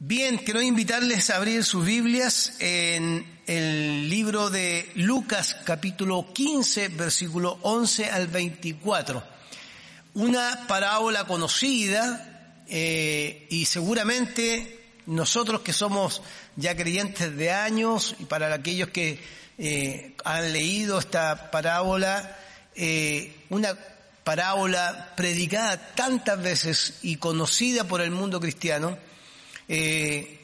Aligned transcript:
Bien, 0.00 0.38
quiero 0.38 0.62
invitarles 0.62 1.28
a 1.28 1.38
abrir 1.38 1.64
sus 1.64 1.84
Biblias 1.84 2.52
en 2.60 3.26
el 3.48 4.08
libro 4.08 4.48
de 4.48 4.88
Lucas 4.94 5.56
capítulo 5.64 6.32
15, 6.32 6.90
versículo 6.90 7.58
11 7.62 8.08
al 8.08 8.28
24. 8.28 9.20
Una 10.14 10.66
parábola 10.68 11.24
conocida 11.24 12.62
eh, 12.68 13.48
y 13.50 13.64
seguramente 13.64 14.92
nosotros 15.06 15.62
que 15.62 15.72
somos 15.72 16.22
ya 16.54 16.76
creyentes 16.76 17.36
de 17.36 17.50
años 17.50 18.14
y 18.20 18.26
para 18.26 18.54
aquellos 18.54 18.90
que 18.90 19.18
eh, 19.58 20.14
han 20.24 20.52
leído 20.52 21.00
esta 21.00 21.50
parábola, 21.50 22.38
eh, 22.76 23.34
una 23.48 23.76
parábola 24.22 25.14
predicada 25.16 25.76
tantas 25.96 26.40
veces 26.40 26.98
y 27.02 27.16
conocida 27.16 27.82
por 27.82 28.00
el 28.00 28.12
mundo 28.12 28.38
cristiano, 28.38 28.96
eh, 29.68 30.38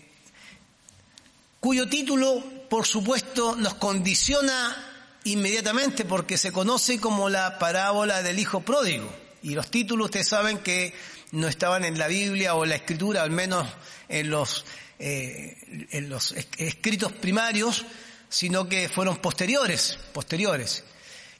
cuyo 1.60 1.88
título, 1.88 2.44
por 2.68 2.86
supuesto, 2.86 3.56
nos 3.56 3.74
condiciona 3.74 4.76
inmediatamente 5.24 6.04
porque 6.04 6.36
se 6.36 6.52
conoce 6.52 7.00
como 7.00 7.30
la 7.30 7.58
parábola 7.58 8.22
del 8.22 8.38
Hijo 8.38 8.60
Pródigo. 8.60 9.10
Y 9.42 9.54
los 9.54 9.70
títulos 9.70 10.06
ustedes 10.06 10.28
saben 10.28 10.58
que 10.58 10.94
no 11.32 11.48
estaban 11.48 11.84
en 11.84 11.98
la 11.98 12.06
Biblia 12.06 12.54
o 12.54 12.64
en 12.64 12.70
la 12.70 12.76
Escritura, 12.76 13.22
al 13.22 13.30
menos 13.30 13.66
en 14.08 14.30
los, 14.30 14.64
eh, 14.98 15.86
en 15.90 16.08
los 16.08 16.32
escritos 16.58 17.12
primarios, 17.12 17.84
sino 18.28 18.68
que 18.68 18.88
fueron 18.88 19.16
posteriores, 19.16 19.98
posteriores. 20.12 20.84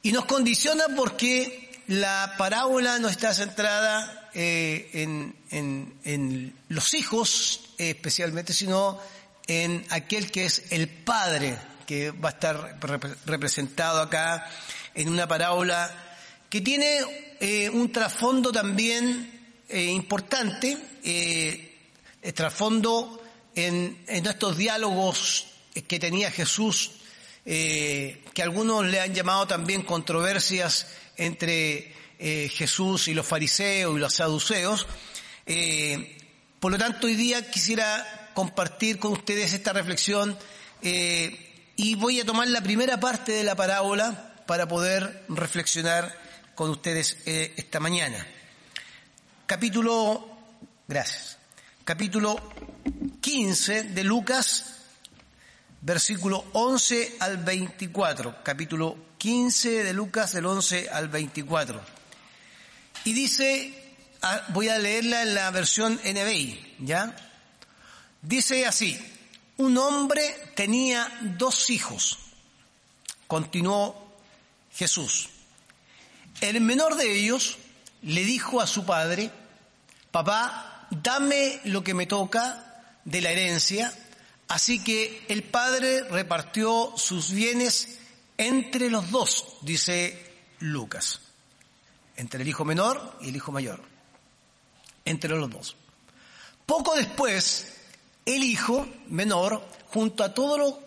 Y 0.02 0.12
nos 0.12 0.24
condiciona 0.24 0.84
porque 0.96 1.82
la 1.86 2.34
parábola 2.38 2.98
no 2.98 3.08
está 3.08 3.34
centrada 3.34 4.23
eh, 4.34 4.90
en, 4.92 5.36
en, 5.50 5.94
en, 6.04 6.54
los 6.68 6.94
hijos 6.94 7.60
especialmente, 7.78 8.52
sino 8.52 8.98
en 9.46 9.84
aquel 9.90 10.30
que 10.30 10.46
es 10.46 10.64
el 10.70 10.88
Padre, 10.88 11.56
que 11.86 12.10
va 12.10 12.30
a 12.30 12.32
estar 12.32 12.78
representado 13.26 14.00
acá 14.00 14.50
en 14.94 15.08
una 15.08 15.28
parábola 15.28 15.90
que 16.48 16.60
tiene 16.60 17.00
eh, 17.40 17.68
un 17.70 17.90
trasfondo 17.92 18.52
también 18.52 19.34
eh, 19.68 19.84
importante, 19.84 20.76
eh, 21.02 21.78
el 22.22 22.34
trasfondo 22.34 23.22
en, 23.54 24.04
en 24.06 24.26
estos 24.26 24.56
diálogos 24.56 25.46
que 25.88 25.98
tenía 25.98 26.30
Jesús, 26.30 26.92
eh, 27.46 28.22
que 28.32 28.42
algunos 28.42 28.86
le 28.86 29.00
han 29.00 29.14
llamado 29.14 29.46
también 29.46 29.82
controversias 29.82 30.86
entre 31.16 31.93
eh, 32.26 32.48
Jesús 32.48 33.08
y 33.08 33.12
los 33.12 33.26
fariseos 33.26 33.94
y 33.94 34.00
los 34.00 34.14
saduceos. 34.14 34.86
Eh, 35.44 36.16
por 36.58 36.72
lo 36.72 36.78
tanto, 36.78 37.06
hoy 37.06 37.16
día 37.16 37.50
quisiera 37.50 38.30
compartir 38.32 38.98
con 38.98 39.12
ustedes 39.12 39.52
esta 39.52 39.74
reflexión 39.74 40.34
eh, 40.80 41.68
y 41.76 41.96
voy 41.96 42.20
a 42.20 42.24
tomar 42.24 42.48
la 42.48 42.62
primera 42.62 42.98
parte 42.98 43.32
de 43.32 43.44
la 43.44 43.54
parábola 43.54 44.36
para 44.46 44.66
poder 44.66 45.26
reflexionar 45.28 46.18
con 46.54 46.70
ustedes 46.70 47.18
esta 47.26 47.78
mañana. 47.78 48.26
Capítulo, 49.44 50.26
gracias, 50.88 51.36
capítulo 51.84 52.40
15 53.20 53.82
de 53.82 54.02
Lucas, 54.02 54.76
versículo 55.82 56.46
11 56.54 57.16
al 57.20 57.36
24, 57.36 58.42
capítulo 58.42 58.96
15 59.18 59.84
de 59.84 59.92
Lucas 59.92 60.32
del 60.32 60.46
11 60.46 60.88
al 60.88 61.10
24. 61.10 61.93
Y 63.04 63.12
dice, 63.12 63.72
ah, 64.22 64.42
voy 64.48 64.68
a 64.68 64.78
leerla 64.78 65.22
en 65.22 65.34
la 65.34 65.50
versión 65.50 66.00
NBI, 66.04 66.76
¿ya? 66.80 67.14
Dice 68.22 68.66
así, 68.66 68.98
un 69.58 69.76
hombre 69.78 70.34
tenía 70.54 71.12
dos 71.20 71.70
hijos, 71.70 72.18
continuó 73.26 74.16
Jesús. 74.74 75.28
El 76.40 76.60
menor 76.60 76.96
de 76.96 77.18
ellos 77.18 77.58
le 78.02 78.24
dijo 78.24 78.60
a 78.60 78.66
su 78.66 78.84
padre, 78.84 79.30
papá, 80.10 80.86
dame 80.90 81.60
lo 81.64 81.84
que 81.84 81.94
me 81.94 82.06
toca 82.06 82.84
de 83.04 83.20
la 83.20 83.30
herencia, 83.30 83.92
así 84.48 84.82
que 84.82 85.24
el 85.28 85.42
padre 85.42 86.02
repartió 86.04 86.94
sus 86.96 87.30
bienes 87.30 87.98
entre 88.36 88.90
los 88.90 89.10
dos, 89.10 89.58
dice 89.62 90.34
Lucas, 90.58 91.20
entre 92.16 92.42
el 92.42 92.48
hijo 92.48 92.64
menor 92.64 93.18
y 93.20 93.28
el 93.28 93.36
hijo 93.36 93.52
mayor, 93.52 93.80
entre 95.04 95.30
los 95.30 95.50
dos. 95.50 95.76
Poco 96.66 96.94
después, 96.94 97.74
el 98.24 98.42
hijo 98.42 98.86
menor, 99.08 99.62
junto 99.88 100.24
a 100.24 100.32
todo 100.32 100.56
lo, 100.56 100.78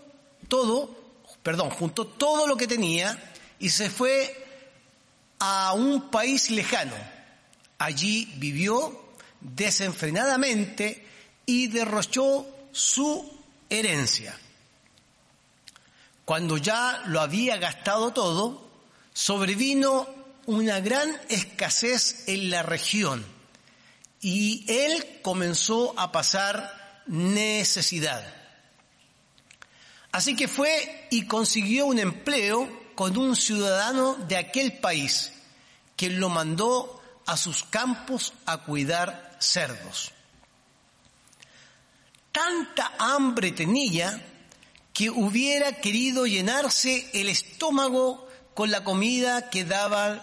todo, 0.47 0.95
perdón, 1.43 1.69
junto 1.69 2.03
a 2.03 2.17
todo 2.17 2.47
lo 2.47 2.57
que 2.57 2.67
tenía, 2.67 3.33
y 3.59 3.69
se 3.69 3.89
fue 3.89 4.45
a 5.39 5.73
un 5.73 6.09
país 6.09 6.49
lejano. 6.49 6.95
Allí 7.77 8.33
vivió 8.37 9.07
desenfrenadamente 9.39 11.05
y 11.45 11.67
derrochó 11.67 12.47
su 12.71 13.37
herencia. 13.69 14.37
Cuando 16.25 16.57
ya 16.57 17.03
lo 17.05 17.21
había 17.21 17.57
gastado 17.57 18.11
todo, 18.11 18.69
sobrevino 19.13 20.16
una 20.47 20.79
gran 20.79 21.15
escasez 21.27 22.23
en 22.27 22.49
la 22.49 22.63
región 22.63 23.23
y 24.21 24.65
él 24.67 25.19
comenzó 25.21 25.93
a 25.99 26.11
pasar 26.11 27.03
necesidad. 27.05 28.33
Así 30.11 30.35
que 30.35 30.47
fue 30.47 31.07
y 31.11 31.27
consiguió 31.27 31.85
un 31.85 31.99
empleo 31.99 32.67
con 32.95 33.17
un 33.17 33.35
ciudadano 33.35 34.15
de 34.15 34.37
aquel 34.37 34.79
país, 34.79 35.33
quien 35.97 36.19
lo 36.19 36.29
mandó 36.29 37.01
a 37.25 37.35
sus 37.35 37.63
campos 37.63 38.33
a 38.45 38.59
cuidar 38.59 39.35
cerdos. 39.39 40.13
Tanta 42.31 42.93
hambre 42.97 43.51
tenía 43.51 44.25
que 44.93 45.09
hubiera 45.09 45.73
querido 45.73 46.25
llenarse 46.25 47.09
el 47.13 47.27
estómago 47.27 48.26
con 48.57 48.71
la 48.71 48.83
comida 48.83 49.51
que 49.51 49.65
daban, 49.65 50.19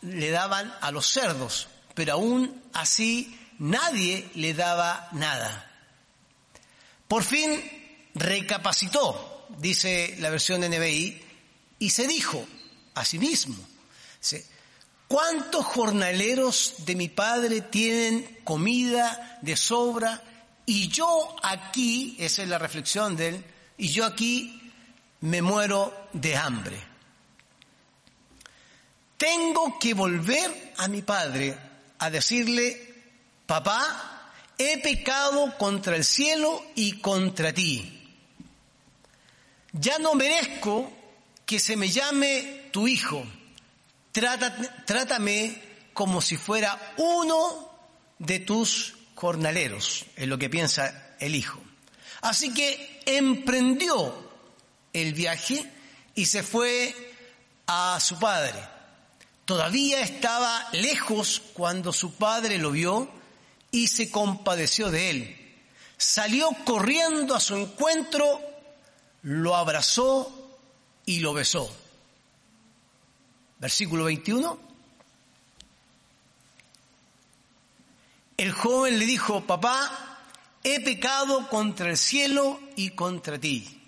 le 0.00 0.30
daban 0.30 0.74
a 0.80 0.90
los 0.90 1.06
cerdos, 1.06 1.68
pero 1.94 2.14
aún 2.14 2.62
así 2.72 3.38
nadie 3.58 4.30
le 4.36 4.54
daba 4.54 5.06
nada. 5.12 5.70
Por 7.06 7.24
fin 7.24 7.60
recapacitó, 8.14 9.48
dice 9.58 10.16
la 10.18 10.30
versión 10.30 10.62
de 10.62 10.70
NBI, 10.70 11.24
y 11.78 11.90
se 11.90 12.06
dijo 12.06 12.46
a 12.94 13.04
sí 13.04 13.18
mismo, 13.18 13.62
¿cuántos 15.06 15.66
jornaleros 15.66 16.86
de 16.86 16.96
mi 16.96 17.10
padre 17.10 17.60
tienen 17.60 18.38
comida 18.44 19.40
de 19.42 19.58
sobra 19.58 20.22
y 20.64 20.88
yo 20.88 21.36
aquí, 21.42 22.16
esa 22.18 22.44
es 22.44 22.48
la 22.48 22.58
reflexión 22.58 23.14
de 23.14 23.28
él, 23.28 23.44
y 23.76 23.88
yo 23.88 24.06
aquí 24.06 24.72
me 25.20 25.42
muero 25.42 26.08
de 26.14 26.34
hambre? 26.34 26.93
Tengo 29.24 29.78
que 29.78 29.94
volver 29.94 30.74
a 30.76 30.86
mi 30.86 31.00
padre 31.00 31.56
a 31.98 32.10
decirle, 32.10 32.94
papá, 33.46 34.34
he 34.58 34.76
pecado 34.82 35.56
contra 35.56 35.96
el 35.96 36.04
cielo 36.04 36.62
y 36.74 37.00
contra 37.00 37.50
ti. 37.50 38.06
Ya 39.72 39.98
no 39.98 40.14
merezco 40.14 40.92
que 41.46 41.58
se 41.58 41.74
me 41.74 41.88
llame 41.88 42.68
tu 42.70 42.86
hijo. 42.86 43.24
Trátame 44.12 45.62
como 45.94 46.20
si 46.20 46.36
fuera 46.36 46.92
uno 46.98 47.78
de 48.18 48.40
tus 48.40 48.94
jornaleros, 49.14 50.04
es 50.16 50.28
lo 50.28 50.36
que 50.36 50.50
piensa 50.50 51.16
el 51.18 51.34
hijo. 51.34 51.62
Así 52.20 52.52
que 52.52 53.00
emprendió 53.06 54.30
el 54.92 55.14
viaje 55.14 55.64
y 56.14 56.26
se 56.26 56.42
fue 56.42 56.94
a 57.66 57.98
su 58.00 58.18
padre. 58.18 58.73
Todavía 59.44 60.00
estaba 60.00 60.68
lejos 60.72 61.42
cuando 61.52 61.92
su 61.92 62.14
padre 62.14 62.58
lo 62.58 62.70
vio 62.70 63.10
y 63.70 63.88
se 63.88 64.10
compadeció 64.10 64.90
de 64.90 65.10
él. 65.10 65.40
Salió 65.96 66.48
corriendo 66.64 67.34
a 67.34 67.40
su 67.40 67.54
encuentro, 67.56 68.40
lo 69.22 69.54
abrazó 69.54 70.32
y 71.04 71.20
lo 71.20 71.34
besó. 71.34 71.70
Versículo 73.58 74.04
21. 74.04 74.58
El 78.36 78.52
joven 78.52 78.98
le 78.98 79.06
dijo, 79.06 79.42
papá, 79.46 80.18
he 80.64 80.80
pecado 80.80 81.48
contra 81.48 81.90
el 81.90 81.96
cielo 81.96 82.60
y 82.76 82.90
contra 82.90 83.38
ti. 83.38 83.82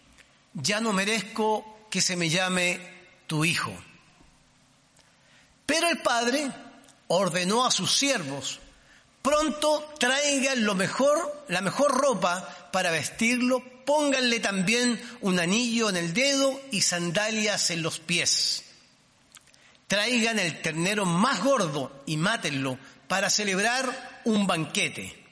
Ya 0.55 0.81
no 0.81 0.93
merezco 0.93 1.87
que 1.91 2.01
se 2.01 2.17
me 2.17 2.29
llame 2.29 2.81
tu 3.27 3.45
hijo. 3.45 3.73
Pero 5.77 5.91
el 5.91 5.99
padre 5.99 6.51
ordenó 7.09 7.67
a 7.67 7.71
sus 7.71 7.93
siervos, 7.95 8.61
pronto 9.21 9.93
traigan 9.99 10.65
lo 10.65 10.75
mejor, 10.75 11.45
la 11.49 11.61
mejor 11.61 11.93
ropa 12.01 12.71
para 12.73 12.91
vestirlo, 12.91 13.63
pónganle 13.85 14.41
también 14.41 14.99
un 15.21 15.39
anillo 15.39 15.91
en 15.91 15.99
el 15.99 16.15
dedo 16.15 16.59
y 16.71 16.81
sandalias 16.81 17.71
en 17.71 17.83
los 17.83 17.99
pies. 17.99 18.65
Traigan 19.87 20.39
el 20.39 20.63
ternero 20.63 21.05
más 21.05 21.45
gordo 21.45 22.03
y 22.07 22.17
mátenlo 22.17 22.79
para 23.07 23.29
celebrar 23.29 24.23
un 24.25 24.47
banquete. 24.47 25.27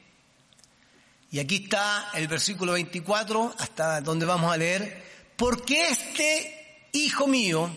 Y 1.30 1.38
aquí 1.38 1.64
está 1.64 2.10
el 2.12 2.28
versículo 2.28 2.72
24, 2.72 3.54
hasta 3.56 4.02
donde 4.02 4.26
vamos 4.26 4.52
a 4.52 4.58
leer, 4.58 5.02
porque 5.36 5.86
este 5.86 6.90
hijo 6.92 7.26
mío 7.26 7.70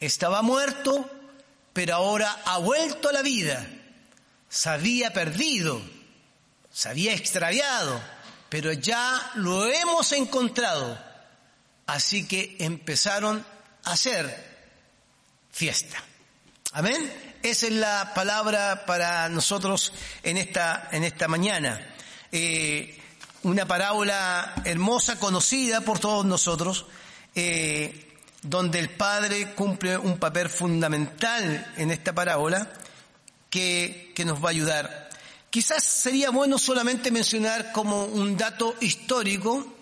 estaba 0.00 0.42
muerto, 0.42 1.12
pero 1.76 1.96
ahora 1.96 2.40
ha 2.46 2.56
vuelto 2.56 3.10
a 3.10 3.12
la 3.12 3.20
vida. 3.20 3.66
Se 4.48 4.70
había 4.70 5.12
perdido, 5.12 5.78
se 6.72 6.88
había 6.88 7.12
extraviado, 7.12 8.00
pero 8.48 8.72
ya 8.72 9.32
lo 9.34 9.70
hemos 9.70 10.10
encontrado. 10.12 10.98
Así 11.86 12.26
que 12.26 12.56
empezaron 12.60 13.44
a 13.84 13.92
hacer 13.92 14.26
fiesta. 15.50 16.02
Amén. 16.72 17.36
Esa 17.42 17.66
es 17.66 17.72
la 17.72 18.12
palabra 18.14 18.86
para 18.86 19.28
nosotros 19.28 19.92
en 20.22 20.38
esta, 20.38 20.88
en 20.92 21.04
esta 21.04 21.28
mañana. 21.28 21.94
Eh, 22.32 22.98
una 23.42 23.68
parábola 23.68 24.62
hermosa, 24.64 25.18
conocida 25.18 25.82
por 25.82 25.98
todos 25.98 26.24
nosotros, 26.24 26.86
eh, 27.34 28.05
donde 28.48 28.78
el 28.78 28.90
Padre 28.90 29.52
cumple 29.54 29.98
un 29.98 30.18
papel 30.18 30.48
fundamental 30.48 31.72
en 31.76 31.90
esta 31.90 32.14
parábola 32.14 32.70
que, 33.50 34.12
que 34.14 34.24
nos 34.24 34.42
va 34.42 34.48
a 34.48 34.50
ayudar. 34.50 35.10
Quizás 35.50 35.82
sería 35.82 36.30
bueno 36.30 36.58
solamente 36.58 37.10
mencionar 37.10 37.72
como 37.72 38.04
un 38.04 38.36
dato 38.36 38.76
histórico 38.80 39.74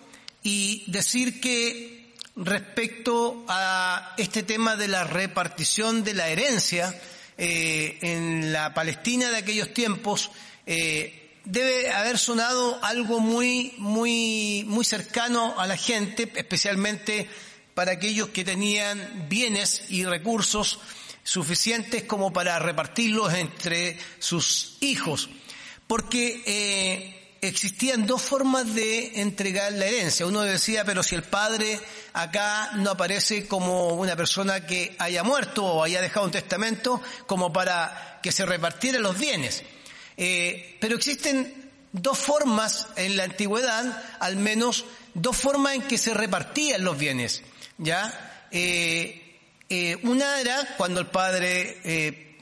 y 0.42 0.90
decir 0.90 1.40
que 1.40 2.14
respecto 2.36 3.44
a 3.48 4.14
este 4.16 4.42
tema 4.42 4.76
de 4.76 4.88
la 4.88 5.04
repartición 5.04 6.02
de 6.02 6.14
la 6.14 6.28
herencia 6.28 6.98
eh, 7.36 7.98
en 8.00 8.52
la 8.52 8.72
Palestina 8.72 9.30
de 9.30 9.36
aquellos 9.36 9.74
tiempos, 9.74 10.30
eh, 10.66 11.38
debe 11.44 11.92
haber 11.92 12.18
sonado 12.18 12.78
algo 12.82 13.20
muy, 13.20 13.74
muy, 13.78 14.64
muy 14.66 14.84
cercano 14.84 15.54
a 15.58 15.66
la 15.66 15.76
gente, 15.76 16.30
especialmente 16.34 17.28
para 17.74 17.92
aquellos 17.92 18.28
que 18.28 18.44
tenían 18.44 19.26
bienes 19.28 19.84
y 19.90 20.04
recursos 20.04 20.78
suficientes 21.22 22.04
como 22.04 22.32
para 22.32 22.58
repartirlos 22.58 23.34
entre 23.34 23.98
sus 24.18 24.76
hijos. 24.80 25.28
Porque 25.86 26.42
eh, 26.46 27.24
existían 27.40 28.06
dos 28.06 28.22
formas 28.22 28.74
de 28.74 29.20
entregar 29.20 29.72
la 29.72 29.86
herencia. 29.86 30.26
Uno 30.26 30.42
decía, 30.42 30.84
pero 30.84 31.02
si 31.02 31.14
el 31.14 31.24
padre 31.24 31.80
acá 32.12 32.72
no 32.76 32.90
aparece 32.90 33.46
como 33.46 33.94
una 33.94 34.16
persona 34.16 34.66
que 34.66 34.94
haya 34.98 35.22
muerto 35.22 35.64
o 35.64 35.82
haya 35.82 36.00
dejado 36.00 36.26
un 36.26 36.32
testamento 36.32 37.02
como 37.26 37.52
para 37.52 38.20
que 38.22 38.32
se 38.32 38.46
repartieran 38.46 39.02
los 39.02 39.18
bienes. 39.18 39.62
Eh, 40.16 40.78
pero 40.80 40.96
existen 40.96 41.70
dos 41.92 42.18
formas 42.18 42.86
en 42.96 43.16
la 43.16 43.24
antigüedad, 43.24 44.02
al 44.20 44.36
menos 44.36 44.84
dos 45.14 45.36
formas 45.36 45.74
en 45.74 45.82
que 45.82 45.98
se 45.98 46.14
repartían 46.14 46.84
los 46.84 46.96
bienes. 46.96 47.42
¿Ya? 47.78 48.46
Eh, 48.50 49.38
eh, 49.68 49.98
una 50.02 50.40
era 50.40 50.74
cuando 50.76 51.00
el 51.00 51.06
padre 51.06 52.38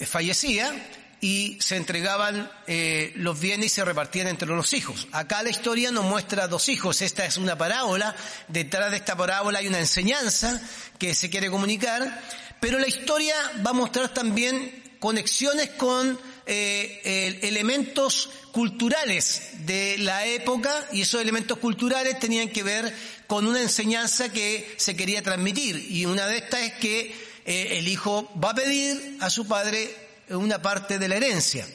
fallecía, 0.00 0.74
y 1.22 1.56
se 1.60 1.76
entregaban 1.76 2.50
eh, 2.66 3.12
los 3.14 3.38
bienes 3.38 3.66
y 3.66 3.68
se 3.68 3.84
repartían 3.84 4.26
entre 4.26 4.48
los 4.48 4.72
hijos. 4.72 5.06
Acá 5.12 5.40
la 5.44 5.50
historia 5.50 5.92
nos 5.92 6.04
muestra 6.04 6.48
dos 6.48 6.68
hijos. 6.68 7.00
Esta 7.00 7.24
es 7.24 7.36
una 7.36 7.56
parábola. 7.56 8.14
Detrás 8.48 8.90
de 8.90 8.96
esta 8.96 9.16
parábola 9.16 9.60
hay 9.60 9.68
una 9.68 9.78
enseñanza 9.78 10.60
que 10.98 11.14
se 11.14 11.30
quiere 11.30 11.48
comunicar. 11.48 12.20
Pero 12.58 12.80
la 12.80 12.88
historia 12.88 13.36
va 13.64 13.70
a 13.70 13.72
mostrar 13.72 14.12
también 14.12 14.96
conexiones 14.98 15.70
con 15.70 16.18
eh, 16.44 17.38
elementos 17.42 18.28
culturales 18.50 19.50
de 19.64 19.98
la 19.98 20.26
época 20.26 20.88
y 20.90 21.02
esos 21.02 21.20
elementos 21.22 21.58
culturales 21.58 22.18
tenían 22.18 22.48
que 22.48 22.64
ver 22.64 22.92
con 23.32 23.46
una 23.46 23.62
enseñanza 23.62 24.28
que 24.28 24.74
se 24.76 24.94
quería 24.94 25.22
transmitir. 25.22 25.86
Y 25.90 26.04
una 26.04 26.26
de 26.26 26.36
estas 26.36 26.60
es 26.60 26.72
que 26.74 27.14
eh, 27.46 27.78
el 27.78 27.88
hijo 27.88 28.30
va 28.38 28.50
a 28.50 28.54
pedir 28.54 29.16
a 29.20 29.30
su 29.30 29.48
padre 29.48 29.90
una 30.28 30.60
parte 30.60 30.98
de 30.98 31.08
la 31.08 31.16
herencia. 31.16 31.66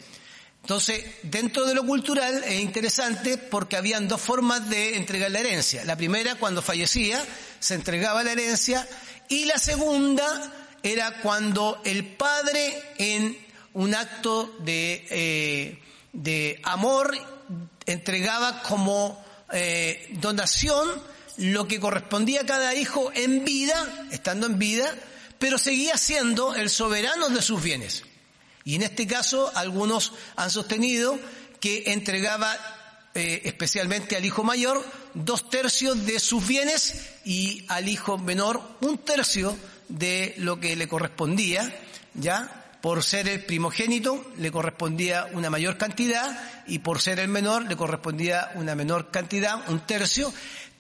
Entonces, 0.62 1.04
dentro 1.24 1.66
de 1.66 1.74
lo 1.74 1.84
cultural 1.84 2.44
es 2.44 2.62
interesante 2.62 3.40
porque 3.40 3.76
habían 3.76 4.08
dos 4.08 4.22
formas 4.22 4.70
de 4.70 4.98
entregar 4.98 5.32
la 5.32 5.40
herencia. 5.40 5.84
La 5.84 5.96
primera, 5.96 6.36
cuando 6.36 6.62
fallecía, 6.62 7.26
se 7.60 7.74
entregaba 7.74 8.24
la 8.24 8.34
herencia 8.34 8.88
y 9.28 9.46
la 9.46 9.58
segunda 9.58 10.54
era 10.84 11.22
cuando 11.24 11.82
el 11.86 12.06
padre 12.06 12.84
en 13.00 13.36
un 13.74 13.96
acto 13.96 14.56
de, 14.60 15.08
eh, 15.10 15.80
de 16.14 16.62
amor 16.66 17.18
entregaba 17.88 18.62
como 18.62 19.26
eh, 19.52 20.08
donación 20.22 21.17
lo 21.38 21.68
que 21.68 21.80
correspondía 21.80 22.42
a 22.42 22.46
cada 22.46 22.76
hijo 22.76 23.12
en 23.14 23.46
vida, 23.46 24.08
estando 24.12 24.48
en 24.48 24.60
vida, 24.60 24.94
pero 25.40 25.58
seguía 25.58 25.98
siendo 25.98 26.56
el 26.56 26.70
soberano 26.70 27.30
de 27.30 27.42
sus 27.42 27.62
bienes. 27.62 28.04
Y 28.64 28.76
en 28.76 28.84
este 28.84 29.08
caso, 29.08 29.52
algunos 29.56 30.14
han 30.36 30.52
sostenido 30.52 31.18
que 31.60 31.84
entregaba 31.88 32.56
eh, 33.14 33.42
especialmente 33.46 34.16
al 34.16 34.26
hijo 34.26 34.44
mayor 34.44 34.84
dos 35.14 35.50
tercios 35.50 36.06
de 36.06 36.20
sus 36.20 36.46
bienes 36.46 36.94
y 37.26 37.66
al 37.68 37.88
hijo 37.88 38.18
menor 38.18 38.62
un 38.82 39.00
tercio 39.00 39.58
de 39.90 40.36
lo 40.38 40.60
que 40.60 40.76
le 40.76 40.88
correspondía, 40.88 41.74
¿ya? 42.14 42.66
Por 42.82 43.04
ser 43.04 43.28
el 43.28 43.44
primogénito 43.44 44.32
le 44.38 44.52
correspondía 44.52 45.28
una 45.34 45.50
mayor 45.50 45.78
cantidad 45.78 46.64
y 46.68 46.80
por 46.80 47.02
ser 47.02 47.20
el 47.20 47.28
menor 47.28 47.66
le 47.68 47.76
correspondía 47.76 48.52
una 48.54 48.76
menor 48.76 49.10
cantidad, 49.10 49.68
un 49.70 49.80
tercio. 49.80 50.32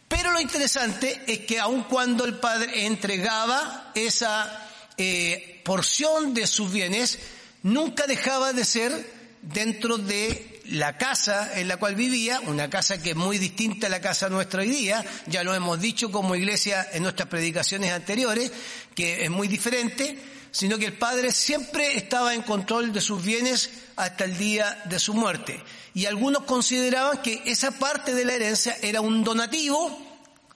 Pero 0.07 0.31
lo 0.31 0.39
interesante 0.39 1.21
es 1.27 1.39
que 1.39 1.59
aun 1.59 1.83
cuando 1.83 2.25
el 2.25 2.36
padre 2.36 2.86
entregaba 2.86 3.92
esa 3.94 4.69
eh, 4.98 5.62
porción 5.63 6.33
de 6.33 6.48
sus 6.48 6.71
bienes, 6.71 7.19
nunca 7.63 8.07
dejaba 8.07 8.54
de 8.54 8.63
ser 8.63 9.18
dentro 9.42 9.98
de 9.98 10.62
la 10.65 10.98
casa 10.98 11.59
en 11.59 11.68
la 11.68 11.78
cual 11.78 11.95
vivía, 11.95 12.40
una 12.42 12.69
casa 12.69 13.02
que 13.02 13.11
es 13.11 13.16
muy 13.16 13.37
distinta 13.37 13.87
a 13.87 13.90
la 13.90 14.02
casa 14.02 14.30
nuestra 14.30 14.61
hoy 14.61 14.69
día, 14.69 15.06
ya 15.28 15.44
lo 15.44 15.54
hemos 15.54 15.80
dicho 15.80 16.11
como 16.11 16.35
iglesia 16.35 16.87
en 16.92 17.04
nuestras 17.04 17.30
predicaciones 17.30 17.92
anteriores, 17.92 18.52
que 18.94 19.23
es 19.23 19.30
muy 19.30 19.47
diferente, 19.47 20.18
sino 20.52 20.78
que 20.78 20.85
el 20.85 20.94
padre 20.94 21.31
siempre 21.31 21.97
estaba 21.97 22.33
en 22.33 22.42
control 22.42 22.92
de 22.92 23.02
sus 23.02 23.23
bienes 23.23 23.69
hasta 23.95 24.26
el 24.26 24.37
día 24.37 24.81
de 24.85 24.99
su 24.99 25.14
muerte. 25.14 25.61
Y 25.97 26.06
algunos 26.06 26.44
consideraban 26.44 27.23
que 27.23 27.42
esa 27.45 27.71
parte 27.71 28.13
de 28.13 28.23
la 28.23 28.33
herencia 28.33 28.77
era 28.83 29.01
un 29.01 29.23
donativo, 29.23 29.99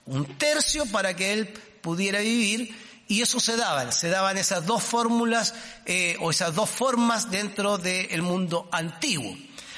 un 0.06 0.38
tercio 0.38 0.86
para 0.86 1.16
que 1.16 1.32
él 1.32 1.48
pudiera 1.80 2.20
vivir, 2.20 2.72
y 3.08 3.22
eso 3.22 3.40
se 3.40 3.56
daban, 3.56 3.92
se 3.92 4.08
daban 4.08 4.38
esas 4.38 4.64
dos 4.66 4.84
fórmulas 4.84 5.52
eh, 5.84 6.16
o 6.20 6.30
esas 6.30 6.54
dos 6.54 6.70
formas 6.70 7.32
dentro 7.32 7.76
del 7.76 8.22
mundo 8.22 8.68
antiguo. 8.70 9.36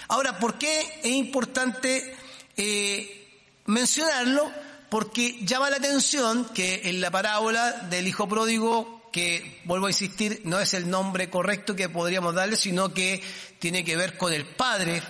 Ahora, 0.09 0.39
¿por 0.39 0.59
qué 0.59 1.01
es 1.03 1.13
importante 1.13 2.15
eh, 2.59 3.27
mencionarlo? 3.65 4.53
Porque 4.91 5.39
llama 5.47 5.71
la 5.71 5.77
atención 5.77 6.45
que 6.53 6.91
en 6.91 7.01
la 7.01 7.11
parábola 7.11 7.73
del 7.89 8.07
hijo 8.07 8.29
pródigo, 8.29 9.09
que 9.11 9.63
vuelvo 9.65 9.87
a 9.87 9.93
insistir, 9.93 10.43
no 10.45 10.61
es 10.61 10.75
el 10.75 10.91
nombre 10.91 11.31
correcto 11.31 11.75
que 11.75 11.89
podríamos 11.89 12.35
darle, 12.35 12.59
sino 12.59 12.93
que 12.93 13.23
tiene 13.59 13.83
que 13.83 13.97
ver 13.97 14.19
con 14.19 14.31
el 14.31 14.45
padre, 14.45 15.03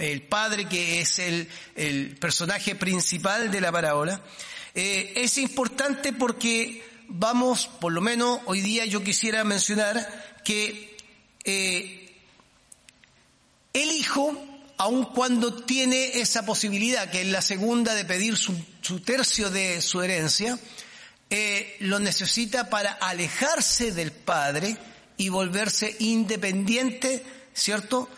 el 0.00 0.22
padre 0.22 0.66
que 0.66 1.00
es 1.00 1.18
el, 1.18 1.48
el 1.76 2.16
personaje 2.16 2.74
principal 2.74 3.50
de 3.50 3.60
la 3.60 3.70
parábola, 3.70 4.22
eh, 4.74 5.12
es 5.16 5.38
importante 5.38 6.12
porque 6.12 6.82
vamos, 7.08 7.68
por 7.80 7.92
lo 7.92 8.00
menos 8.00 8.40
hoy 8.46 8.60
día 8.60 8.86
yo 8.86 9.02
quisiera 9.02 9.44
mencionar 9.44 10.40
que 10.44 10.96
eh, 11.44 12.16
el 13.72 13.90
hijo, 13.90 14.36
aun 14.78 15.04
cuando 15.06 15.62
tiene 15.64 16.20
esa 16.20 16.46
posibilidad, 16.46 17.10
que 17.10 17.22
es 17.22 17.28
la 17.28 17.42
segunda 17.42 17.94
de 17.94 18.04
pedir 18.04 18.36
su, 18.36 18.54
tercio 19.00 19.50
de 19.50 19.82
su 19.82 20.02
herencia, 20.02 20.58
eh, 21.28 21.76
lo 21.80 21.98
necesita 21.98 22.70
para 22.70 22.92
alejarse 22.92 23.92
del 23.92 24.12
padre 24.12 24.76
y 25.16 25.28
volverse 25.28 25.96
independiente, 26.00 27.24
¿cierto? 27.54 28.08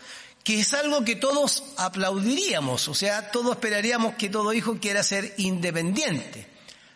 Que 0.43 0.59
es 0.59 0.73
algo 0.73 1.05
que 1.05 1.15
todos 1.15 1.63
aplaudiríamos, 1.77 2.87
o 2.89 2.93
sea, 2.93 3.31
todos 3.31 3.51
esperaríamos 3.51 4.15
que 4.15 4.29
todo 4.29 4.53
hijo 4.53 4.77
quiera 4.79 5.01
ser 5.01 5.33
independiente. 5.37 6.47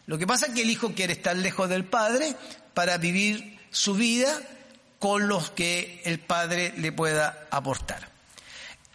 Lo 0.05 0.17
que 0.17 0.27
pasa 0.27 0.47
es 0.47 0.53
que 0.53 0.61
el 0.61 0.69
hijo 0.69 0.93
quiere 0.93 1.13
estar 1.13 1.35
lejos 1.35 1.69
del 1.69 1.85
padre 1.85 2.35
para 2.73 2.97
vivir 2.97 3.59
su 3.71 3.93
vida 3.93 4.41
con 4.99 5.27
los 5.27 5.51
que 5.51 6.01
el 6.05 6.19
padre 6.19 6.73
le 6.77 6.91
pueda 6.91 7.47
aportar. 7.51 8.09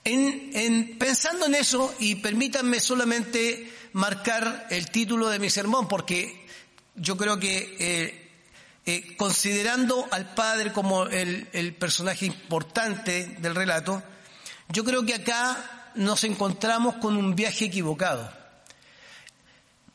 En, 0.04 0.98
pensando 0.98 1.46
en 1.46 1.54
eso, 1.54 1.94
y 2.00 2.16
permítanme 2.16 2.80
solamente 2.80 3.72
marcar 3.92 4.66
el 4.70 4.90
título 4.90 5.28
de 5.28 5.38
mi 5.38 5.48
sermón, 5.48 5.86
porque 5.86 6.46
yo 6.96 7.16
creo 7.16 7.38
que 7.38 7.76
eh, 7.78 8.30
eh, 8.86 9.16
considerando 9.16 10.08
al 10.10 10.34
padre 10.34 10.72
como 10.72 11.06
el 11.06 11.76
personaje 11.78 12.26
importante 12.26 13.36
del 13.38 13.54
relato, 13.54 14.02
yo 14.72 14.84
creo 14.84 15.04
que 15.04 15.14
acá 15.14 15.90
nos 15.94 16.24
encontramos 16.24 16.96
con 16.96 17.16
un 17.16 17.36
viaje 17.36 17.66
equivocado. 17.66 18.32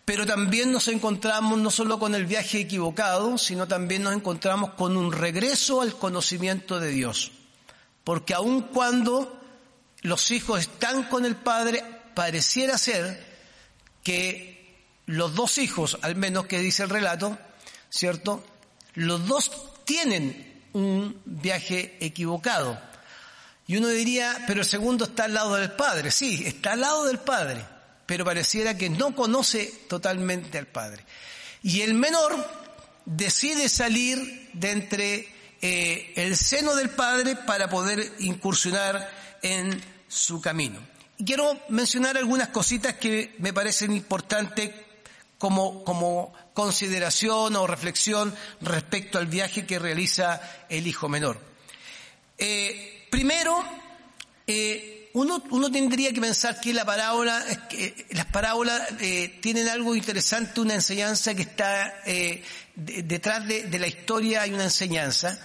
Pero 0.05 0.25
también 0.25 0.71
nos 0.71 0.87
encontramos 0.87 1.59
no 1.59 1.69
solo 1.71 1.99
con 1.99 2.15
el 2.15 2.25
viaje 2.25 2.61
equivocado, 2.61 3.37
sino 3.37 3.67
también 3.67 4.03
nos 4.03 4.13
encontramos 4.13 4.73
con 4.75 4.95
un 4.95 5.11
regreso 5.11 5.81
al 5.81 5.97
conocimiento 5.97 6.79
de 6.79 6.89
Dios. 6.91 7.31
Porque 8.03 8.33
aun 8.33 8.61
cuando 8.61 9.37
los 10.03 10.31
hijos 10.31 10.61
están 10.61 11.03
con 11.03 11.25
el 11.25 11.35
padre, 11.35 11.83
pareciera 12.13 12.77
ser 12.77 13.25
que 14.03 14.77
los 15.07 15.33
dos 15.33 15.57
hijos, 15.57 15.97
al 16.03 16.15
menos 16.15 16.45
que 16.45 16.59
dice 16.59 16.83
el 16.83 16.89
relato, 16.89 17.37
¿cierto? 17.89 18.43
Los 18.93 19.27
dos 19.27 19.51
tienen 19.85 20.69
un 20.73 21.19
viaje 21.25 21.97
equivocado. 21.99 22.79
Y 23.67 23.75
uno 23.75 23.89
diría, 23.89 24.43
pero 24.47 24.61
el 24.61 24.65
segundo 24.65 25.05
está 25.05 25.25
al 25.25 25.33
lado 25.33 25.55
del 25.55 25.71
padre. 25.71 26.09
Sí, 26.09 26.43
está 26.45 26.71
al 26.71 26.81
lado 26.81 27.05
del 27.05 27.19
padre, 27.19 27.63
pero 28.05 28.23
pareciera 28.23 28.77
que 28.77 28.89
no 28.89 29.13
conoce 29.13 29.65
totalmente 29.89 30.57
al 30.57 30.67
padre. 30.67 31.03
Y 31.61 31.81
el 31.81 31.93
menor 31.93 32.33
decide 33.05 33.67
salir 33.67 34.49
de 34.53 34.71
entre 34.71 35.27
eh, 35.61 36.13
el 36.15 36.37
seno 36.37 36.75
del 36.75 36.89
padre 36.89 37.35
para 37.35 37.69
poder 37.69 38.13
incursionar 38.19 39.11
en 39.41 39.81
su 40.07 40.39
camino. 40.39 40.79
Y 41.17 41.25
quiero 41.25 41.59
mencionar 41.69 42.17
algunas 42.17 42.49
cositas 42.49 42.93
que 42.95 43.35
me 43.39 43.51
parecen 43.51 43.91
importantes 43.91 44.71
como, 45.37 45.83
como 45.83 46.33
consideración 46.53 47.55
o 47.55 47.67
reflexión 47.67 48.33
respecto 48.61 49.17
al 49.17 49.27
viaje 49.27 49.65
que 49.65 49.79
realiza 49.79 50.41
el 50.69 50.87
hijo 50.87 51.09
menor. 51.09 51.39
Eh, 52.37 52.96
primero, 53.17 53.65
eh, 54.45 55.09
uno, 55.13 55.43
uno, 55.49 55.71
tendría 55.71 56.13
que 56.13 56.21
pensar 56.21 56.61
que 56.61 56.71
la 56.71 56.85
parábola, 56.85 57.43
que 57.67 58.05
las 58.11 58.27
parábolas 58.27 58.79
eh, 58.99 59.39
tienen 59.41 59.67
algo 59.69 59.95
interesante, 59.95 60.61
una 60.61 60.75
enseñanza 60.75 61.33
que 61.33 61.41
está 61.41 61.95
eh, 62.05 62.43
detrás 62.75 63.47
de, 63.47 63.63
de, 63.63 63.79
la 63.79 63.87
historia 63.87 64.43
hay 64.43 64.53
una 64.53 64.65
enseñanza, 64.65 65.35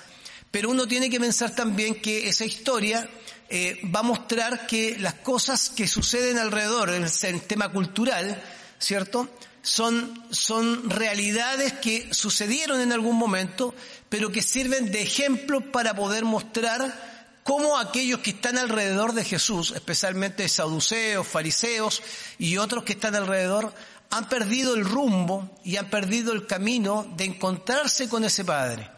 pero 0.51 0.69
uno 0.69 0.87
tiene 0.87 1.09
que 1.09 1.19
pensar 1.19 1.55
también 1.55 1.95
que 2.03 2.29
esa 2.29 2.45
historia 2.45 3.09
eh, 3.49 3.81
va 3.85 4.01
a 4.01 4.03
mostrar 4.03 4.67
que 4.67 4.99
las 4.99 5.15
cosas 5.15 5.71
que 5.71 5.89
suceden 5.89 6.37
alrededor, 6.37 6.91
en 6.91 7.05
el 7.05 7.41
tema 7.41 7.71
cultural, 7.71 8.39
¿cierto? 8.79 9.31
Son, 9.63 10.27
son 10.31 10.91
realidades 10.91 11.73
que 11.73 12.13
sucedieron 12.13 12.83
en 12.83 12.93
algún 12.93 13.17
momento, 13.17 13.75
pero 14.11 14.31
que 14.31 14.43
sirven 14.43 14.93
de 14.93 15.01
ejemplo 15.01 15.73
para 15.73 15.97
poder 15.97 16.27
mostrar 16.27 17.12
cómo 17.43 17.79
aquellos 17.79 18.21
que 18.21 18.31
están 18.31 18.59
alrededor 18.59 19.13
de 19.13 19.25
Jesús, 19.25 19.73
especialmente 19.75 20.49
saduceos, 20.49 21.27
fariseos 21.27 22.03
y 22.39 22.57
otros 22.57 22.85
que 22.85 22.93
están 22.93 23.15
alrededor, 23.15 23.73
han 24.11 24.29
perdido 24.29 24.75
el 24.75 24.85
rumbo 24.85 25.51
y 25.65 25.77
han 25.77 25.89
perdido 25.89 26.33
el 26.33 26.47
camino 26.47 27.07
de 27.17 27.25
encontrarse 27.25 28.09
con 28.09 28.25
ese 28.25 28.45
Padre. 28.45 28.91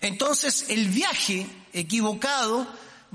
Entonces 0.00 0.66
el 0.68 0.88
viaje 0.88 1.46
equivocado 1.72 2.66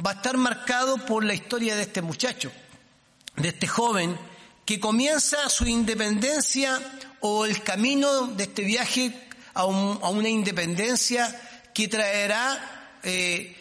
va 0.05 0.11
a 0.11 0.13
estar 0.15 0.37
marcado 0.37 0.97
por 1.05 1.23
la 1.23 1.33
historia 1.33 1.75
de 1.75 1.83
este 1.83 2.01
muchacho, 2.01 2.51
de 3.35 3.49
este 3.49 3.67
joven 3.67 4.17
que 4.65 4.79
comienza 4.79 5.49
su 5.49 5.65
independencia 5.65 6.79
o 7.21 7.45
el 7.45 7.63
camino 7.63 8.27
de 8.27 8.43
este 8.43 8.63
viaje 8.63 9.27
a, 9.53 9.65
una 9.65 10.29
independencia 10.29 11.39
que 11.73 11.87
traerá, 11.87 12.97
eh, 13.03 13.55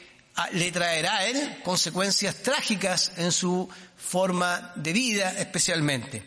le 0.53 0.71
traerá 0.71 1.19
a 1.19 1.27
él 1.27 1.61
consecuencias 1.65 2.37
trágicas 2.37 3.13
en 3.17 3.33
su 3.33 3.69
forma 3.97 4.73
de 4.77 4.93
vida 4.93 5.33
especialmente. 5.39 6.23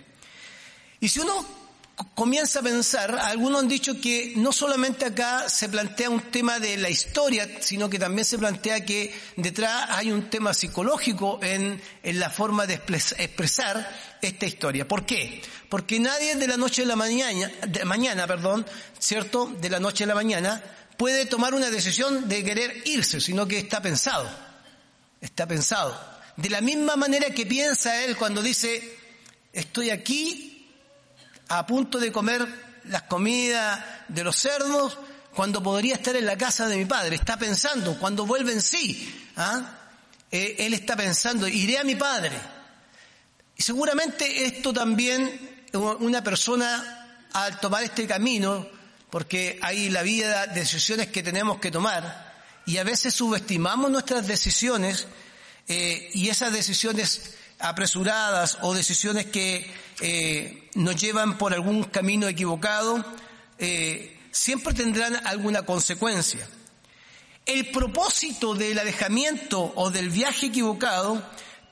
Y 0.99 1.09
si 1.09 1.19
uno 1.19 1.45
comienza 2.15 2.59
a 2.59 2.63
pensar, 2.63 3.17
algunos 3.19 3.61
han 3.61 3.67
dicho 3.67 3.99
que 3.99 4.33
no 4.35 4.51
solamente 4.51 5.05
acá 5.05 5.49
se 5.49 5.69
plantea 5.69 6.09
un 6.09 6.31
tema 6.31 6.59
de 6.59 6.77
la 6.77 6.89
historia, 6.89 7.47
sino 7.59 7.89
que 7.89 7.99
también 7.99 8.25
se 8.25 8.37
plantea 8.37 8.85
que 8.85 9.13
detrás 9.35 9.87
hay 9.89 10.11
un 10.11 10.29
tema 10.29 10.53
psicológico 10.53 11.39
en, 11.41 11.81
en 12.03 12.19
la 12.19 12.29
forma 12.29 12.65
de 12.65 12.75
expresar 12.75 13.89
esta 14.21 14.45
historia. 14.45 14.87
¿Por 14.87 15.05
qué? 15.05 15.41
Porque 15.69 15.99
nadie 15.99 16.35
de 16.35 16.47
la 16.47 16.57
noche 16.57 16.83
a 16.83 16.85
la 16.85 16.95
mañana, 16.95 17.51
de 17.67 17.85
mañana, 17.85 18.27
perdón, 18.27 18.65
¿cierto? 18.99 19.47
De 19.59 19.69
la 19.69 19.79
noche 19.79 20.03
a 20.03 20.07
la 20.07 20.15
mañana 20.15 20.61
puede 21.01 21.25
tomar 21.25 21.55
una 21.55 21.71
decisión 21.71 22.29
de 22.29 22.43
querer 22.43 22.83
irse, 22.85 23.19
sino 23.19 23.47
que 23.47 23.57
está 23.57 23.81
pensado. 23.81 24.29
Está 25.19 25.47
pensado. 25.47 25.99
De 26.37 26.47
la 26.47 26.61
misma 26.61 26.95
manera 26.95 27.31
que 27.31 27.47
piensa 27.47 28.03
él 28.03 28.15
cuando 28.15 28.39
dice, 28.39 28.99
estoy 29.51 29.89
aquí 29.89 30.71
a 31.47 31.65
punto 31.65 31.97
de 31.97 32.11
comer 32.11 32.47
las 32.83 33.01
comidas 33.01 33.83
de 34.09 34.23
los 34.23 34.35
cerdos 34.35 34.95
cuando 35.33 35.63
podría 35.63 35.95
estar 35.95 36.15
en 36.15 36.27
la 36.27 36.37
casa 36.37 36.67
de 36.67 36.77
mi 36.77 36.85
padre. 36.85 37.15
Está 37.15 37.35
pensando, 37.35 37.97
cuando 37.97 38.27
vuelve 38.27 38.53
en 38.53 38.61
sí, 38.61 39.27
¿ah? 39.37 39.79
eh, 40.29 40.57
él 40.59 40.75
está 40.75 40.95
pensando, 40.95 41.47
iré 41.47 41.79
a 41.79 41.83
mi 41.83 41.95
padre. 41.95 42.37
Y 43.57 43.63
seguramente 43.63 44.45
esto 44.45 44.71
también, 44.71 45.65
una 45.73 46.23
persona 46.23 47.25
al 47.33 47.59
tomar 47.59 47.81
este 47.81 48.05
camino, 48.05 48.80
porque 49.11 49.59
hay 49.61 49.89
la 49.89 50.01
vida, 50.01 50.47
decisiones 50.47 51.07
que 51.07 51.21
tenemos 51.21 51.59
que 51.59 51.69
tomar, 51.69 52.31
y 52.65 52.77
a 52.77 52.83
veces 52.83 53.13
subestimamos 53.13 53.91
nuestras 53.91 54.25
decisiones, 54.25 55.07
eh, 55.67 56.09
y 56.13 56.29
esas 56.29 56.51
decisiones 56.51 57.35
apresuradas 57.59 58.57
o 58.61 58.73
decisiones 58.73 59.27
que 59.27 59.69
eh, 59.99 60.69
nos 60.75 60.95
llevan 60.95 61.37
por 61.37 61.53
algún 61.53 61.83
camino 61.83 62.27
equivocado, 62.27 63.05
eh, 63.59 64.17
siempre 64.31 64.73
tendrán 64.73 65.15
alguna 65.27 65.63
consecuencia. 65.63 66.47
El 67.45 67.69
propósito 67.71 68.53
del 68.53 68.79
alejamiento 68.79 69.73
o 69.75 69.91
del 69.91 70.09
viaje 70.09 70.47
equivocado 70.47 71.21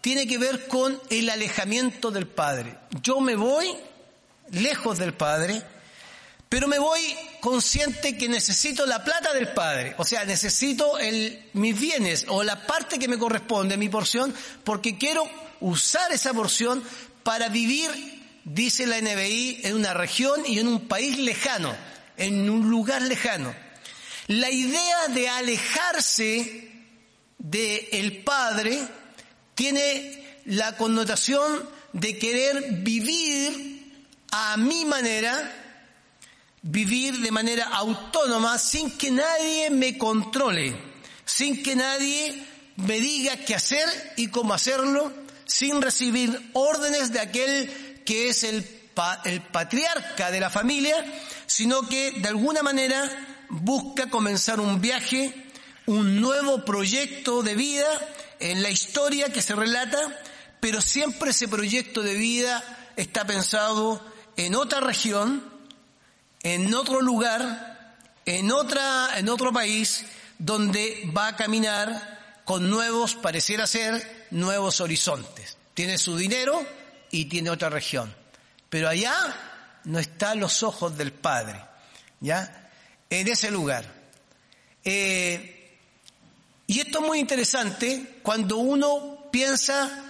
tiene 0.01 0.27
que 0.27 0.37
ver 0.37 0.67
con 0.67 0.99
el 1.09 1.29
alejamiento 1.29 2.11
del 2.11 2.27
Padre. 2.27 2.77
Yo 3.01 3.19
me 3.19 3.35
voy 3.35 3.75
lejos 4.51 4.97
del 4.97 5.13
Padre, 5.13 5.61
pero 6.49 6.67
me 6.67 6.79
voy 6.79 7.15
consciente 7.39 8.17
que 8.17 8.27
necesito 8.27 8.85
la 8.87 9.03
plata 9.03 9.33
del 9.33 9.53
Padre, 9.53 9.93
o 9.97 10.03
sea, 10.03 10.25
necesito 10.25 10.97
el, 10.97 11.49
mis 11.53 11.79
bienes 11.79 12.25
o 12.27 12.43
la 12.43 12.65
parte 12.65 12.97
que 12.97 13.07
me 13.07 13.19
corresponde, 13.19 13.77
mi 13.77 13.87
porción, 13.87 14.33
porque 14.63 14.97
quiero 14.97 15.29
usar 15.59 16.11
esa 16.11 16.33
porción 16.33 16.83
para 17.23 17.49
vivir, 17.49 17.89
dice 18.45 18.87
la 18.87 18.99
NBI, 18.99 19.61
en 19.63 19.75
una 19.75 19.93
región 19.93 20.41
y 20.45 20.57
en 20.59 20.67
un 20.67 20.87
país 20.87 21.19
lejano, 21.19 21.75
en 22.17 22.49
un 22.49 22.69
lugar 22.69 23.03
lejano. 23.03 23.53
La 24.27 24.49
idea 24.49 25.07
de 25.09 25.29
alejarse 25.29 26.71
del 27.37 27.87
el 27.91 28.23
Padre 28.23 28.79
tiene 29.55 30.41
la 30.45 30.75
connotación 30.77 31.67
de 31.93 32.17
querer 32.17 32.71
vivir 32.71 34.05
a 34.31 34.57
mi 34.57 34.85
manera, 34.85 35.58
vivir 36.61 37.19
de 37.19 37.31
manera 37.31 37.65
autónoma 37.65 38.57
sin 38.57 38.97
que 38.97 39.11
nadie 39.11 39.69
me 39.69 39.97
controle, 39.97 40.75
sin 41.25 41.63
que 41.63 41.75
nadie 41.75 42.45
me 42.75 42.99
diga 42.99 43.37
qué 43.37 43.55
hacer 43.55 43.87
y 44.17 44.27
cómo 44.27 44.53
hacerlo, 44.53 45.11
sin 45.45 45.81
recibir 45.81 46.51
órdenes 46.53 47.11
de 47.11 47.19
aquel 47.19 48.01
que 48.05 48.29
es 48.29 48.43
el, 48.43 48.65
el 49.25 49.41
patriarca 49.41 50.31
de 50.31 50.39
la 50.39 50.49
familia, 50.49 50.95
sino 51.45 51.87
que 51.87 52.11
de 52.11 52.29
alguna 52.29 52.63
manera 52.63 53.45
busca 53.49 54.09
comenzar 54.09 54.59
un 54.59 54.79
viaje, 54.81 55.33
un 55.85 56.21
nuevo 56.21 56.63
proyecto 56.65 57.41
de 57.41 57.55
vida 57.55 57.87
en 58.39 58.61
la 58.61 58.69
historia 58.69 59.31
que 59.31 59.41
se 59.41 59.55
relata, 59.55 59.99
pero 60.59 60.81
siempre 60.81 61.31
ese 61.31 61.47
proyecto 61.47 62.01
de 62.01 62.13
vida 62.13 62.63
está 62.95 63.25
pensado 63.25 64.01
en 64.37 64.55
otra 64.55 64.79
región, 64.79 65.58
en 66.43 66.73
otro 66.73 67.01
lugar, 67.01 67.95
en 68.25 68.51
otra, 68.51 69.17
en 69.17 69.29
otro 69.29 69.51
país, 69.51 70.05
donde 70.37 71.09
va 71.15 71.27
a 71.27 71.35
caminar 71.35 72.41
con 72.45 72.69
nuevos, 72.69 73.15
pareciera 73.15 73.67
ser, 73.67 74.27
nuevos 74.31 74.81
horizontes. 74.81 75.57
Tiene 75.73 75.97
su 75.97 76.17
dinero 76.17 76.65
y 77.11 77.25
tiene 77.25 77.49
otra 77.49 77.69
región. 77.69 78.15
Pero 78.69 78.87
allá 78.87 79.15
no 79.85 79.99
están 79.99 80.39
los 80.39 80.63
ojos 80.63 80.97
del 80.97 81.11
Padre, 81.11 81.61
¿ya? 82.19 82.71
En 83.09 83.27
ese 83.27 83.51
lugar. 83.51 83.85
Eh, 84.83 85.77
y 86.67 86.79
esto 86.79 86.99
es 86.99 87.05
muy 87.05 87.19
interesante 87.19 88.19
cuando 88.21 88.57
uno 88.57 89.29
piensa 89.31 90.05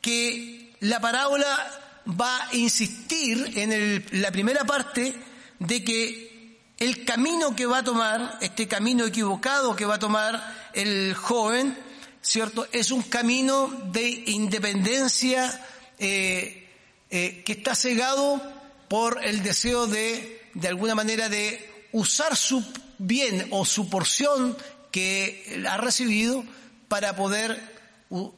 que 0.00 0.74
la 0.80 1.00
parábola 1.00 2.02
va 2.18 2.48
a 2.48 2.54
insistir 2.54 3.52
en 3.56 4.04
la 4.22 4.30
primera 4.30 4.64
parte 4.64 5.14
de 5.58 5.84
que 5.84 6.58
el 6.78 7.04
camino 7.04 7.56
que 7.56 7.66
va 7.66 7.78
a 7.78 7.84
tomar, 7.84 8.38
este 8.40 8.68
camino 8.68 9.04
equivocado 9.04 9.74
que 9.74 9.84
va 9.84 9.96
a 9.96 9.98
tomar 9.98 10.70
el 10.74 11.14
joven, 11.14 11.76
¿cierto? 12.22 12.68
Es 12.72 12.90
un 12.90 13.02
camino 13.02 13.68
de 13.92 14.08
independencia 14.26 15.66
eh, 15.98 16.68
eh, 17.10 17.42
que 17.44 17.52
está 17.52 17.74
cegado 17.74 18.40
por 18.88 19.24
el 19.24 19.42
deseo 19.42 19.86
de, 19.86 20.50
de 20.54 20.68
alguna 20.68 20.94
manera, 20.94 21.28
de 21.28 21.88
usar 21.92 22.36
su 22.36 22.64
bien 22.98 23.48
o 23.50 23.64
su 23.64 23.88
porción 23.88 24.56
que 24.90 25.64
ha 25.68 25.76
recibido 25.76 26.44
para 26.88 27.16
poder 27.16 27.60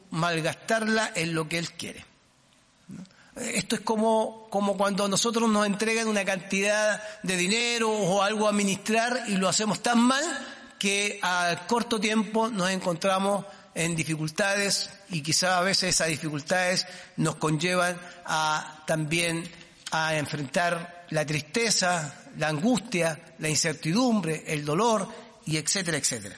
malgastarla 0.09 1.11
en 1.15 1.33
lo 1.33 1.47
que 1.47 1.57
él 1.57 1.71
quiere. 1.71 2.10
Esto 3.35 3.75
es 3.75 3.81
como, 3.81 4.47
como 4.49 4.75
cuando 4.75 5.07
nosotros 5.07 5.49
nos 5.49 5.65
entregan 5.65 6.07
una 6.07 6.25
cantidad 6.25 7.01
de 7.23 7.37
dinero 7.37 7.89
o 7.89 8.21
algo 8.21 8.47
a 8.47 8.49
administrar 8.49 9.23
y 9.27 9.37
lo 9.37 9.47
hacemos 9.47 9.81
tan 9.81 9.99
mal 9.99 10.23
que 10.77 11.19
a 11.21 11.65
corto 11.67 11.99
tiempo 11.99 12.49
nos 12.49 12.69
encontramos 12.69 13.45
en 13.73 13.95
dificultades 13.95 14.89
y 15.09 15.21
quizá 15.21 15.57
a 15.57 15.61
veces 15.61 15.95
esas 15.95 16.09
dificultades 16.09 16.85
nos 17.15 17.35
conllevan 17.35 17.97
a 18.25 18.83
también 18.85 19.49
a 19.91 20.17
enfrentar 20.17 21.05
la 21.11 21.25
tristeza, 21.25 22.13
la 22.37 22.49
angustia, 22.49 23.35
la 23.39 23.47
incertidumbre, 23.47 24.43
el 24.47 24.65
dolor 24.65 25.07
y 25.45 25.55
etcétera, 25.55 25.97
etcétera. 25.97 26.35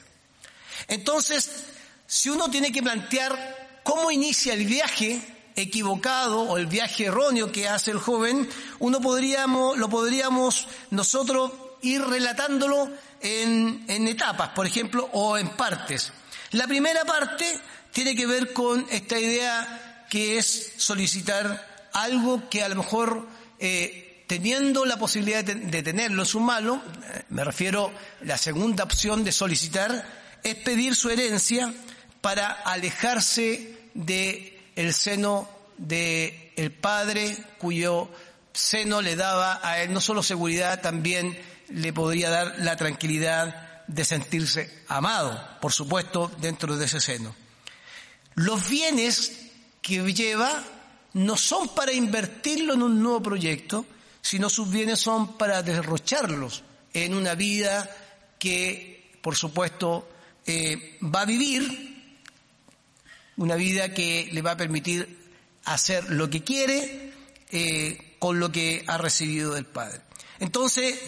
Entonces, 0.86 1.64
si 2.06 2.28
uno 2.28 2.48
tiene 2.50 2.70
que 2.70 2.82
plantear 2.82 3.80
cómo 3.82 4.10
inicia 4.10 4.54
el 4.54 4.64
viaje 4.64 5.33
equivocado 5.56 6.42
o 6.42 6.58
el 6.58 6.66
viaje 6.66 7.06
erróneo 7.06 7.52
que 7.52 7.68
hace 7.68 7.90
el 7.90 7.98
joven, 7.98 8.48
uno 8.80 9.00
podríamos, 9.00 9.78
lo 9.78 9.88
podríamos 9.88 10.66
nosotros 10.90 11.52
ir 11.82 12.02
relatándolo 12.02 12.88
en, 13.20 14.08
etapas, 14.08 14.50
por 14.50 14.66
ejemplo, 14.66 15.08
o 15.12 15.38
en 15.38 15.48
partes. 15.50 16.12
La 16.52 16.66
primera 16.66 17.04
parte 17.04 17.58
tiene 17.92 18.14
que 18.14 18.26
ver 18.26 18.52
con 18.52 18.86
esta 18.90 19.18
idea 19.18 20.06
que 20.10 20.38
es 20.38 20.72
solicitar 20.76 21.90
algo 21.92 22.48
que 22.48 22.62
a 22.62 22.68
lo 22.68 22.76
mejor 22.76 23.26
eh, 23.58 24.24
teniendo 24.26 24.84
la 24.84 24.98
posibilidad 24.98 25.44
de, 25.44 25.82
tenerlo 25.82 26.22
en 26.22 26.26
su 26.26 26.40
mano, 26.40 26.82
me 27.28 27.44
refiero 27.44 27.92
la 28.22 28.36
segunda 28.38 28.84
opción 28.84 29.24
de 29.24 29.32
solicitar, 29.32 30.24
es 30.42 30.54
pedir 30.56 30.94
su 30.94 31.10
herencia 31.10 31.72
para 32.20 32.48
alejarse 32.48 33.76
de 33.94 34.53
el 34.76 34.94
seno 34.94 35.48
de 35.78 36.52
el 36.56 36.72
padre 36.72 37.36
cuyo 37.58 38.08
seno 38.52 39.02
le 39.02 39.16
daba 39.16 39.60
a 39.62 39.82
él 39.82 39.92
no 39.92 40.00
solo 40.00 40.22
seguridad, 40.22 40.80
también 40.80 41.36
le 41.68 41.92
podría 41.92 42.30
dar 42.30 42.54
la 42.58 42.76
tranquilidad 42.76 43.84
de 43.86 44.04
sentirse 44.04 44.82
amado, 44.88 45.58
por 45.60 45.72
supuesto, 45.72 46.30
dentro 46.40 46.76
de 46.76 46.86
ese 46.86 47.00
seno. 47.00 47.34
Los 48.34 48.68
bienes 48.68 49.50
que 49.82 50.00
lleva 50.12 50.64
no 51.12 51.36
son 51.36 51.68
para 51.68 51.92
invertirlo 51.92 52.74
en 52.74 52.82
un 52.82 53.02
nuevo 53.02 53.22
proyecto, 53.22 53.86
sino 54.20 54.48
sus 54.48 54.70
bienes 54.70 55.00
son 55.00 55.36
para 55.36 55.62
derrocharlos 55.62 56.62
en 56.92 57.14
una 57.14 57.34
vida 57.34 57.88
que, 58.38 59.18
por 59.20 59.36
supuesto, 59.36 60.08
eh, 60.46 60.98
va 61.02 61.22
a 61.22 61.26
vivir, 61.26 61.93
una 63.36 63.56
vida 63.56 63.92
que 63.92 64.28
le 64.32 64.42
va 64.42 64.52
a 64.52 64.56
permitir 64.56 65.18
hacer 65.64 66.10
lo 66.10 66.30
que 66.30 66.44
quiere 66.44 67.12
eh, 67.50 68.16
con 68.18 68.38
lo 68.40 68.52
que 68.52 68.84
ha 68.86 68.98
recibido 68.98 69.54
del 69.54 69.66
Padre. 69.66 70.00
Entonces, 70.40 70.98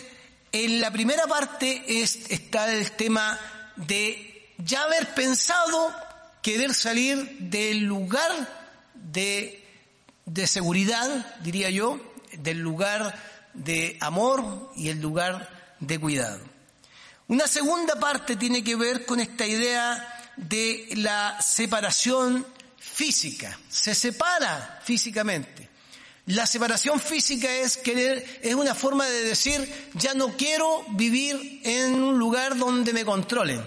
en 0.53 0.81
la 0.81 0.91
primera 0.93 1.27
parte 1.27 1.83
es, 1.87 2.31
está 2.31 2.73
el 2.73 2.93
tema 2.93 3.39
de 3.77 4.53
ya 4.59 4.85
haber 4.85 5.15
pensado 5.15 5.95
querer 6.43 6.75
salir 6.75 7.39
del 7.39 7.85
lugar 7.85 8.33
de 8.95 9.67
de 10.27 10.47
seguridad, 10.47 11.35
diría 11.43 11.71
yo, 11.71 12.01
del 12.39 12.59
lugar 12.59 13.17
de 13.55 13.97
amor 14.01 14.73
y 14.77 14.89
el 14.89 15.01
lugar 15.01 15.77
de 15.81 15.99
cuidado. 15.99 16.41
Una 17.29 17.47
segunda 17.47 17.99
parte 17.99 18.37
tiene 18.37 18.63
que 18.63 18.77
ver 18.77 19.07
con 19.07 19.21
esta 19.21 19.47
idea 19.47 20.16
de 20.37 20.89
la 20.97 21.41
separación 21.41 22.47
física. 22.79 23.59
Se 23.69 23.95
separa 23.95 24.81
físicamente. 24.85 25.69
La 26.27 26.47
separación 26.47 26.99
física 26.99 27.49
es 27.53 27.77
querer, 27.77 28.41
es 28.43 28.55
una 28.55 28.75
forma 28.75 29.07
de 29.07 29.23
decir, 29.23 29.91
ya 29.95 30.13
no 30.15 30.37
quiero 30.37 30.85
vivir 30.91 31.61
en 31.63 31.95
un 32.03 32.19
lugar 32.19 32.57
donde 32.57 32.93
me 32.93 33.05
controlen. 33.05 33.63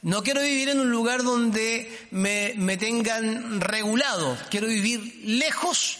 No 0.00 0.22
quiero 0.22 0.40
vivir 0.40 0.70
en 0.70 0.80
un 0.80 0.90
lugar 0.90 1.22
donde 1.22 2.06
me, 2.12 2.54
me 2.56 2.76
tengan 2.76 3.60
regulado. 3.60 4.38
Quiero 4.48 4.68
vivir 4.68 5.20
lejos 5.24 5.98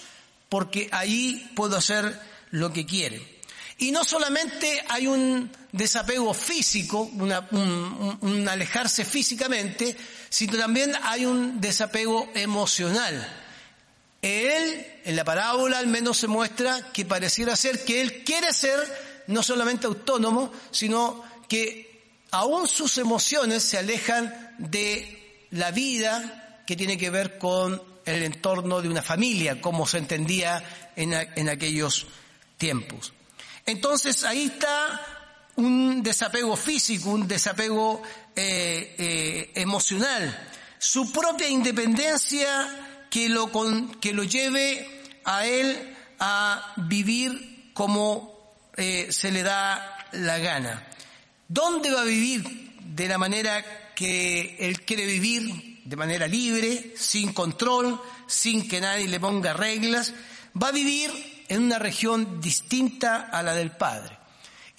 porque 0.48 0.88
ahí 0.92 1.50
puedo 1.54 1.76
hacer 1.76 2.18
lo 2.50 2.72
que 2.72 2.86
quiere. 2.86 3.37
Y 3.78 3.92
no 3.92 4.04
solamente 4.04 4.84
hay 4.88 5.06
un 5.06 5.50
desapego 5.70 6.34
físico, 6.34 7.02
un, 7.02 8.48
alejarse 8.48 9.04
físicamente, 9.04 9.96
sino 10.28 10.58
también 10.58 10.92
hay 11.02 11.26
un 11.26 11.60
desapego 11.60 12.28
emocional. 12.34 13.26
Él, 14.20 14.86
en 15.04 15.14
la 15.14 15.24
parábola 15.24 15.78
al 15.78 15.86
menos 15.86 16.18
se 16.18 16.26
muestra 16.26 16.92
que 16.92 17.04
pareciera 17.04 17.54
ser 17.54 17.84
que 17.84 18.00
él 18.00 18.24
quiere 18.24 18.52
ser 18.52 18.78
no 19.28 19.44
solamente 19.44 19.86
autónomo, 19.86 20.52
sino 20.72 21.22
que 21.48 22.16
aún 22.32 22.66
sus 22.66 22.98
emociones 22.98 23.62
se 23.62 23.78
alejan 23.78 24.56
de 24.58 25.46
la 25.50 25.70
vida 25.70 26.62
que 26.66 26.76
tiene 26.76 26.98
que 26.98 27.10
ver 27.10 27.38
con 27.38 27.82
el 28.04 28.22
entorno 28.22 28.82
de 28.82 28.88
una 28.88 29.02
familia, 29.02 29.60
como 29.60 29.86
se 29.86 29.98
entendía 29.98 30.62
en, 30.96 31.48
aquellos 31.48 32.06
tiempos. 32.56 33.12
Entonces 33.68 34.24
ahí 34.24 34.44
está 34.44 34.98
un 35.56 36.02
desapego 36.02 36.56
físico, 36.56 37.10
un 37.10 37.28
desapego 37.28 38.02
eh, 38.34 38.94
eh, 38.96 39.52
emocional, 39.56 40.48
su 40.78 41.12
propia 41.12 41.50
independencia 41.50 43.04
que 43.10 43.28
lo, 43.28 43.52
que 44.00 44.14
lo 44.14 44.24
lleve 44.24 45.02
a 45.22 45.46
él 45.46 45.96
a 46.18 46.72
vivir 46.88 47.72
como 47.74 48.56
eh, 48.74 49.08
se 49.10 49.30
le 49.30 49.42
da 49.42 50.08
la 50.12 50.38
gana. 50.38 50.88
¿Dónde 51.46 51.90
va 51.90 52.00
a 52.00 52.04
vivir 52.04 52.44
de 52.80 53.06
la 53.06 53.18
manera 53.18 53.92
que 53.94 54.56
él 54.60 54.80
quiere 54.80 55.04
vivir? 55.04 55.82
De 55.84 55.96
manera 55.96 56.26
libre, 56.26 56.94
sin 56.96 57.34
control, 57.34 58.00
sin 58.26 58.66
que 58.66 58.80
nadie 58.80 59.08
le 59.08 59.20
ponga 59.20 59.52
reglas. 59.52 60.14
Va 60.60 60.68
a 60.68 60.72
vivir 60.72 61.37
en 61.48 61.62
una 61.62 61.78
región 61.78 62.40
distinta 62.40 63.28
a 63.32 63.42
la 63.42 63.54
del 63.54 63.72
Padre. 63.72 64.18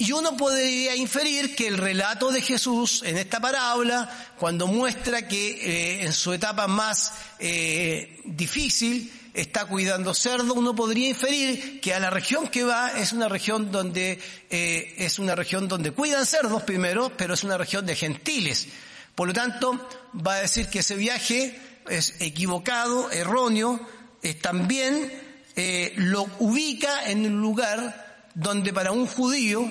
Y 0.01 0.13
uno 0.13 0.37
podría 0.37 0.95
inferir 0.95 1.55
que 1.55 1.67
el 1.67 1.77
relato 1.77 2.31
de 2.31 2.41
Jesús 2.41 3.03
en 3.05 3.17
esta 3.17 3.41
parábola, 3.41 4.09
cuando 4.39 4.65
muestra 4.65 5.27
que 5.27 5.49
eh, 5.49 6.05
en 6.05 6.13
su 6.13 6.31
etapa 6.31 6.67
más 6.67 7.11
eh, 7.37 8.21
difícil, 8.23 9.11
está 9.33 9.65
cuidando 9.65 10.13
cerdo, 10.13 10.53
uno 10.53 10.73
podría 10.73 11.09
inferir 11.09 11.81
que 11.81 11.93
a 11.93 11.99
la 11.99 12.09
región 12.09 12.47
que 12.47 12.63
va 12.63 12.91
es 12.97 13.11
una 13.11 13.27
región 13.27 13.73
donde 13.73 14.19
eh, 14.49 14.95
es 14.97 15.19
una 15.19 15.35
región 15.35 15.67
donde 15.67 15.91
cuidan 15.91 16.25
cerdos 16.25 16.63
primero, 16.63 17.11
pero 17.17 17.33
es 17.33 17.43
una 17.43 17.57
región 17.57 17.85
de 17.85 17.97
gentiles. 17.97 18.67
Por 19.15 19.27
lo 19.27 19.33
tanto, 19.33 19.85
va 20.15 20.35
a 20.35 20.41
decir 20.41 20.67
que 20.69 20.79
ese 20.79 20.95
viaje 20.95 21.59
es 21.89 22.15
equivocado, 22.21 23.11
erróneo, 23.11 23.85
es 24.21 24.39
también 24.39 25.28
eh, 25.61 25.93
lo 25.97 26.25
ubica 26.39 27.09
en 27.09 27.25
un 27.25 27.41
lugar 27.41 28.23
donde 28.33 28.71
para 28.71 28.93
un 28.93 29.05
judío, 29.05 29.69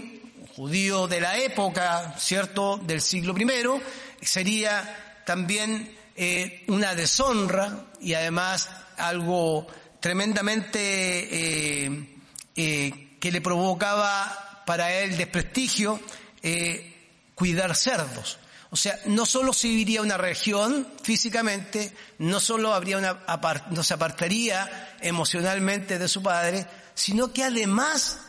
judío 0.55 1.09
de 1.09 1.23
la 1.23 1.39
época, 1.39 2.15
cierto, 2.19 2.77
del 2.77 3.01
siglo 3.01 3.35
I, 3.39 3.47
sería 4.21 5.23
también 5.25 5.97
eh, 6.15 6.65
una 6.69 6.95
deshonra 6.95 7.87
y 8.03 8.13
además 8.13 8.69
algo 8.99 9.67
tremendamente 10.01 10.79
eh, 10.79 12.17
eh, 12.55 13.17
que 13.19 13.33
le 13.33 13.41
provocaba 13.41 14.63
para 14.67 14.93
él 14.93 15.17
desprestigio 15.17 15.99
eh, 16.43 17.33
cuidar 17.35 17.75
cerdos. 17.75 18.39
O 18.71 18.77
sea, 18.77 18.99
no 19.07 19.25
solo 19.25 19.53
se 19.53 19.69
viviría 19.69 20.03
una 20.03 20.19
región 20.19 20.87
físicamente, 21.03 21.95
no 22.19 22.39
solo 22.39 22.75
habría 22.75 22.99
una, 22.99 23.19
no 23.71 23.83
se 23.83 23.95
apartaría 23.95 24.97
emocionalmente 25.01 25.99
de 25.99 26.09
su 26.09 26.23
padre, 26.23 26.67
sino 26.95 27.33
que 27.33 27.45
además 27.45 28.21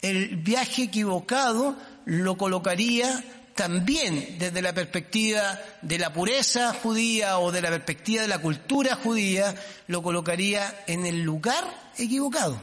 el 0.00 0.36
viaje 0.36 0.84
equivocado 0.84 1.76
lo 2.06 2.36
colocaría 2.38 3.22
también 3.54 4.38
desde 4.38 4.62
la 4.62 4.72
perspectiva 4.72 5.58
de 5.82 5.98
la 5.98 6.10
pureza 6.10 6.72
judía 6.72 7.38
o 7.38 7.52
de 7.52 7.60
la 7.60 7.68
perspectiva 7.68 8.22
de 8.22 8.28
la 8.28 8.38
cultura 8.38 8.96
judía, 8.96 9.54
lo 9.88 10.02
colocaría 10.02 10.84
en 10.86 11.04
el 11.04 11.22
lugar 11.22 11.64
equivocado, 11.98 12.60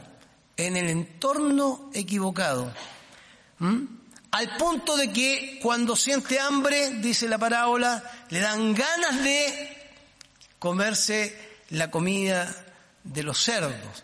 en 0.57 0.77
el 0.77 0.89
entorno 0.89 1.91
equivocado. 1.93 2.73
¿Mm? 3.59 3.98
Al 4.31 4.57
punto 4.57 4.95
de 4.95 5.11
que 5.11 5.59
cuando 5.61 5.95
siente 5.95 6.39
hambre, 6.39 6.91
dice 6.95 7.27
la 7.27 7.37
parábola, 7.37 8.03
le 8.29 8.39
dan 8.39 8.75
ganas 8.75 9.23
de 9.23 9.91
comerse 10.59 11.35
la 11.69 11.89
comida 11.89 12.53
de 13.03 13.23
los 13.23 13.41
cerdos. 13.41 14.03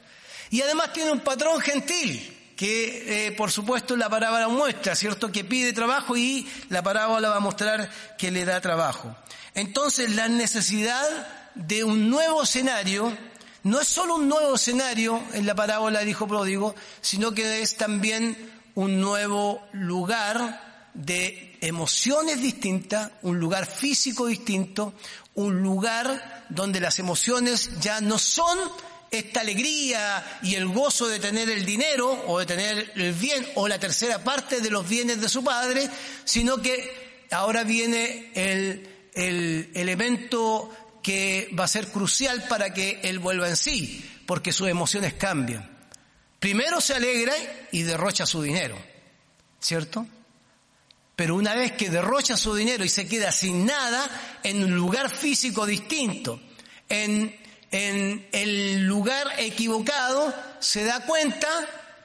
Y 0.49 0.61
además 0.61 0.93
tiene 0.93 1.11
un 1.11 1.19
patrón 1.19 1.59
gentil, 1.61 2.53
que 2.55 3.27
eh, 3.27 3.31
por 3.33 3.51
supuesto 3.51 3.95
la 3.95 4.09
parábola 4.09 4.47
muestra, 4.47 4.95
¿cierto? 4.95 5.31
Que 5.31 5.43
pide 5.43 5.73
trabajo 5.73 6.17
y 6.17 6.49
la 6.69 6.81
parábola 6.81 7.29
va 7.29 7.37
a 7.37 7.41
mostrar 7.41 7.89
que 8.17 8.31
le 8.31 8.45
da 8.45 8.61
trabajo. 8.61 9.15
Entonces 9.53 10.15
la 10.15 10.27
necesidad 10.27 11.05
de 11.53 11.83
un 11.83 12.09
nuevo 12.09 12.43
escenario 12.43 13.15
no 13.63 13.79
es 13.79 13.87
solo 13.87 14.15
un 14.15 14.27
nuevo 14.27 14.55
escenario 14.55 15.21
en 15.33 15.45
la 15.45 15.55
parábola 15.55 15.99
del 15.99 16.09
Hijo 16.09 16.27
Pródigo, 16.27 16.75
sino 17.01 17.31
que 17.31 17.61
es 17.61 17.77
también 17.77 18.54
un 18.75 18.99
nuevo 18.99 19.67
lugar 19.73 20.91
de 20.93 21.57
emociones 21.61 22.41
distintas, 22.41 23.11
un 23.21 23.39
lugar 23.39 23.65
físico 23.65 24.27
distinto, 24.27 24.93
un 25.35 25.61
lugar 25.61 26.45
donde 26.49 26.79
las 26.79 26.99
emociones 26.99 27.79
ya 27.79 28.01
no 28.01 28.17
son 28.17 28.57
esta 29.11 29.41
alegría 29.41 30.39
y 30.41 30.55
el 30.55 30.67
gozo 30.67 31.07
de 31.07 31.19
tener 31.19 31.49
el 31.49 31.65
dinero 31.65 32.23
o 32.27 32.39
de 32.39 32.45
tener 32.45 32.91
el 32.95 33.13
bien 33.13 33.45
o 33.55 33.67
la 33.67 33.79
tercera 33.79 34.23
parte 34.23 34.61
de 34.61 34.69
los 34.69 34.87
bienes 34.87 35.21
de 35.21 35.29
su 35.29 35.43
padre, 35.43 35.89
sino 36.23 36.61
que 36.61 37.25
ahora 37.31 37.63
viene 37.63 38.31
el, 38.35 38.87
el 39.13 39.69
elemento 39.73 40.69
que 41.01 41.49
va 41.57 41.65
a 41.65 41.69
ser 41.69 41.87
crucial 41.87 42.45
para 42.47 42.73
que 42.73 42.99
él 43.03 43.19
vuelva 43.19 43.47
en 43.47 43.55
sí, 43.55 44.03
porque 44.25 44.51
sus 44.51 44.67
emociones 44.67 45.13
cambian. 45.13 45.74
Primero 46.45 46.79
se 46.79 46.93
alegra 46.93 47.33
y 47.71 47.81
derrocha 47.81 48.27
su 48.27 48.39
dinero, 48.39 48.77
¿cierto? 49.59 50.05
Pero 51.15 51.33
una 51.33 51.55
vez 51.55 51.71
que 51.71 51.89
derrocha 51.89 52.37
su 52.37 52.53
dinero 52.53 52.85
y 52.85 52.89
se 52.89 53.07
queda 53.07 53.31
sin 53.31 53.65
nada, 53.65 54.37
en 54.43 54.63
un 54.63 54.75
lugar 54.75 55.09
físico 55.09 55.65
distinto, 55.65 56.39
en 56.87 57.35
en 57.71 58.27
el 58.31 58.85
lugar 58.85 59.27
equivocado, 59.39 60.31
se 60.59 60.83
da 60.83 61.03
cuenta, 61.07 61.47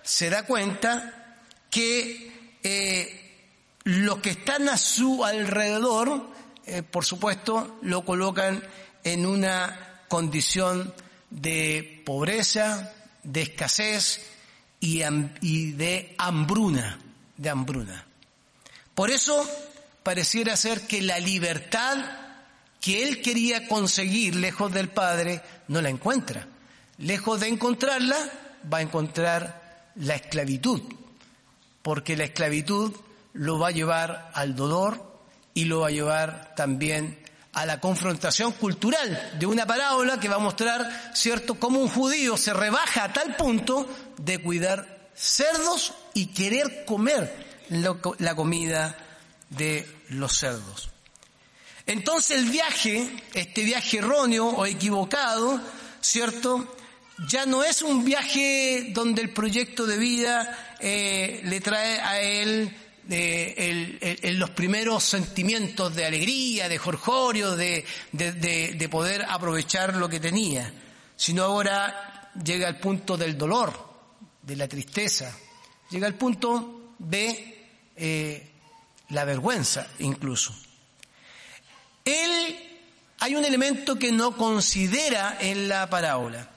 se 0.02 0.30
da 0.30 0.46
cuenta 0.46 1.36
que 1.68 2.32
eh, 2.62 3.50
los 3.84 4.20
que 4.20 4.30
están 4.30 4.70
a 4.70 4.78
su 4.78 5.22
alrededor, 5.22 6.30
eh, 6.64 6.82
por 6.82 7.04
supuesto, 7.04 7.78
lo 7.82 8.06
colocan 8.06 8.64
en 9.04 9.26
una 9.26 10.04
condición 10.08 10.94
de 11.28 12.02
pobreza, 12.06 12.94
de 13.32 13.42
escasez 13.42 14.20
y, 14.80 15.02
de 15.72 16.14
hambruna, 16.18 16.98
de 17.36 17.50
hambruna. 17.50 18.06
Por 18.94 19.10
eso 19.10 19.48
pareciera 20.02 20.56
ser 20.56 20.86
que 20.86 21.02
la 21.02 21.18
libertad 21.18 21.96
que 22.80 23.02
él 23.02 23.20
quería 23.20 23.68
conseguir 23.68 24.36
lejos 24.36 24.72
del 24.72 24.88
Padre, 24.88 25.42
no 25.68 25.82
la 25.82 25.90
encuentra. 25.90 26.46
Lejos 26.98 27.40
de 27.40 27.48
encontrarla, 27.48 28.16
va 28.72 28.78
a 28.78 28.82
encontrar 28.82 29.90
la 29.96 30.14
esclavitud, 30.14 30.80
porque 31.82 32.16
la 32.16 32.24
esclavitud 32.24 32.94
lo 33.34 33.58
va 33.58 33.68
a 33.68 33.72
llevar 33.72 34.30
al 34.34 34.56
dolor 34.56 35.20
y 35.52 35.64
lo 35.64 35.80
va 35.80 35.88
a 35.88 35.92
llevar 35.92 36.54
también 36.56 37.18
a 37.52 37.66
la 37.66 37.80
confrontación 37.80 38.52
cultural 38.52 39.36
de 39.38 39.46
una 39.46 39.66
parábola 39.66 40.20
que 40.20 40.28
va 40.28 40.36
a 40.36 40.40
mostrar, 40.40 41.12
cierto, 41.14 41.56
cómo 41.56 41.80
un 41.80 41.88
judío 41.88 42.36
se 42.36 42.52
rebaja 42.52 43.04
a 43.04 43.12
tal 43.12 43.36
punto 43.36 43.88
de 44.18 44.38
cuidar 44.40 45.10
cerdos 45.14 45.92
y 46.14 46.26
querer 46.26 46.84
comer 46.84 47.46
la 48.18 48.34
comida 48.34 48.96
de 49.50 49.86
los 50.08 50.36
cerdos. 50.36 50.90
Entonces 51.86 52.38
el 52.38 52.50
viaje, 52.50 53.10
este 53.34 53.64
viaje 53.64 53.98
erróneo 53.98 54.46
o 54.46 54.66
equivocado, 54.66 55.60
¿cierto? 56.00 56.76
Ya 57.28 57.46
no 57.46 57.64
es 57.64 57.82
un 57.82 58.04
viaje 58.04 58.90
donde 58.94 59.22
el 59.22 59.32
proyecto 59.32 59.86
de 59.86 59.98
vida 59.98 60.76
eh, 60.78 61.40
le 61.44 61.60
trae 61.60 62.00
a 62.00 62.20
él 62.20 62.74
eh, 63.10 64.32
los 64.34 64.50
primeros 64.50 65.02
sentimientos 65.04 65.94
de 65.94 66.06
alegría, 66.06 66.68
de 66.68 66.78
jorjorio, 66.78 67.56
de, 67.56 67.84
de, 68.12 68.88
poder 68.88 69.24
aprovechar 69.28 69.96
lo 69.96 70.08
que 70.08 70.20
tenía, 70.20 70.72
sino 71.16 71.44
ahora 71.44 72.30
llega 72.42 72.68
al 72.68 72.78
punto 72.78 73.16
del 73.16 73.36
dolor, 73.36 73.72
de 74.42 74.56
la 74.56 74.68
tristeza, 74.68 75.36
llega 75.90 76.06
al 76.06 76.14
punto 76.14 76.94
de 76.98 77.68
eh, 77.96 78.50
la 79.10 79.24
vergüenza 79.24 79.88
incluso. 79.98 80.54
Él, 82.04 82.56
hay 83.18 83.34
un 83.34 83.44
elemento 83.44 83.98
que 83.98 84.12
no 84.12 84.36
considera 84.36 85.36
en 85.40 85.68
la 85.68 85.90
parábola. 85.90 86.48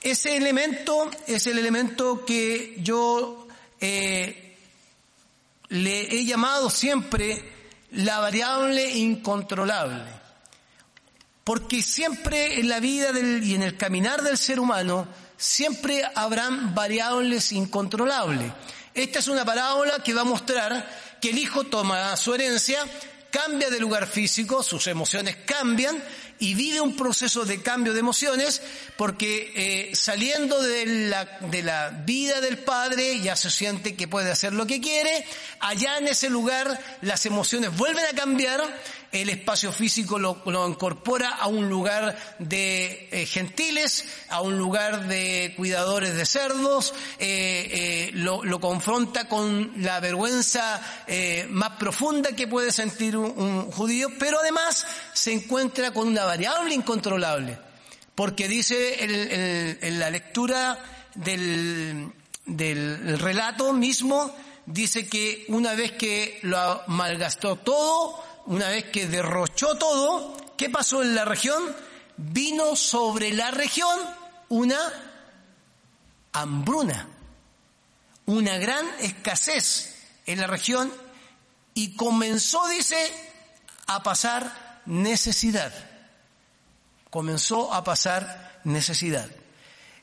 Ese 0.00 0.36
elemento 0.36 1.10
es 1.28 1.46
el 1.46 1.58
elemento 1.58 2.24
que 2.24 2.76
yo 2.78 3.46
eh, 3.80 4.51
le 5.72 6.14
he 6.14 6.24
llamado 6.26 6.68
siempre 6.68 7.42
la 7.92 8.20
variable 8.20 8.90
incontrolable. 8.90 10.04
Porque 11.44 11.82
siempre 11.82 12.60
en 12.60 12.68
la 12.68 12.78
vida 12.78 13.10
y 13.18 13.54
en 13.54 13.62
el 13.62 13.76
caminar 13.78 14.22
del 14.22 14.36
ser 14.36 14.60
humano, 14.60 15.08
siempre 15.36 16.02
habrán 16.14 16.74
variables 16.74 17.52
incontrolables. 17.52 18.52
Esta 18.92 19.18
es 19.18 19.28
una 19.28 19.46
parábola 19.46 20.02
que 20.02 20.12
va 20.12 20.20
a 20.20 20.24
mostrar 20.24 21.18
que 21.20 21.30
el 21.30 21.38
hijo 21.38 21.64
toma 21.64 22.14
su 22.18 22.34
herencia, 22.34 22.84
cambia 23.30 23.70
de 23.70 23.80
lugar 23.80 24.06
físico, 24.06 24.62
sus 24.62 24.86
emociones 24.88 25.36
cambian 25.46 25.96
y 26.42 26.54
vive 26.54 26.80
un 26.80 26.96
proceso 26.96 27.44
de 27.44 27.62
cambio 27.62 27.92
de 27.92 28.00
emociones 28.00 28.62
porque 28.96 29.52
eh, 29.54 29.94
saliendo 29.94 30.60
de 30.60 30.86
la, 31.08 31.24
de 31.24 31.62
la 31.62 31.90
vida 31.90 32.40
del 32.40 32.58
padre 32.58 33.20
ya 33.20 33.36
se 33.36 33.48
siente 33.48 33.94
que 33.94 34.08
puede 34.08 34.32
hacer 34.32 34.52
lo 34.52 34.66
que 34.66 34.80
quiere, 34.80 35.24
allá 35.60 35.98
en 35.98 36.08
ese 36.08 36.28
lugar 36.30 36.80
las 37.00 37.26
emociones 37.26 37.76
vuelven 37.76 38.04
a 38.06 38.16
cambiar 38.16 38.60
el 39.12 39.28
espacio 39.28 39.72
físico 39.72 40.18
lo, 40.18 40.42
incorpora 40.66 41.28
a 41.36 41.46
un 41.46 41.68
lugar 41.68 42.16
de 42.38 43.08
eh, 43.12 43.26
gentiles, 43.26 44.06
a 44.30 44.40
un 44.40 44.56
lugar 44.56 45.06
de 45.06 45.52
cuidadores 45.56 46.16
de 46.16 46.24
cerdos, 46.24 46.94
eh, 47.18 48.08
eh, 48.08 48.10
lo, 48.14 48.40
confronta 48.60 49.28
con 49.28 49.72
la 49.76 50.00
vergüenza 50.00 50.80
más 51.50 51.70
profunda 51.70 52.34
que 52.34 52.46
puede 52.46 52.72
sentir 52.72 53.16
un, 53.16 53.70
judío, 53.70 54.08
pero 54.18 54.38
además 54.40 54.86
se 55.12 55.32
encuentra 55.32 55.92
con 55.92 56.08
una 56.08 56.24
variable 56.24 56.74
incontrolable, 56.74 57.58
porque 58.14 58.48
dice 58.48 59.04
en 59.80 59.98
la 59.98 60.10
lectura 60.10 60.78
del, 61.14 62.12
del 62.46 63.18
relato 63.18 63.72
mismo, 63.72 64.34
dice 64.66 65.06
que 65.06 65.44
una 65.48 65.74
vez 65.74 65.92
que 65.92 66.38
lo 66.42 66.82
malgastó 66.86 67.56
todo, 67.56 68.22
una 68.46 68.68
vez 68.68 68.84
que 68.84 69.06
derrochó 69.06 69.76
todo, 69.76 70.36
¿qué 70.56 70.70
pasó 70.70 71.02
en 71.02 71.14
la 71.14 71.24
región? 71.24 71.62
Vino 72.16 72.76
sobre 72.76 73.32
la 73.32 73.50
región 73.50 73.98
una 74.48 74.78
hambruna, 76.32 77.08
una 78.26 78.58
gran 78.58 78.86
escasez 79.00 79.94
en 80.26 80.40
la 80.40 80.46
región 80.46 80.92
y 81.74 81.96
comenzó, 81.96 82.68
dice, 82.68 82.96
a 83.86 84.02
pasar 84.02 84.82
necesidad. 84.86 85.72
Comenzó 87.10 87.72
a 87.72 87.84
pasar 87.84 88.60
necesidad. 88.64 89.28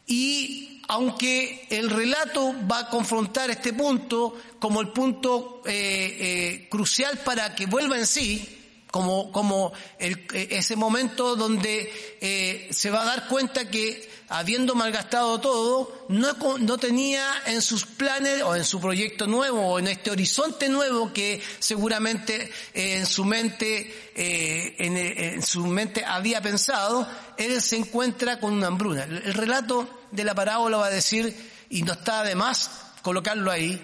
Y 0.06 0.78
aunque 0.89 1.67
el 1.69 1.88
relato 1.88 2.56
va 2.69 2.80
a 2.80 2.89
confrontar 2.89 3.52
este 3.52 3.73
punto 3.73 4.36
como 4.58 4.82
el 4.82 4.89
punto 4.89 5.62
eh, 5.65 5.71
eh, 5.71 6.67
crucial 6.67 7.19
para 7.19 7.54
que 7.54 7.67
vuelva 7.67 7.99
en 7.99 8.08
sí, 8.08 8.58
como, 8.89 9.32
como 9.32 9.71
el, 9.99 10.25
ese 10.34 10.75
momento 10.75 11.36
donde 11.36 11.93
eh, 12.19 12.69
se 12.71 12.89
va 12.89 13.04
a 13.04 13.06
dar 13.06 13.28
cuenta 13.28 13.69
que 13.69 14.09
habiendo 14.29 14.75
malgastado 14.75 15.39
todo, 15.39 16.05
no, 16.07 16.57
no 16.59 16.77
tenía 16.77 17.23
en 17.47 17.61
sus 17.61 17.85
planes 17.85 18.41
o 18.43 18.55
en 18.55 18.63
su 18.63 18.79
proyecto 18.79 19.27
nuevo 19.27 19.73
o 19.73 19.79
en 19.79 19.87
este 19.87 20.11
horizonte 20.11 20.69
nuevo 20.69 21.11
que 21.11 21.41
seguramente 21.59 22.51
en 22.73 23.05
su 23.05 23.25
mente, 23.25 24.11
en, 24.15 24.97
en, 24.97 25.41
su 25.41 25.65
mente 25.65 26.05
había 26.05 26.41
pensado, 26.41 27.07
él 27.37 27.61
se 27.61 27.77
encuentra 27.77 28.39
con 28.39 28.53
una 28.53 28.67
hambruna. 28.67 29.03
El 29.03 29.33
relato 29.33 29.89
de 30.11 30.23
la 30.23 30.35
parábola 30.35 30.77
va 30.77 30.85
a 30.87 30.91
decir, 30.91 31.35
y 31.69 31.81
no 31.81 31.93
está 31.93 32.23
de 32.23 32.35
más 32.35 32.69
colocarlo 33.01 33.51
ahí, 33.51 33.81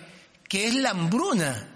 que 0.47 0.67
es 0.67 0.75
la 0.75 0.91
hambruna 0.91 1.71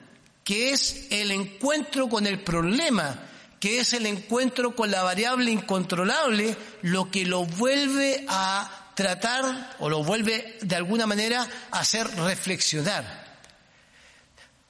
que 0.49 0.71
es 0.71 1.05
el 1.12 1.29
encuentro 1.29 2.10
con 2.10 2.25
el 2.25 2.39
problema, 2.39 3.19
que 3.60 3.80
es 3.80 3.93
el 3.93 4.06
encuentro 4.06 4.76
con 4.76 4.89
la 4.91 5.04
variable 5.04 5.52
incontrolable, 5.52 6.56
lo 6.82 7.12
que 7.12 7.26
lo 7.26 7.45
vuelve 7.45 8.26
a 8.28 8.91
tratar 8.95 9.76
o 9.80 9.89
lo 9.89 10.04
vuelve 10.04 10.58
de 10.62 10.76
alguna 10.76 11.06
manera 11.06 11.48
a 11.72 11.80
hacer 11.80 12.08
reflexionar. 12.15 13.28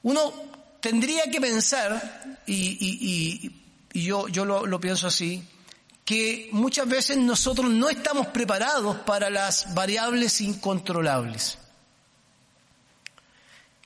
Uno 0.04 0.34
tendría 0.80 1.30
que 1.30 1.42
pensar, 1.42 2.38
y, 2.48 3.52
yo, 3.94 4.28
yo 4.28 4.46
lo 4.46 4.80
pienso 4.80 5.08
así, 5.08 5.44
que 6.10 6.50
muchas 6.54 6.88
veces 6.90 7.18
nosotros 7.18 7.70
no 7.70 7.88
estamos 7.88 8.26
preparados 8.30 8.98
para 9.02 9.30
las 9.30 9.76
variables 9.76 10.42
incontrolables. 10.42 11.60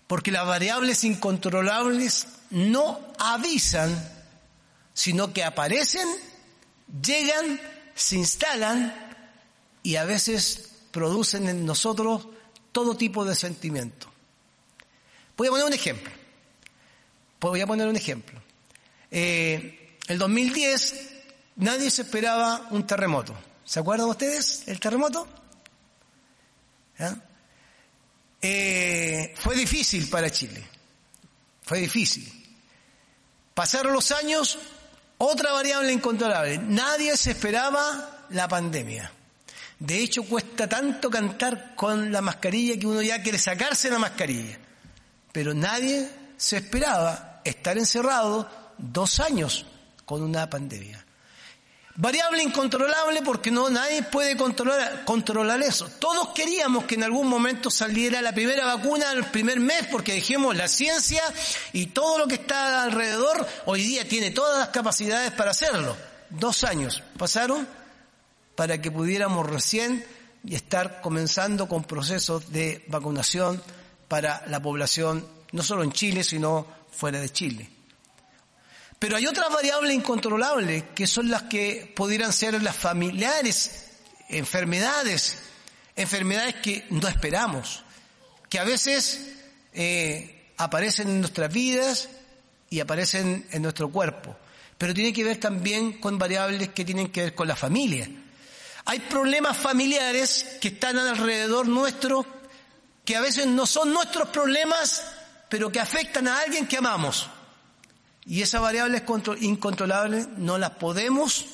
Porque 0.08 0.32
las 0.32 0.48
variables 0.48 1.04
incontrolables 1.04 2.28
no 2.50 3.02
avisan, 3.20 4.13
sino 4.94 5.34
que 5.34 5.44
aparecen, 5.44 6.08
llegan, 7.02 7.60
se 7.96 8.18
instalan 8.18 8.94
y 9.82 9.96
a 9.96 10.06
veces 10.06 10.70
producen 10.92 11.48
en 11.50 11.66
nosotros 11.66 12.28
todo 12.72 12.96
tipo 12.96 13.26
de 13.26 13.36
sentimientos. 13.36 14.10
Voy 15.36 15.48
a 15.48 15.52
poner 15.52 15.66
un 15.66 15.74
ejemplo. 15.74 16.12
Voy 17.40 17.62
a 17.62 17.68
poner 17.68 17.88
un 17.88 17.96
ejemplo. 17.96 18.42
Eh, 19.12 19.98
el 20.08 20.18
2010 20.18 21.10
nadie 21.58 21.90
se 21.90 22.04
esperaba 22.04 22.68
un 22.72 22.86
terremoto. 22.86 23.36
¿Se 23.66 23.80
acuerdan 23.80 24.08
ustedes 24.08 24.68
el 24.68 24.80
terremoto? 24.80 25.28
Eh, 28.42 29.34
fue 29.38 29.56
difícil 29.56 30.10
para 30.10 30.30
Chile. 30.30 30.64
Fue 31.64 31.80
difícil. 31.80 32.32
Pasaron 33.54 33.94
los 33.94 34.12
años, 34.12 34.60
otra 35.24 35.52
variable 35.52 35.92
incontrolable. 35.92 36.58
Nadie 36.58 37.16
se 37.18 37.32
esperaba 37.32 38.26
la 38.30 38.48
pandemia. 38.48 39.12
De 39.80 40.00
hecho, 40.00 40.24
cuesta 40.24 40.68
tanto 40.68 41.10
cantar 41.10 41.76
con 41.76 42.12
la 42.12 42.22
mascarilla 42.22 42.80
que 42.80 42.88
uno 42.88 43.02
ya 43.02 43.22
quiere 43.22 43.38
sacarse 43.38 43.90
la 43.90 44.00
mascarilla. 44.00 44.58
Pero 45.32 45.54
nadie 45.54 46.10
se 46.38 46.58
esperaba 46.58 47.42
estar 47.44 47.78
encerrado 47.78 48.50
dos 48.78 49.20
años 49.20 49.66
con 50.06 50.22
una 50.22 50.50
pandemia. 50.50 51.03
Variable 51.96 52.42
incontrolable 52.42 53.22
porque 53.22 53.52
no 53.52 53.70
nadie 53.70 54.02
puede 54.02 54.36
controlar, 54.36 55.06
controlar 55.06 55.62
eso. 55.62 55.88
Todos 56.00 56.30
queríamos 56.30 56.86
que 56.86 56.96
en 56.96 57.04
algún 57.04 57.28
momento 57.28 57.70
saliera 57.70 58.20
la 58.20 58.34
primera 58.34 58.66
vacuna 58.66 59.12
el 59.12 59.26
primer 59.26 59.60
mes 59.60 59.86
porque 59.92 60.16
dijimos 60.16 60.56
la 60.56 60.68
ciencia 60.68 61.22
y 61.72 61.88
todo 61.88 62.18
lo 62.18 62.28
que 62.28 62.36
está 62.36 62.82
alrededor 62.82 63.46
hoy 63.68 63.84
día 63.84 64.08
tiene 64.08 64.32
todas 64.32 64.58
las 64.58 64.70
capacidades 64.70 65.32
para 65.34 65.52
hacerlo. 65.52 65.96
Dos 66.32 66.64
años 66.64 67.04
pasaron 67.16 67.68
para 68.56 68.82
que 68.82 68.90
pudiéramos 68.90 69.48
recién 69.48 70.04
estar 70.50 71.00
comenzando 71.02 71.68
con 71.68 71.84
procesos 71.84 72.52
de 72.52 72.84
vacunación 72.88 73.62
para 74.08 74.44
la 74.48 74.60
población, 74.60 75.28
no 75.52 75.62
solo 75.62 75.84
en 75.84 75.92
Chile, 75.92 76.24
sino 76.24 76.66
fuera 76.92 77.20
de 77.20 77.30
Chile. 77.30 77.73
Pero 79.04 79.18
hay 79.18 79.28
otras 79.28 79.52
variables 79.52 79.94
incontrolables 79.94 80.86
que 80.96 81.08
son 81.08 81.30
las 81.30 81.44
que 81.44 81.92
pudieran 81.94 82.32
ser 82.32 82.64
las 82.64 82.78
familiares, 82.78 83.90
enfermedades, 84.30 85.40
enfermedades 85.98 86.56
que 86.64 86.86
no 86.90 87.10
esperamos, 87.10 87.84
que 88.48 88.60
a 88.60 88.64
veces 88.64 89.34
eh, 89.74 90.54
aparecen 90.56 91.10
en 91.10 91.20
nuestras 91.20 91.52
vidas 91.52 92.08
y 92.70 92.80
aparecen 92.80 93.46
en 93.52 93.62
nuestro 93.62 93.92
cuerpo. 93.92 94.38
Pero 94.78 94.94
tiene 94.94 95.12
que 95.12 95.26
ver 95.26 95.36
también 95.38 96.00
con 96.00 96.18
variables 96.18 96.70
que 96.70 96.86
tienen 96.86 97.12
que 97.12 97.24
ver 97.24 97.36
con 97.36 97.50
la 97.50 97.58
familia. 97.58 98.08
Hay 98.86 99.00
problemas 99.00 99.58
familiares 99.58 100.46
que 100.62 100.70
están 100.70 100.98
alrededor 100.98 101.68
nuestro 101.68 102.26
que 103.04 103.18
a 103.18 103.22
veces 103.22 103.48
no 103.48 103.66
son 103.66 103.92
nuestros 103.92 104.30
problemas, 104.30 105.04
pero 105.50 105.70
que 105.70 105.82
afectan 105.82 106.30
a 106.30 106.40
alguien 106.40 106.68
que 106.68 106.78
amamos. 106.78 107.28
Y 108.26 108.42
esas 108.42 108.62
variables 108.62 109.04
incontrolables 109.42 110.30
no 110.38 110.58
las 110.58 110.72
podemos 110.72 111.46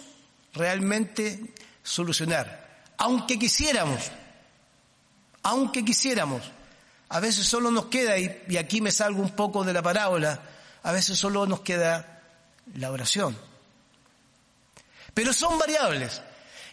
realmente 0.54 1.54
solucionar, 1.84 2.86
aunque 2.98 3.40
quisiéramos, 3.40 4.12
aunque 5.44 5.84
quisiéramos. 5.84 6.44
A 7.10 7.20
veces 7.20 7.48
solo 7.48 7.72
nos 7.72 7.86
queda, 7.86 8.20
y, 8.20 8.58
aquí 8.58 8.82
me 8.82 8.92
salgo 8.92 9.22
un 9.22 9.32
poco 9.32 9.64
de 9.64 9.74
la 9.74 9.82
parábola, 9.82 10.42
a 10.84 10.92
veces 10.92 11.18
solo 11.18 11.48
nos 11.48 11.62
queda 11.62 12.22
la 12.76 12.92
oración. 12.92 13.36
Pero 15.16 15.34
son 15.34 15.58
variables. 15.58 16.22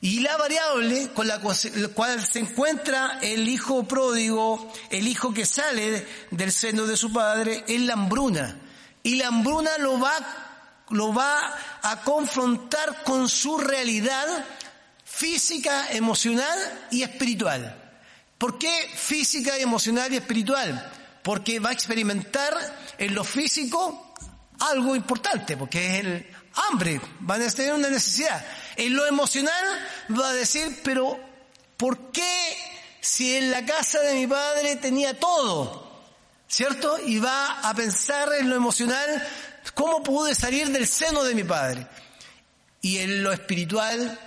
Y 0.02 0.20
la 0.20 0.36
variable 0.36 1.08
con 1.14 1.26
la 1.26 1.40
cual 1.40 2.26
se 2.26 2.38
encuentra 2.38 3.18
el 3.22 3.48
hijo 3.48 3.88
pródigo, 3.88 4.70
el 4.90 5.08
hijo 5.08 5.32
que 5.32 5.46
sale 5.46 6.06
del 6.30 6.52
seno 6.52 6.86
de 6.86 6.98
su 6.98 7.10
padre, 7.10 7.64
es 7.66 7.80
la 7.80 7.94
hambruna. 7.94 8.60
Y 9.06 9.14
la 9.14 9.28
hambruna 9.28 9.78
lo 9.78 10.00
va, 10.00 10.16
lo 10.90 11.14
va 11.14 11.54
a 11.82 12.00
confrontar 12.00 13.04
con 13.04 13.28
su 13.28 13.56
realidad 13.56 14.44
física, 15.04 15.92
emocional 15.92 16.58
y 16.90 17.04
espiritual. 17.04 18.02
¿Por 18.36 18.58
qué 18.58 18.90
física, 18.96 19.56
emocional 19.58 20.12
y 20.12 20.16
espiritual? 20.16 20.90
Porque 21.22 21.60
va 21.60 21.68
a 21.68 21.72
experimentar 21.72 22.52
en 22.98 23.14
lo 23.14 23.22
físico 23.22 24.12
algo 24.58 24.96
importante, 24.96 25.56
porque 25.56 25.86
es 25.86 26.04
el 26.04 26.26
hambre, 26.68 27.00
van 27.20 27.42
a 27.42 27.50
tener 27.52 27.74
una 27.74 27.88
necesidad. 27.88 28.44
En 28.74 28.92
lo 28.96 29.06
emocional 29.06 29.64
va 30.18 30.30
a 30.30 30.32
decir, 30.32 30.80
pero 30.82 31.16
¿por 31.76 32.10
qué 32.10 32.56
si 33.00 33.36
en 33.36 33.52
la 33.52 33.64
casa 33.64 34.00
de 34.00 34.14
mi 34.14 34.26
padre 34.26 34.74
tenía 34.74 35.16
todo? 35.16 35.85
¿Cierto? 36.48 36.98
Y 37.04 37.18
va 37.18 37.60
a 37.60 37.74
pensar 37.74 38.32
en 38.34 38.48
lo 38.48 38.56
emocional, 38.56 39.26
¿cómo 39.74 40.02
pude 40.02 40.34
salir 40.34 40.68
del 40.68 40.86
seno 40.86 41.24
de 41.24 41.34
mi 41.34 41.44
padre? 41.44 41.86
Y 42.80 42.98
en 42.98 43.22
lo 43.22 43.32
espiritual 43.32 44.18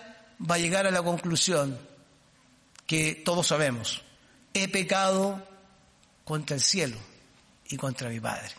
va 0.50 0.56
a 0.56 0.60
llegar 0.60 0.88
a 0.88 0.92
la 0.92 1.02
conclusión 1.02 1.78
que 2.86 3.14
todos 3.14 3.48
sabemos, 3.48 4.02
he 4.54 4.68
pecado 4.68 5.48
contra 6.24 6.56
el 6.56 6.62
cielo 6.62 6.98
y 7.68 7.78
contra 7.78 8.10
mi 8.10 8.20
padre. 8.20 8.50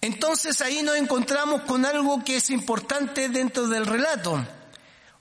Entonces 0.00 0.60
ahí 0.62 0.82
nos 0.82 0.96
encontramos 0.96 1.62
con 1.62 1.86
algo 1.86 2.24
que 2.24 2.36
es 2.36 2.50
importante 2.50 3.28
dentro 3.28 3.68
del 3.68 3.86
relato. 3.86 4.44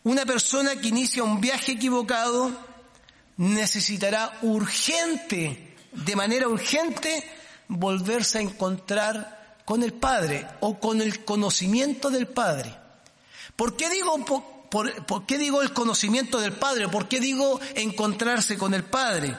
Una 0.04 0.26
persona 0.26 0.76
que 0.78 0.88
inicia 0.88 1.24
un 1.24 1.40
viaje 1.40 1.74
equivocado 1.74 2.52
necesitará 3.42 4.38
urgente, 4.44 5.76
de 5.92 6.16
manera 6.16 6.48
urgente, 6.48 7.28
volverse 7.68 8.38
a 8.38 8.42
encontrar 8.42 9.64
con 9.66 9.82
el 9.82 9.94
Padre 9.94 10.46
o 10.60 10.80
con 10.80 11.02
el 11.02 11.26
conocimiento 11.26 12.12
del 12.12 12.28
Padre. 12.28 12.76
¿Por 13.56 13.76
qué 13.76 13.90
digo, 13.90 14.24
por, 14.70 15.26
qué 15.26 15.40
digo 15.40 15.64
el 15.64 15.74
conocimiento 15.74 16.40
del 16.40 16.54
Padre? 16.54 16.88
¿Por 16.88 17.08
qué 17.08 17.20
digo 17.20 17.60
encontrarse 17.74 18.60
con 18.60 18.76
el 18.76 18.84
Padre? 18.84 19.36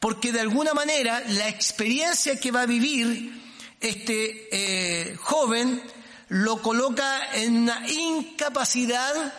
Porque 0.00 0.32
de 0.32 0.40
alguna 0.40 0.72
manera 0.72 1.20
la 1.28 1.46
experiencia 1.46 2.40
que 2.40 2.50
va 2.50 2.62
a 2.62 2.66
vivir 2.66 3.42
este 3.78 4.48
eh, 4.52 5.16
joven 5.16 5.82
lo 6.28 6.62
coloca 6.62 7.34
en 7.34 7.58
una 7.58 7.86
incapacidad, 7.90 9.34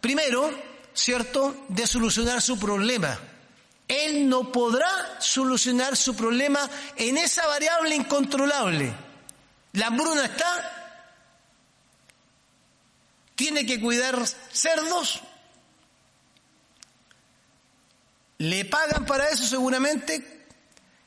primero, 0.00 0.48
¿cierto?, 0.94 1.66
de 1.68 1.88
solucionar 1.88 2.40
su 2.40 2.56
problema. 2.56 3.18
Él 3.88 4.28
no 4.28 4.52
podrá 4.52 5.18
solucionar 5.18 5.96
su 5.96 6.14
problema 6.14 6.68
en 6.96 7.16
esa 7.16 7.46
variable 7.46 7.96
incontrolable. 7.96 8.92
La 9.72 9.86
hambruna 9.86 10.26
está, 10.26 11.00
tiene 13.34 13.64
que 13.64 13.80
cuidar 13.80 14.22
cerdos, 14.52 15.22
le 18.36 18.64
pagan 18.66 19.06
para 19.06 19.30
eso 19.30 19.46
seguramente, 19.46 20.46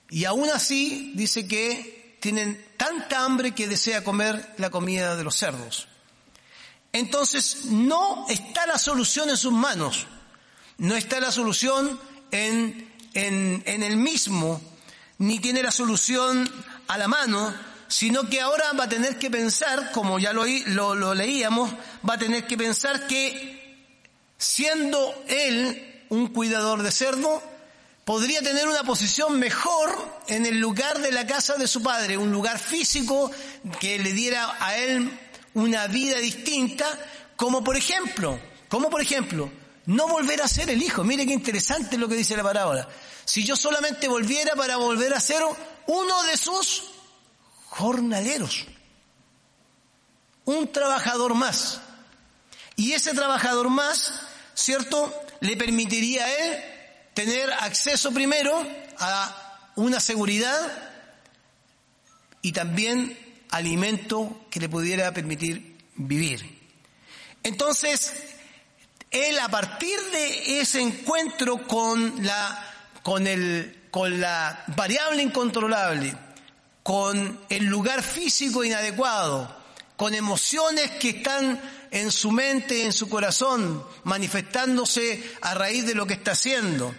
y 0.10 0.26
aún 0.26 0.50
así 0.50 1.13
dice 1.15 1.48
que 1.48 2.17
tienen 2.20 2.74
tanta 2.78 3.24
hambre 3.24 3.54
que 3.54 3.67
desea 3.67 4.04
comer 4.04 4.54
la 4.58 4.70
comida 4.70 5.15
de 5.15 5.24
los 5.24 5.36
cerdos. 5.36 5.88
Entonces 6.94 7.65
no 7.65 8.26
está 8.28 8.65
la 8.65 8.78
solución 8.78 9.30
en 9.30 9.38
sus 9.38 9.54
manos, 9.54 10.08
no 10.78 10.96
está 10.96 11.20
la 11.20 11.32
solución 11.32 12.00
en, 12.32 12.91
en, 13.13 13.84
el 13.84 13.98
mismo, 13.98 14.62
ni 15.20 15.39
tiene 15.39 15.63
la 15.63 15.72
solución 15.72 16.50
a 16.88 16.98
la 16.98 17.08
mano, 17.08 17.54
sino 17.88 18.28
que 18.30 18.41
ahora 18.41 18.72
va 18.74 18.86
a 18.86 18.89
tener 18.89 19.20
que 19.20 19.30
pensar, 19.30 19.91
como 19.91 20.17
ya 20.20 20.34
lo, 20.34 20.46
lo, 20.67 20.96
lo 20.96 21.13
leíamos, 21.13 21.72
va 22.08 22.15
a 22.15 22.20
tener 22.20 22.48
que 22.48 22.58
pensar 22.58 23.08
que 23.08 23.86
siendo 24.38 25.24
él 25.28 26.06
un 26.10 26.28
cuidador 26.28 26.84
de 26.84 26.91
cerdo, 26.91 27.41
podría 28.06 28.41
tener 28.41 28.67
una 28.67 28.84
posición 28.84 29.39
mejor 29.39 30.24
en 30.28 30.46
el 30.46 30.60
lugar 30.60 31.00
de 31.00 31.12
la 31.12 31.26
casa 31.28 31.56
de 31.56 31.67
su 31.67 31.82
padre, 31.84 32.17
un 32.17 32.32
lugar 32.32 32.60
físico 32.60 33.32
que 33.80 34.00
le 34.00 34.13
diera 34.13 34.58
a 34.60 34.78
él 34.78 35.10
una 35.54 35.88
vida 35.88 36.17
distinta, 36.17 36.86
como 37.36 37.63
por 37.63 37.78
ejemplo, 37.78 38.39
como 38.67 38.89
por 38.89 39.02
ejemplo, 39.02 39.52
no 39.92 40.08
volver 40.08 40.42
a 40.42 40.48
ser 40.48 40.70
el 40.70 40.82
hijo. 40.82 41.04
Mire 41.04 41.26
qué 41.26 41.34
interesante 41.34 41.98
lo 41.98 42.08
que 42.08 42.16
dice 42.16 42.38
la 42.38 42.44
parábola. 42.44 42.88
Si 43.26 43.44
yo 43.44 43.56
solamente 43.56 44.08
volviera 44.08 44.56
para 44.56 44.78
volver 44.78 45.14
a 45.14 45.20
ser 45.20 45.44
uno 45.88 46.24
de 46.24 46.38
sus 46.38 46.84
jornaleros, 47.66 48.66
un 50.46 50.72
trabajador 50.72 51.36
más. 51.36 51.82
Y 52.78 52.94
ese 52.94 53.14
trabajador 53.14 53.70
más, 53.70 54.14
¿cierto? 54.54 55.14
Le 55.42 55.58
permitiría 55.58 56.26
a 56.26 56.34
él 56.34 56.64
tener 57.14 57.52
acceso 57.52 58.12
primero 58.12 58.66
a 58.98 59.72
una 59.76 60.00
seguridad 60.00 60.72
y 62.42 62.54
también 62.54 63.18
alimento 63.50 64.46
que 64.50 64.62
le 64.62 64.70
pudiera 64.70 65.14
permitir 65.14 65.78
vivir. 65.96 66.60
Entonces, 67.44 68.31
él 69.12 69.38
a 69.39 69.50
partir 69.50 70.00
de 70.12 70.62
ese 70.62 70.82
encuentro 70.82 71.67
con 71.67 72.26
la, 72.26 72.74
con 73.04 73.28
el, 73.28 73.88
con 73.91 74.19
la 74.21 74.63
variable 74.76 75.21
incontrolable, 75.21 76.15
con 76.82 77.39
el 77.50 77.65
lugar 77.65 78.02
físico 78.02 78.63
inadecuado, 78.63 79.54
con 79.97 80.15
emociones 80.15 80.91
que 80.91 81.10
están 81.10 81.62
en 81.91 82.10
su 82.10 82.32
mente, 82.32 82.86
en 82.86 82.93
su 82.93 83.10
corazón, 83.10 83.86
manifestándose 84.06 85.21
a 85.41 85.54
raíz 85.54 85.86
de 85.86 85.93
lo 85.93 86.08
que 86.08 86.13
está 86.13 86.32
haciendo, 86.32 86.95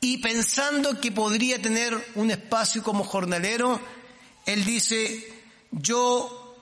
y 0.00 0.18
pensando 0.18 1.00
que 1.00 1.12
podría 1.12 1.60
tener 1.60 2.12
un 2.14 2.30
espacio 2.30 2.82
como 2.82 3.04
jornalero, 3.04 3.80
él 4.46 4.64
dice, 4.64 5.26
yo 5.70 6.56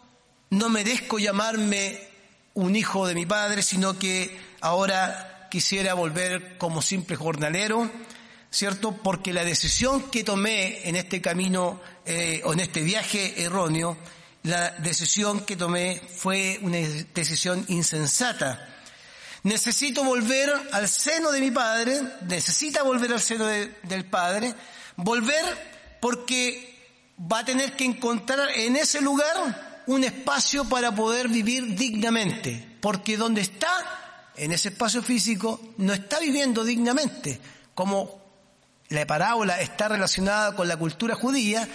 no 0.51 0.69
merezco 0.69 1.19
llamarme 1.19 2.08
un 2.59 2.75
hijo 2.75 3.07
de 3.07 3.15
mi 3.15 3.25
padre, 3.25 3.63
sino 3.63 3.97
que 3.97 4.37
ahora 4.61 5.47
quisiera 5.49 5.95
volver 5.95 6.59
como 6.59 6.83
simple 6.83 7.15
jornalero, 7.15 7.89
¿cierto? 8.51 8.97
Porque 8.97 9.33
la 9.33 9.45
decisión 9.45 10.11
que 10.11 10.25
tomé 10.25 10.89
en 10.89 10.97
este 10.97 11.21
camino 11.21 11.81
eh, 12.05 12.43
o 12.45 12.53
en 12.53 12.61
este 12.61 12.83
viaje 12.83 13.41
erróneo, 13.41 13.97
la 14.43 14.71
decisión 14.71 15.45
que 15.45 15.55
tomé 15.55 16.01
fue 16.17 16.59
una 16.63 16.79
decisión 17.15 17.65
insensata. 17.69 18.69
Necesito 19.45 20.03
volver 20.03 20.53
al 20.73 20.89
seno 20.89 21.31
de 21.31 21.41
mi 21.41 21.53
padre, 21.53 22.03
necesita 22.27 22.83
volver 22.83 23.13
al 23.13 23.21
seno 23.21 23.47
del 23.47 24.05
padre, 24.07 24.53
volver 24.97 25.97
porque 26.01 26.77
va 27.21 27.39
a 27.39 27.45
tener 27.45 27.77
que 27.77 27.85
encontrar 27.85 28.51
en 28.57 28.75
ese 28.75 29.01
lugar 29.01 29.68
un 29.89 30.05
espacio 30.05 30.67
para 30.67 30.95
poder 30.95 31.29
vivir 31.29 31.75
dignamente, 31.75 32.77
porque 32.81 33.17
donde 33.17 33.41
está, 33.41 34.33
en 34.37 34.53
ese 34.53 34.69
espacio 34.69 35.03
físico, 35.03 35.61
no 35.79 35.95
está 35.95 36.21
viviendo 36.21 36.63
dignamente, 36.63 37.41
como 37.75 38.21
la 38.91 39.07
parábola 39.07 39.61
está 39.61 39.89
relacionada 39.89 40.55
con 40.55 40.69
la 40.69 40.77
cultura 40.77 41.15
judía, 41.15 41.67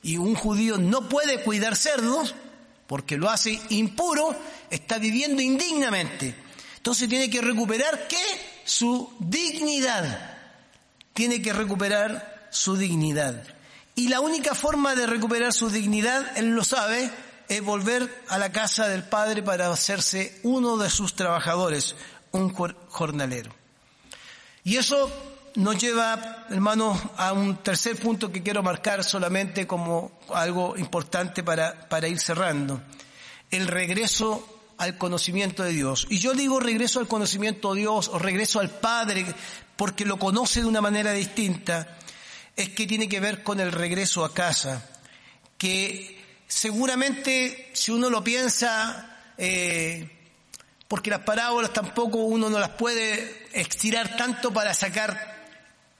y 0.00 0.16
un 0.16 0.36
judío 0.36 0.78
no 0.78 1.08
puede 1.08 1.42
cuidar 1.42 1.74
cerdos, 1.74 2.36
porque 2.86 3.18
lo 3.18 3.28
hace 3.28 3.60
impuro, 3.70 4.36
está 4.70 4.98
viviendo 4.98 5.42
indignamente. 5.42 6.36
Entonces 6.76 7.08
tiene 7.08 7.28
que 7.28 7.40
recuperar 7.40 8.06
qué? 8.06 8.22
Su 8.64 9.12
dignidad. 9.18 10.38
Tiene 11.12 11.42
que 11.42 11.52
recuperar 11.52 12.48
su 12.52 12.76
dignidad. 12.76 13.42
Y 13.96 14.06
la 14.06 14.20
única 14.20 14.54
forma 14.54 14.94
de 14.94 15.08
recuperar 15.08 15.52
su 15.52 15.68
dignidad, 15.68 16.38
él 16.38 16.50
lo 16.50 16.62
sabe, 16.62 17.10
es 17.48 17.62
volver 17.62 18.24
a 18.28 18.38
la 18.38 18.52
casa 18.52 18.88
del 18.88 19.04
Padre 19.04 19.42
para 19.42 19.70
hacerse 19.70 20.40
uno 20.42 20.76
de 20.76 20.90
sus 20.90 21.14
trabajadores, 21.14 21.94
un 22.32 22.52
jornalero. 22.52 23.50
Y 24.64 24.76
eso 24.76 25.10
nos 25.54 25.78
lleva, 25.78 26.46
hermanos, 26.50 26.98
a 27.16 27.32
un 27.32 27.56
tercer 27.58 27.96
punto 27.96 28.30
que 28.30 28.42
quiero 28.42 28.62
marcar 28.62 29.04
solamente 29.04 29.66
como 29.66 30.18
algo 30.34 30.76
importante 30.76 31.42
para, 31.42 31.88
para 31.88 32.08
ir 32.08 32.18
cerrando. 32.18 32.82
El 33.50 33.68
regreso 33.68 34.56
al 34.78 34.98
conocimiento 34.98 35.62
de 35.62 35.72
Dios. 35.72 36.06
Y 36.10 36.18
yo 36.18 36.34
digo 36.34 36.60
regreso 36.60 37.00
al 37.00 37.08
conocimiento 37.08 37.74
de 37.74 37.80
Dios 37.80 38.08
o 38.08 38.18
regreso 38.18 38.60
al 38.60 38.70
Padre 38.70 39.24
porque 39.76 40.04
lo 40.04 40.18
conoce 40.18 40.60
de 40.60 40.66
una 40.66 40.80
manera 40.80 41.12
distinta, 41.12 41.96
es 42.56 42.70
que 42.70 42.86
tiene 42.86 43.08
que 43.08 43.20
ver 43.20 43.42
con 43.42 43.60
el 43.60 43.72
regreso 43.72 44.24
a 44.24 44.32
casa, 44.32 44.88
que 45.58 46.15
seguramente 46.46 47.70
si 47.72 47.90
uno 47.90 48.08
lo 48.10 48.22
piensa, 48.22 49.18
eh, 49.36 50.10
porque 50.88 51.10
las 51.10 51.20
parábolas 51.20 51.72
tampoco 51.72 52.18
uno 52.18 52.48
no 52.48 52.58
las 52.58 52.70
puede 52.70 53.48
estirar 53.52 54.16
tanto 54.16 54.52
para 54.52 54.72
sacar 54.74 55.36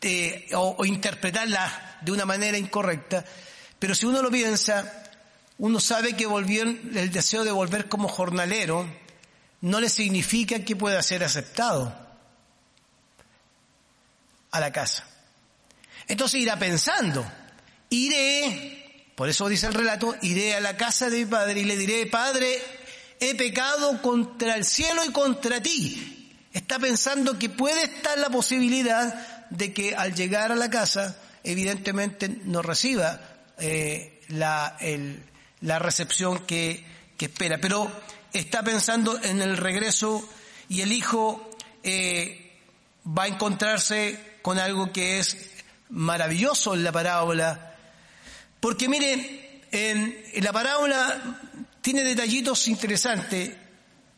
eh, 0.00 0.48
o, 0.54 0.84
interpretarlas 0.84 1.72
de 2.00 2.12
una 2.12 2.24
manera 2.24 2.56
incorrecta, 2.58 3.24
pero 3.78 3.94
si 3.94 4.06
uno 4.06 4.22
lo 4.22 4.30
piensa, 4.30 5.04
uno 5.58 5.80
sabe 5.80 6.14
que 6.14 6.26
volver, 6.26 6.66
el 6.66 7.10
deseo 7.10 7.44
de 7.44 7.50
volver 7.50 7.88
como 7.88 8.08
jornalero 8.08 8.86
no 9.62 9.80
le 9.80 9.88
significa 9.88 10.60
que 10.60 10.76
pueda 10.76 11.02
ser 11.02 11.24
aceptado 11.24 11.94
a 14.50 14.60
la 14.60 14.70
casa. 14.70 15.04
Entonces 16.06 16.40
irá 16.40 16.58
pensando, 16.58 17.26
iré 17.90 18.85
por 19.16 19.30
eso 19.30 19.48
dice 19.48 19.66
el 19.66 19.74
relato, 19.74 20.14
iré 20.20 20.54
a 20.54 20.60
la 20.60 20.76
casa 20.76 21.08
de 21.08 21.24
mi 21.24 21.24
padre 21.24 21.60
y 21.60 21.64
le 21.64 21.78
diré, 21.78 22.06
Padre, 22.06 22.62
he 23.18 23.34
pecado 23.34 24.02
contra 24.02 24.56
el 24.56 24.64
cielo 24.64 25.02
y 25.06 25.10
contra 25.10 25.60
ti. 25.62 26.38
Está 26.52 26.78
pensando 26.78 27.38
que 27.38 27.48
puede 27.48 27.84
estar 27.84 28.18
la 28.18 28.28
posibilidad 28.28 29.48
de 29.48 29.72
que 29.72 29.96
al 29.96 30.14
llegar 30.14 30.52
a 30.52 30.54
la 30.54 30.68
casa, 30.68 31.16
evidentemente 31.44 32.28
no 32.28 32.60
reciba 32.60 33.18
eh, 33.58 34.20
la, 34.28 34.76
la, 35.62 35.78
recepción 35.78 36.40
que, 36.40 36.84
que, 37.16 37.24
espera. 37.26 37.56
Pero 37.58 37.90
está 38.34 38.62
pensando 38.62 39.18
en 39.22 39.40
el 39.40 39.56
regreso 39.56 40.28
y 40.68 40.82
el 40.82 40.92
hijo 40.92 41.56
eh, 41.82 42.52
va 43.06 43.22
a 43.22 43.28
encontrarse 43.28 44.38
con 44.42 44.58
algo 44.58 44.92
que 44.92 45.20
es 45.20 45.38
maravilloso 45.88 46.74
en 46.74 46.84
la 46.84 46.92
parábola 46.92 47.75
porque 48.60 48.88
miren, 48.88 49.60
en, 49.70 50.24
la 50.42 50.52
parábola 50.52 51.40
tiene 51.80 52.04
detallitos 52.04 52.68
interesantes. 52.68 53.52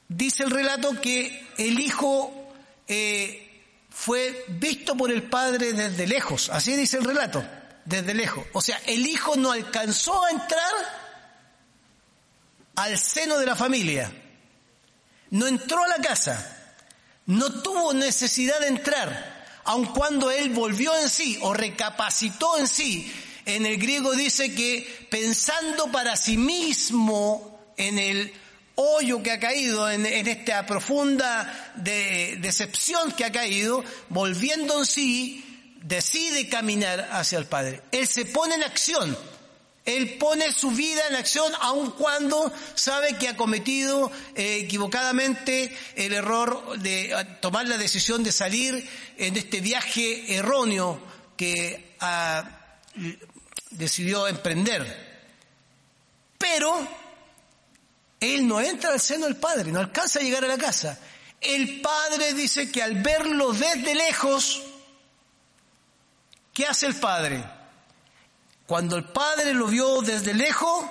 Dice 0.08 0.44
el 0.44 0.50
relato 0.50 1.00
que 1.00 1.48
el 1.58 1.78
hijo 1.80 2.54
eh, 2.86 3.62
fue 3.90 4.44
visto 4.48 4.96
por 4.96 5.10
el 5.10 5.24
padre 5.24 5.72
desde 5.72 6.06
lejos. 6.06 6.50
Así 6.50 6.76
dice 6.76 6.98
el 6.98 7.04
relato, 7.04 7.44
desde 7.84 8.14
lejos. 8.14 8.46
O 8.52 8.60
sea, 8.60 8.80
el 8.86 9.06
hijo 9.06 9.36
no 9.36 9.52
alcanzó 9.52 10.24
a 10.24 10.30
entrar 10.30 10.72
al 12.76 12.96
seno 12.96 13.38
de 13.38 13.46
la 13.46 13.56
familia. 13.56 14.10
No 15.30 15.46
entró 15.46 15.82
a 15.84 15.88
la 15.88 15.96
casa. 15.96 16.54
No 17.26 17.60
tuvo 17.60 17.92
necesidad 17.92 18.60
de 18.60 18.68
entrar. 18.68 19.46
Aun 19.64 19.86
cuando 19.86 20.30
él 20.30 20.50
volvió 20.50 20.96
en 20.98 21.10
sí 21.10 21.38
o 21.42 21.52
recapacitó 21.52 22.56
en 22.56 22.66
sí 22.66 23.12
en 23.48 23.64
el 23.64 23.78
griego 23.78 24.12
dice 24.12 24.54
que 24.54 25.06
pensando 25.10 25.90
para 25.90 26.16
sí 26.16 26.36
mismo 26.36 27.72
en 27.78 27.98
el 27.98 28.32
hoyo 28.74 29.22
que 29.22 29.32
ha 29.32 29.40
caído, 29.40 29.90
en, 29.90 30.04
esta 30.04 30.66
profunda 30.66 31.72
decepción 31.76 33.12
que 33.12 33.24
ha 33.24 33.32
caído, 33.32 33.82
volviendo 34.10 34.78
en 34.78 34.84
sí, 34.84 35.76
decide 35.82 36.48
caminar 36.50 37.08
hacia 37.10 37.38
el 37.38 37.46
Padre. 37.46 37.80
Él 37.90 38.06
se 38.06 38.26
pone 38.26 38.54
en 38.54 38.64
acción. 38.64 39.16
Él 39.86 40.18
pone 40.18 40.52
su 40.52 40.70
vida 40.72 41.00
en 41.08 41.16
acción 41.16 41.50
aun 41.62 41.92
cuando 41.92 42.52
sabe 42.74 43.16
que 43.16 43.28
ha 43.28 43.36
cometido 43.36 44.12
eh, 44.34 44.58
equivocadamente 44.60 45.74
el 45.96 46.12
error 46.12 46.78
de 46.78 47.16
tomar 47.40 47.66
la 47.66 47.78
decisión 47.78 48.22
de 48.22 48.30
salir 48.30 48.86
en 49.16 49.38
este 49.38 49.62
viaje 49.62 50.34
erróneo 50.34 51.00
que 51.38 51.96
ha 52.00 52.58
decidió 53.70 54.26
emprender. 54.26 55.08
Pero 56.38 56.86
él 58.20 58.46
no 58.46 58.60
entra 58.60 58.92
al 58.92 59.00
seno 59.00 59.26
del 59.26 59.36
padre, 59.36 59.70
no 59.72 59.80
alcanza 59.80 60.20
a 60.20 60.22
llegar 60.22 60.44
a 60.44 60.48
la 60.48 60.58
casa. 60.58 60.98
El 61.40 61.80
padre 61.80 62.34
dice 62.34 62.70
que 62.70 62.82
al 62.82 63.02
verlo 63.02 63.52
desde 63.52 63.94
lejos, 63.94 64.62
¿qué 66.52 66.66
hace 66.66 66.86
el 66.86 66.96
padre? 66.96 67.44
Cuando 68.66 68.96
el 68.96 69.04
padre 69.04 69.54
lo 69.54 69.66
vio 69.66 70.02
desde 70.02 70.34
lejos, 70.34 70.84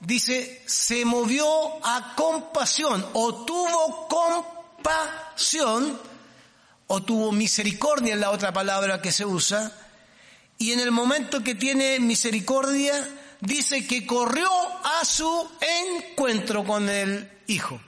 dice, 0.00 0.62
se 0.66 1.04
movió 1.04 1.84
a 1.84 2.14
compasión 2.14 3.04
o 3.14 3.44
tuvo 3.44 4.06
compasión 4.76 5.98
o 6.88 7.02
tuvo 7.02 7.32
misericordia 7.32 8.14
en 8.14 8.20
la 8.20 8.30
otra 8.30 8.52
palabra 8.52 9.02
que 9.02 9.10
se 9.12 9.24
usa, 9.24 9.72
y 10.58 10.72
en 10.72 10.80
el 10.80 10.90
momento 10.90 11.42
que 11.42 11.54
tiene 11.54 12.00
misericordia, 12.00 13.08
dice 13.40 13.86
que 13.86 14.06
corrió 14.06 14.48
a 14.48 15.04
su 15.04 15.48
encuentro 15.60 16.64
con 16.64 16.88
el 16.88 17.30
Hijo. 17.46 17.80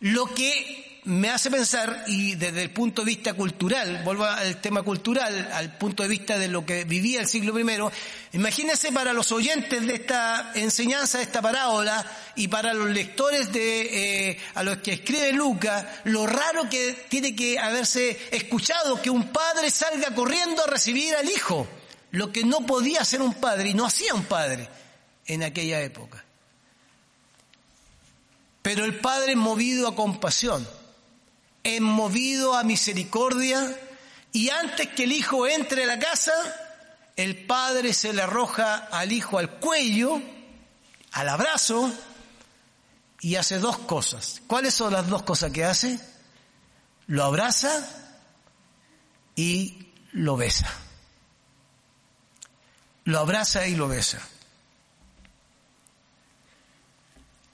Lo 0.00 0.26
que 0.34 0.91
me 1.04 1.30
hace 1.30 1.50
pensar, 1.50 2.04
y 2.06 2.36
desde 2.36 2.62
el 2.62 2.70
punto 2.70 3.02
de 3.02 3.06
vista 3.06 3.34
cultural, 3.34 4.02
vuelvo 4.04 4.24
al 4.24 4.60
tema 4.60 4.82
cultural, 4.82 5.50
al 5.52 5.76
punto 5.76 6.04
de 6.04 6.08
vista 6.08 6.38
de 6.38 6.46
lo 6.46 6.64
que 6.64 6.84
vivía 6.84 7.20
el 7.20 7.26
siglo 7.26 7.58
I, 7.58 7.66
imagínense 8.34 8.92
para 8.92 9.12
los 9.12 9.32
oyentes 9.32 9.84
de 9.84 9.94
esta 9.94 10.52
enseñanza, 10.54 11.18
de 11.18 11.24
esta 11.24 11.42
parábola, 11.42 12.06
y 12.36 12.46
para 12.46 12.72
los 12.72 12.88
lectores 12.90 13.52
de, 13.52 14.30
eh, 14.30 14.38
a 14.54 14.62
los 14.62 14.78
que 14.78 14.92
escribe 14.92 15.32
Lucas, 15.32 15.84
lo 16.04 16.24
raro 16.24 16.68
que 16.70 16.92
tiene 17.08 17.34
que 17.34 17.58
haberse 17.58 18.28
escuchado 18.30 19.02
que 19.02 19.10
un 19.10 19.32
padre 19.32 19.72
salga 19.72 20.14
corriendo 20.14 20.62
a 20.62 20.68
recibir 20.68 21.16
al 21.16 21.28
hijo, 21.28 21.66
lo 22.12 22.30
que 22.30 22.44
no 22.44 22.60
podía 22.64 23.00
hacer 23.00 23.22
un 23.22 23.34
padre, 23.34 23.70
y 23.70 23.74
no 23.74 23.86
hacía 23.86 24.14
un 24.14 24.24
padre 24.24 24.68
en 25.26 25.42
aquella 25.42 25.80
época. 25.80 26.24
Pero 28.62 28.84
el 28.84 29.00
padre 29.00 29.34
movido 29.34 29.88
a 29.88 29.96
compasión, 29.96 30.64
es 31.62 31.80
movido 31.80 32.54
a 32.54 32.64
misericordia 32.64 33.76
y 34.32 34.50
antes 34.50 34.88
que 34.88 35.04
el 35.04 35.12
hijo 35.12 35.46
entre 35.46 35.84
a 35.84 35.86
la 35.86 35.98
casa, 35.98 36.32
el 37.16 37.44
padre 37.46 37.92
se 37.92 38.12
le 38.12 38.22
arroja 38.22 38.88
al 38.90 39.12
hijo 39.12 39.38
al 39.38 39.58
cuello, 39.58 40.20
al 41.12 41.28
abrazo, 41.28 41.92
y 43.20 43.36
hace 43.36 43.58
dos 43.58 43.78
cosas. 43.78 44.42
¿Cuáles 44.46 44.74
son 44.74 44.92
las 44.92 45.08
dos 45.08 45.22
cosas 45.22 45.52
que 45.52 45.64
hace? 45.64 46.00
Lo 47.06 47.24
abraza 47.24 47.86
y 49.36 49.86
lo 50.12 50.36
besa. 50.36 50.68
Lo 53.04 53.20
abraza 53.20 53.66
y 53.66 53.76
lo 53.76 53.86
besa. 53.86 54.20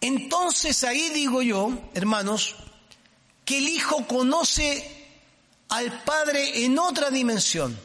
Entonces 0.00 0.84
ahí 0.84 1.10
digo 1.10 1.42
yo, 1.42 1.72
hermanos, 1.94 2.56
que 3.48 3.56
el 3.56 3.68
Hijo 3.70 4.06
conoce 4.06 4.86
al 5.70 6.02
Padre 6.02 6.66
en 6.66 6.78
otra 6.78 7.08
dimensión. 7.08 7.80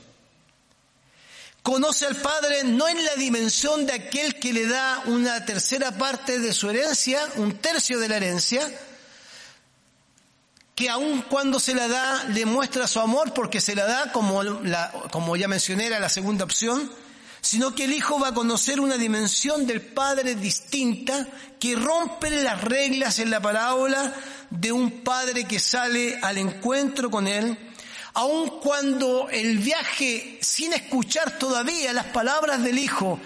Conoce 1.62 2.06
al 2.06 2.18
Padre 2.18 2.66
no 2.66 2.90
en 2.90 3.06
la 3.06 3.16
dimensión 3.16 3.86
de 3.86 3.94
aquel 3.94 4.38
que 4.42 4.52
le 4.52 4.68
da 4.68 5.04
una 5.06 5.46
tercera 5.46 5.94
parte 5.94 6.40
de 6.40 6.52
su 6.52 6.70
herencia, 6.70 7.26
un 7.38 7.60
tercio 7.60 7.98
de 8.02 8.10
la 8.10 8.18
herencia, 8.18 8.70
que 10.76 10.90
aun 10.90 11.22
cuando 11.22 11.62
se 11.62 11.74
la 11.74 11.88
da 11.88 12.26
le 12.26 12.46
muestra 12.46 12.86
su 12.86 13.00
amor 13.00 13.34
porque 13.34 13.62
se 13.62 13.74
la 13.74 13.86
da, 13.86 14.12
como, 14.12 14.42
como 15.12 15.38
ya 15.38 15.48
mencioné, 15.48 15.86
era 15.86 16.00
la 16.02 16.10
segunda 16.10 16.44
opción, 16.44 16.92
sino 17.44 17.76
que 17.76 17.84
el 17.84 17.92
Hijo 17.92 18.22
va 18.22 18.30
a 18.30 18.34
conocer 18.34 18.80
una 18.80 18.98
dimensión 18.98 19.68
del 19.68 19.82
Padre 19.82 20.34
distinta 20.34 21.28
que 21.60 21.76
rompe 21.76 22.30
las 22.30 22.64
reglas 22.64 23.20
en 23.20 23.30
la 23.30 23.42
parábola 23.42 24.14
de 24.50 24.72
un 24.72 25.04
padre 25.04 25.44
que 25.46 25.60
sale 25.60 26.18
al 26.22 26.38
encuentro 26.38 27.12
con 27.12 27.28
él, 27.28 27.58
aun 28.14 28.62
cuando 28.62 29.30
el 29.30 29.58
viaje 29.58 30.40
sin 30.42 30.72
escuchar 30.72 31.38
todavía 31.38 31.92
las 31.92 32.06
palabras 32.08 32.64
del 32.64 32.80
Hijo, 32.80 33.20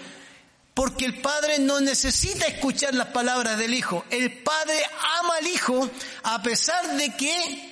porque 0.74 1.04
el 1.04 1.20
Padre 1.20 1.60
no 1.60 1.80
necesita 1.80 2.46
escuchar 2.46 2.94
las 2.94 3.08
palabras 3.08 3.56
del 3.56 3.72
Hijo. 3.72 4.04
El 4.10 4.42
Padre 4.42 4.80
ama 5.20 5.36
al 5.36 5.46
Hijo 5.46 5.88
a 6.24 6.42
pesar 6.42 6.96
de 6.96 7.14
que 7.14 7.67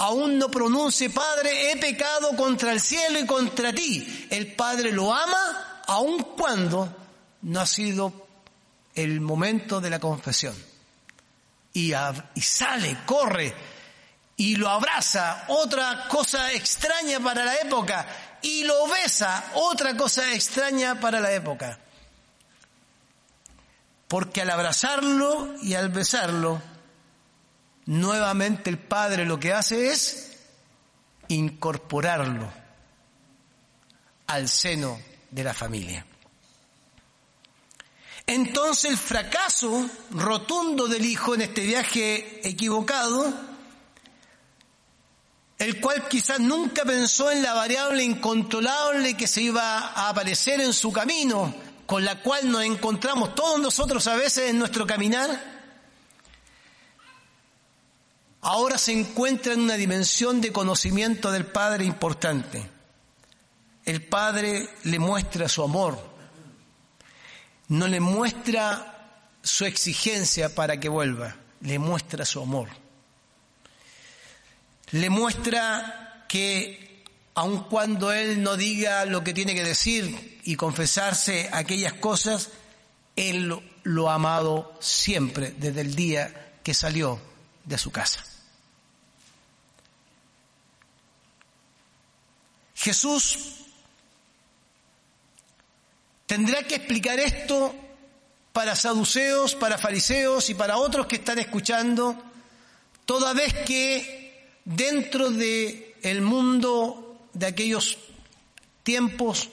aún 0.00 0.38
no 0.38 0.50
pronuncie, 0.50 1.10
Padre, 1.10 1.70
he 1.70 1.76
pecado 1.76 2.34
contra 2.34 2.72
el 2.72 2.80
cielo 2.80 3.18
y 3.18 3.26
contra 3.26 3.72
ti. 3.72 4.26
El 4.30 4.54
Padre 4.54 4.92
lo 4.92 5.14
ama 5.14 5.82
aun 5.86 6.22
cuando 6.36 6.96
no 7.42 7.60
ha 7.60 7.66
sido 7.66 8.26
el 8.94 9.20
momento 9.20 9.80
de 9.80 9.90
la 9.90 10.00
confesión 10.00 10.54
y, 11.72 11.92
sale, 12.40 12.98
corre 13.04 13.54
y 14.36 14.56
lo 14.56 14.70
abraza, 14.70 15.44
otra 15.48 16.08
cosa 16.08 16.50
extraña 16.52 17.20
para 17.20 17.44
la 17.44 17.56
época, 17.56 18.06
y 18.40 18.64
lo 18.64 18.86
besa, 18.88 19.52
otra 19.54 19.94
cosa 19.98 20.32
extraña 20.32 20.98
para 20.98 21.20
la 21.20 21.30
época. 21.32 21.78
Porque 24.08 24.40
al 24.40 24.50
abrazarlo 24.50 25.56
y 25.62 25.74
al 25.74 25.90
besarlo, 25.90 26.62
nuevamente 27.86 28.70
el 28.70 28.78
Padre 28.78 29.24
lo 29.24 29.38
que 29.38 29.52
hace 29.52 29.90
es 29.90 30.38
incorporarlo 31.28 32.52
al 34.26 34.48
seno 34.48 35.00
de 35.30 35.44
la 35.44 35.54
familia. 35.54 36.06
Entonces 38.26 38.92
el 38.92 38.96
fracaso 38.96 39.90
rotundo 40.12 40.86
del 40.86 41.04
hijo 41.04 41.34
en 41.34 41.42
este 41.42 41.62
viaje 41.62 42.48
equivocado, 42.48 43.34
el 45.58 45.80
cual 45.80 46.06
quizás 46.08 46.38
nunca 46.38 46.84
pensó 46.84 47.30
en 47.30 47.42
la 47.42 47.54
variable 47.54 48.04
incontrolable 48.04 49.16
que 49.16 49.26
se 49.26 49.42
iba 49.42 49.78
a 49.78 50.08
aparecer 50.08 50.60
en 50.60 50.72
su 50.72 50.92
camino, 50.92 51.52
con 51.86 52.04
la 52.04 52.22
cual 52.22 52.50
nos 52.50 52.62
encontramos 52.62 53.34
todos 53.34 53.60
nosotros 53.60 54.06
a 54.06 54.14
veces 54.14 54.50
en 54.50 54.60
nuestro 54.60 54.86
caminar, 54.86 55.59
ahora 58.42 58.78
se 58.78 58.92
encuentra 58.92 59.52
en 59.52 59.60
una 59.60 59.74
dimensión 59.74 60.40
de 60.40 60.52
conocimiento 60.52 61.30
del 61.30 61.46
Padre 61.46 61.84
importante. 61.84 62.68
El 63.84 64.02
Padre 64.02 64.68
le 64.84 64.98
muestra 64.98 65.48
su 65.48 65.62
amor, 65.62 65.98
no 67.68 67.88
le 67.88 68.00
muestra 68.00 69.26
su 69.42 69.64
exigencia 69.64 70.54
para 70.54 70.78
que 70.78 70.88
vuelva, 70.88 71.36
le 71.60 71.78
muestra 71.78 72.24
su 72.24 72.40
amor. 72.40 72.68
Le 74.92 75.08
muestra 75.08 76.24
que 76.28 77.04
aun 77.34 77.64
cuando 77.64 78.12
él 78.12 78.42
no 78.42 78.56
diga 78.56 79.04
lo 79.04 79.24
que 79.24 79.32
tiene 79.32 79.54
que 79.54 79.64
decir 79.64 80.40
y 80.44 80.56
confesarse 80.56 81.48
aquellas 81.52 81.94
cosas, 81.94 82.50
él 83.16 83.54
lo, 83.82 84.10
ha 84.10 84.14
amado 84.14 84.76
siempre 84.80 85.54
desde 85.56 85.80
el 85.82 85.94
día 85.94 86.58
que 86.62 86.74
salió 86.74 87.20
de 87.64 87.78
su 87.78 87.90
casa. 87.90 88.24
Jesús 92.80 93.60
Tendrá 96.30 96.62
que 96.62 96.76
explicar 96.76 97.18
esto 97.18 97.74
para 98.52 98.76
saduceos, 98.76 99.56
para 99.56 99.78
fariseos 99.78 100.48
y 100.48 100.54
para 100.54 100.76
otros 100.76 101.08
que 101.08 101.16
están 101.16 101.40
escuchando, 101.40 102.22
toda 103.04 103.32
vez 103.32 103.52
que 103.66 104.54
dentro 104.64 105.32
de 105.32 105.96
el 106.02 106.22
mundo 106.22 107.26
de 107.32 107.46
aquellos 107.46 107.98
tiempos 108.84 109.48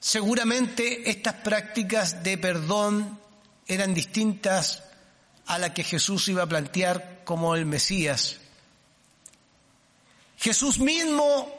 seguramente 0.00 1.08
estas 1.08 1.34
prácticas 1.34 2.24
de 2.24 2.36
perdón 2.36 3.20
eran 3.68 3.94
distintas 3.94 4.82
a 5.46 5.58
la 5.58 5.72
que 5.72 5.84
Jesús 5.84 6.26
iba 6.26 6.42
a 6.42 6.48
plantear 6.48 7.20
como 7.22 7.54
el 7.54 7.66
Mesías. 7.66 8.41
Jesús 10.42 10.80
mismo 10.80 11.56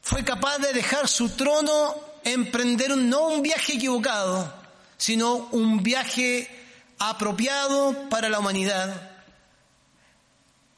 fue 0.00 0.24
capaz 0.24 0.58
de 0.58 0.72
dejar 0.72 1.08
su 1.08 1.30
trono, 1.30 1.92
emprender 2.22 2.96
no 2.96 3.26
un 3.30 3.42
viaje 3.42 3.72
equivocado, 3.72 4.54
sino 4.96 5.48
un 5.50 5.82
viaje 5.82 6.48
apropiado 7.00 8.08
para 8.08 8.28
la 8.28 8.38
humanidad. 8.38 9.10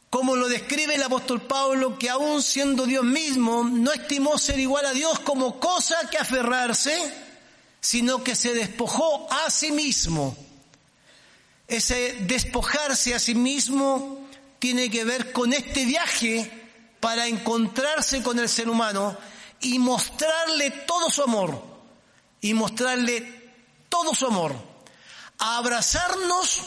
Como 0.08 0.36
lo 0.36 0.48
describe 0.48 0.94
el 0.94 1.02
apóstol 1.02 1.42
Pablo, 1.42 1.98
que 1.98 2.08
aún 2.08 2.42
siendo 2.42 2.86
Dios 2.86 3.04
mismo, 3.04 3.62
no 3.62 3.92
estimó 3.92 4.38
ser 4.38 4.58
igual 4.58 4.86
a 4.86 4.94
Dios 4.94 5.18
como 5.18 5.60
cosa 5.60 6.08
que 6.10 6.16
aferrarse, 6.16 6.98
sino 7.78 8.24
que 8.24 8.34
se 8.34 8.54
despojó 8.54 9.30
a 9.30 9.50
sí 9.50 9.70
mismo. 9.70 10.34
Ese 11.68 12.20
despojarse 12.22 13.14
a 13.14 13.18
sí 13.18 13.34
mismo 13.34 14.23
tiene 14.64 14.88
que 14.88 15.04
ver 15.04 15.30
con 15.30 15.52
este 15.52 15.84
viaje 15.84 16.50
para 16.98 17.26
encontrarse 17.26 18.22
con 18.22 18.38
el 18.38 18.48
ser 18.48 18.70
humano 18.70 19.14
y 19.60 19.78
mostrarle 19.78 20.70
todo 20.86 21.10
su 21.10 21.22
amor, 21.22 21.62
y 22.40 22.54
mostrarle 22.54 23.52
todo 23.90 24.14
su 24.14 24.24
amor, 24.26 24.56
a 25.36 25.58
abrazarnos 25.58 26.62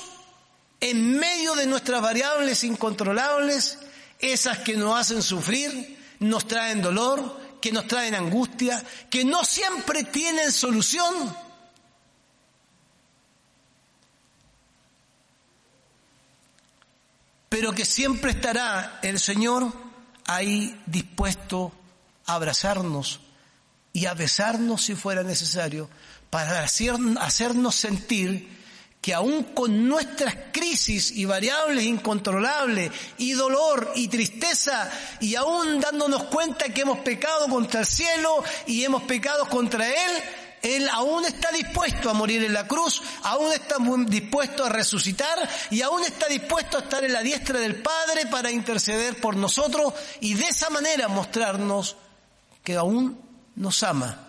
en 0.80 1.18
medio 1.18 1.56
de 1.56 1.66
nuestras 1.66 2.00
variables 2.00 2.64
incontrolables, 2.64 3.80
esas 4.20 4.60
que 4.60 4.78
nos 4.78 5.00
hacen 5.00 5.24
sufrir, 5.24 5.98
nos 6.20 6.48
traen 6.48 6.84
dolor, 6.84 7.58
que 7.60 7.72
nos 7.72 7.88
traen 7.88 8.14
angustia, 8.14 8.80
que 9.10 9.26
no 9.26 9.44
siempre 9.44 10.04
tienen 10.04 10.52
solución. 10.52 11.36
Pero 17.60 17.74
que 17.74 17.86
siempre 17.86 18.30
estará 18.30 19.00
el 19.02 19.20
Señor 19.20 19.74
ahí 20.28 20.80
dispuesto 20.86 21.72
a 22.28 22.36
abrazarnos 22.36 23.20
y 23.92 24.06
a 24.06 24.14
besarnos 24.14 24.84
si 24.84 24.94
fuera 24.94 25.24
necesario, 25.24 25.90
para 26.30 26.62
hacernos 26.62 27.76
sentir 27.76 28.48
que 29.02 29.12
aún 29.12 29.42
con 29.56 29.88
nuestras 29.90 30.36
crisis 30.52 31.10
y 31.10 31.26
variables 31.26 31.86
incontrolables 31.86 32.92
y 33.18 33.32
dolor 33.32 33.92
y 33.96 34.08
tristeza 34.08 34.92
y 35.20 35.34
aún 35.34 35.80
dándonos 35.80 36.26
cuenta 36.26 36.72
que 36.72 36.82
hemos 36.82 37.00
pecado 37.00 37.48
contra 37.50 37.80
el 37.80 37.88
cielo 37.88 38.44
y 38.68 38.84
hemos 38.84 39.02
pecado 39.02 39.50
contra 39.50 39.88
Él, 39.88 40.24
Él 40.62 40.90
aún 40.90 41.26
está 41.26 41.52
dispuesto 41.52 42.10
a 42.10 42.14
morir 42.14 42.44
en 42.44 42.54
la 42.54 42.68
cruz, 42.68 43.02
aún 43.24 43.54
está 43.54 43.76
dispuesto 44.08 44.66
a 44.66 44.70
resucitar 44.70 45.48
y 45.70 45.82
aún 45.82 46.04
está 46.04 46.28
dispuesto 46.28 46.78
a 46.78 46.82
estar 46.82 47.04
en 47.04 47.14
la 47.14 47.22
diestra 47.22 47.60
del 47.60 47.82
Padre 47.82 48.26
para 48.26 48.52
interceder 48.52 49.20
por 49.22 49.36
nosotros 49.36 49.94
y 50.20 50.34
de 50.34 50.46
esa 50.46 50.70
manera 50.70 51.08
mostrarnos 51.08 51.96
que 52.64 52.76
aún 52.76 53.20
nos 53.56 53.84
ama. 53.84 54.28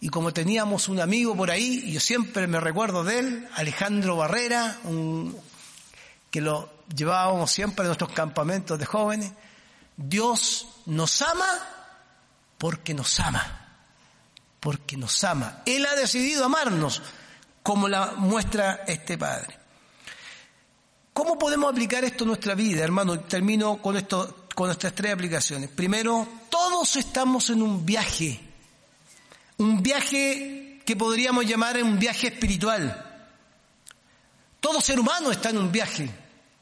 Y 0.00 0.08
como 0.08 0.32
teníamos 0.32 0.88
un 0.88 1.00
amigo 1.00 1.36
por 1.36 1.50
ahí, 1.50 1.92
yo 1.92 2.00
siempre 2.00 2.46
me 2.46 2.58
recuerdo 2.58 3.04
de 3.04 3.18
él, 3.18 3.48
Alejandro 3.54 4.16
Barrera, 4.16 4.78
un, 4.84 5.36
que 6.30 6.40
lo 6.40 6.70
llevábamos 6.94 7.50
siempre 7.50 7.84
a 7.84 7.88
nuestros 7.88 8.12
campamentos 8.12 8.78
de 8.78 8.86
jóvenes, 8.86 9.32
Dios 9.96 10.66
nos 10.86 11.20
ama 11.20 11.46
porque 12.56 12.94
nos 12.94 13.20
ama, 13.20 13.59
porque 14.60 14.96
nos 14.96 15.24
ama. 15.24 15.62
Él 15.66 15.84
ha 15.86 15.96
decidido 15.96 16.44
amarnos 16.44 17.02
como 17.62 17.88
la 17.88 18.12
muestra 18.16 18.84
este 18.86 19.18
Padre. 19.18 19.58
¿Cómo 21.12 21.38
podemos 21.38 21.72
aplicar 21.72 22.04
esto 22.04 22.24
en 22.24 22.28
nuestra 22.28 22.54
vida, 22.54 22.84
hermano? 22.84 23.20
Termino 23.20 23.82
con 23.82 23.96
esto, 23.96 24.46
con 24.54 24.66
nuestras 24.66 24.94
tres 24.94 25.12
aplicaciones. 25.12 25.70
Primero, 25.70 26.26
todos 26.48 26.96
estamos 26.96 27.50
en 27.50 27.62
un 27.62 27.84
viaje 27.84 28.40
un 29.60 29.82
viaje 29.82 30.80
que 30.86 30.96
podríamos 30.96 31.44
llamar 31.44 31.82
un 31.82 31.98
viaje 31.98 32.28
espiritual. 32.28 33.06
Todo 34.58 34.80
ser 34.80 34.98
humano 34.98 35.30
está 35.30 35.50
en 35.50 35.58
un 35.58 35.70
viaje 35.70 36.10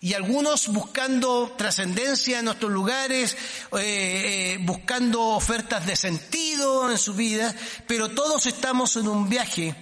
y 0.01 0.15
algunos 0.15 0.69
buscando 0.69 1.55
trascendencia 1.57 2.39
en 2.39 2.45
nuestros 2.45 2.71
lugares, 2.71 3.37
eh, 3.73 3.79
eh, 3.79 4.59
buscando 4.61 5.23
ofertas 5.23 5.87
de 5.87 5.97
sentido 5.97 6.91
en 6.91 6.99
su 6.99 7.15
vida, 7.15 7.55
pero 7.87 8.09
todos 8.11 8.47
estamos 8.47 8.97
en 8.97 9.09
un 9.09 9.29
viaje, 9.29 9.75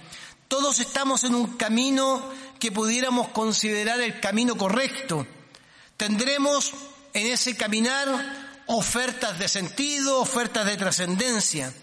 todos 0.47 0.79
estamos 0.79 1.23
en 1.23 1.35
un 1.35 1.57
camino 1.57 2.21
que 2.59 2.71
pudiéramos 2.71 3.27
considerar 3.29 4.01
el 4.01 4.19
camino 4.19 4.57
correcto. 4.57 5.27
Tendremos 5.97 6.73
en 7.13 7.27
ese 7.27 7.55
caminar 7.55 8.63
ofertas 8.65 9.37
de 9.37 9.47
sentido, 9.47 10.19
ofertas 10.19 10.65
de 10.65 10.77
trascendencia. 10.77 11.73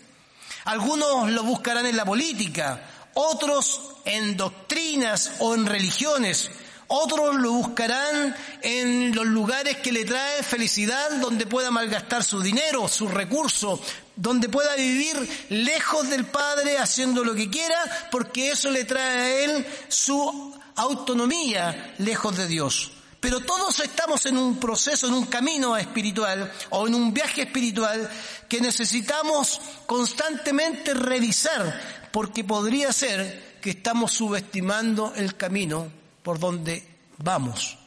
Algunos 0.64 1.30
lo 1.30 1.42
buscarán 1.44 1.86
en 1.86 1.96
la 1.96 2.04
política, 2.04 2.82
otros 3.14 3.80
en 4.04 4.36
doctrinas 4.36 5.32
o 5.38 5.54
en 5.54 5.66
religiones, 5.66 6.50
otros 6.88 7.36
lo 7.36 7.52
buscarán 7.52 8.34
en 8.62 9.14
los 9.14 9.26
lugares 9.26 9.78
que 9.78 9.92
le 9.92 10.04
traen 10.04 10.44
felicidad, 10.44 11.10
donde 11.20 11.46
pueda 11.46 11.70
malgastar 11.70 12.24
su 12.24 12.40
dinero, 12.40 12.88
sus 12.88 13.10
recursos, 13.10 13.80
donde 14.16 14.48
pueda 14.48 14.74
vivir 14.76 15.46
lejos 15.50 16.08
del 16.08 16.26
Padre 16.26 16.78
haciendo 16.78 17.24
lo 17.24 17.34
que 17.34 17.50
quiera, 17.50 17.78
porque 18.10 18.50
eso 18.50 18.70
le 18.70 18.84
trae 18.84 19.18
a 19.18 19.44
él 19.44 19.66
su 19.88 20.54
autonomía 20.76 21.94
lejos 21.98 22.36
de 22.36 22.46
Dios. 22.46 22.90
Pero 23.20 23.40
todos 23.40 23.80
estamos 23.80 24.26
en 24.26 24.36
un 24.36 24.60
proceso, 24.60 25.08
en 25.08 25.14
un 25.14 25.24
camino 25.26 25.78
espiritual 25.78 26.52
o 26.70 26.86
en 26.86 26.94
un 26.94 27.14
viaje 27.14 27.42
espiritual 27.42 28.10
que 28.50 28.60
necesitamos 28.60 29.62
constantemente 29.86 30.92
revisar 30.92 31.80
porque 32.12 32.44
podría 32.44 32.92
ser 32.92 33.56
que 33.62 33.70
estamos 33.70 34.12
subestimando 34.12 35.14
el 35.16 35.36
camino 35.36 36.03
por 36.24 36.40
donde 36.40 36.84
vamos. 37.18 37.78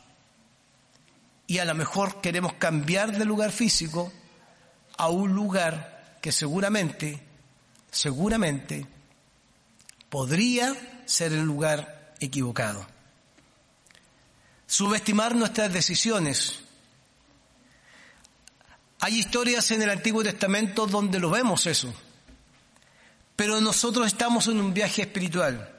Y 1.45 1.57
a 1.57 1.65
lo 1.65 1.75
mejor 1.75 2.21
queremos 2.21 2.53
cambiar 2.53 3.17
de 3.17 3.25
lugar 3.25 3.51
físico 3.51 4.13
a 4.97 5.09
un 5.09 5.33
lugar 5.33 6.17
que 6.21 6.31
seguramente, 6.31 7.21
seguramente 7.91 8.85
podría 10.09 10.73
ser 11.05 11.33
el 11.33 11.43
lugar 11.43 12.15
equivocado 12.21 12.85
subestimar 14.67 15.33
nuestras 15.33 15.71
decisiones. 15.71 16.59
Hay 18.99 19.17
historias 19.17 19.71
en 19.71 19.81
el 19.81 19.89
Antiguo 19.89 20.21
Testamento 20.23 20.85
donde 20.85 21.19
lo 21.19 21.31
vemos 21.31 21.65
eso, 21.65 21.93
pero 23.35 23.61
nosotros 23.61 24.07
estamos 24.07 24.47
en 24.47 24.59
un 24.59 24.73
viaje 24.73 25.03
espiritual 25.03 25.73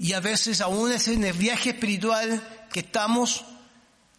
y 0.00 0.14
a 0.14 0.20
veces 0.20 0.60
aún 0.60 0.90
es 0.90 1.06
en 1.06 1.22
el 1.22 1.34
viaje 1.34 1.70
espiritual 1.70 2.66
que 2.72 2.80
estamos, 2.80 3.44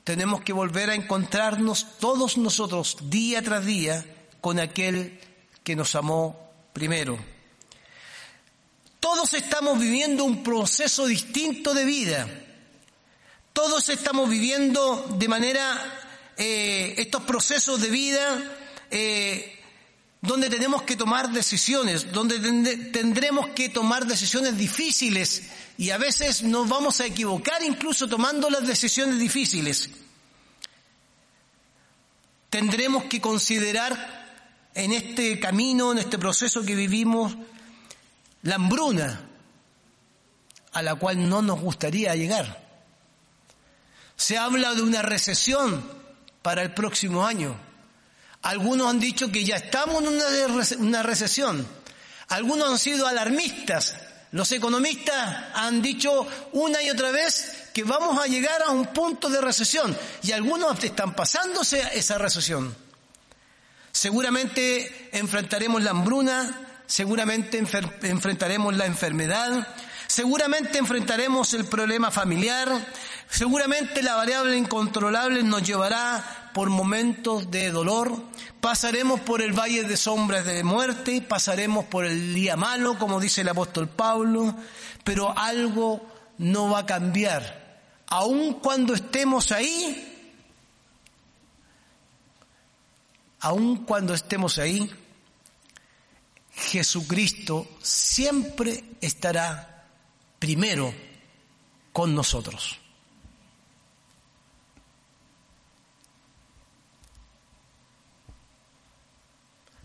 tenemos 0.05 0.41
que 0.43 0.53
volver 0.53 0.89
a 0.91 0.95
encontrarnos 0.95 1.97
todos 1.99 2.37
nosotros 2.37 2.97
día 3.09 3.41
tras 3.41 3.65
día 3.65 4.05
con 4.39 4.59
aquel 4.59 5.19
que 5.63 5.75
nos 5.75 5.95
amó 5.95 6.53
primero. 6.71 7.19
Todos 9.01 9.33
estamos 9.33 9.77
viviendo 9.77 10.23
un 10.23 10.43
proceso 10.43 11.05
distinto 11.05 11.73
de 11.73 11.83
vida 11.83 12.29
todos 13.53 13.89
estamos 13.89 14.29
viviendo 14.29 15.05
de 15.17 15.27
manera 15.27 15.77
eh, 16.37 16.93
estos 16.97 17.23
procesos 17.23 17.81
de 17.81 17.89
vida 17.89 18.57
eh, 18.89 19.30
donde 20.21 20.49
tenemos 20.49 20.83
que 20.83 20.95
tomar 20.95 21.31
decisiones, 21.31 22.11
donde 22.11 22.39
tendremos 22.91 23.47
que 23.49 23.69
tomar 23.69 24.05
decisiones 24.05 24.55
difíciles 24.55 25.43
y 25.77 25.89
a 25.89 25.97
veces 25.97 26.43
nos 26.43 26.69
vamos 26.69 27.01
a 27.01 27.07
equivocar 27.07 27.63
incluso 27.63 28.07
tomando 28.07 28.49
las 28.49 28.67
decisiones 28.67 29.17
difíciles. 29.17 29.89
Tendremos 32.51 33.05
que 33.05 33.19
considerar 33.19 34.69
en 34.75 34.93
este 34.93 35.39
camino, 35.39 35.91
en 35.91 35.97
este 35.97 36.19
proceso 36.19 36.63
que 36.63 36.75
vivimos, 36.75 37.35
la 38.43 38.55
hambruna 38.55 39.27
a 40.73 40.81
la 40.81 40.95
cual 40.95 41.27
no 41.27 41.41
nos 41.41 41.59
gustaría 41.59 42.15
llegar. 42.15 42.69
Se 44.15 44.37
habla 44.37 44.75
de 44.75 44.83
una 44.83 45.01
recesión 45.01 45.83
para 46.43 46.61
el 46.61 46.73
próximo 46.73 47.25
año. 47.25 47.70
Algunos 48.43 48.89
han 48.89 48.99
dicho 48.99 49.31
que 49.31 49.43
ya 49.43 49.57
estamos 49.57 50.03
en 50.03 50.81
una, 50.81 51.03
recesión. 51.03 51.67
Algunos 52.29 52.71
han 52.71 52.79
sido 52.79 53.07
alarmistas. 53.07 53.95
Los 54.31 54.51
economistas 54.51 55.45
han 55.53 55.81
dicho 55.81 56.25
una 56.53 56.81
y 56.81 56.89
otra 56.89 57.11
vez 57.11 57.69
que 57.73 57.83
vamos 57.83 58.21
a 58.21 58.27
llegar 58.27 58.63
a 58.63 58.71
un 58.71 58.87
punto 58.87 59.29
de 59.29 59.41
recesión 59.41 59.97
y 60.23 60.31
algunos 60.31 60.81
están 60.83 61.13
pasándose 61.13 61.81
esa 61.93 62.17
recesión. 62.17 62.73
Seguramente 63.91 65.09
enfrentaremos 65.11 65.83
la 65.83 65.91
hambruna, 65.91 66.61
seguramente 66.87 67.57
enfrentaremos 67.57 68.75
la 68.77 68.85
enfermedad, 68.85 69.67
seguramente 70.07 70.77
enfrentaremos 70.77 71.53
el 71.53 71.65
problema 71.65 72.09
familiar, 72.09 72.69
Seguramente 73.31 74.03
la 74.03 74.15
variable 74.15 74.57
incontrolable 74.57 75.41
nos 75.41 75.63
llevará 75.63 76.40
por 76.53 76.69
momentos 76.69 77.49
de 77.49 77.71
dolor, 77.71 78.23
pasaremos 78.59 79.19
por 79.21 79.41
el 79.41 79.53
valle 79.53 79.83
de 79.83 79.97
sombras 79.97 80.45
de 80.45 80.63
muerte, 80.63 81.21
pasaremos 81.21 81.85
por 81.85 82.05
el 82.05 82.33
día 82.33 82.55
malo, 82.55 82.97
como 82.97 83.19
dice 83.19 83.41
el 83.41 83.49
apóstol 83.49 83.87
Pablo, 83.87 84.55
pero 85.03 85.37
algo 85.37 86.05
no 86.37 86.69
va 86.69 86.79
a 86.79 86.85
cambiar. 86.85 87.79
Aun 88.07 88.55
cuando 88.55 88.93
estemos 88.93 89.51
ahí, 89.51 90.29
aun 93.39 93.85
cuando 93.85 94.13
estemos 94.13 94.57
ahí, 94.57 94.91
Jesucristo 96.53 97.67
siempre 97.81 98.83
estará 98.99 99.87
primero 100.39 100.93
con 101.93 102.13
nosotros. 102.13 102.80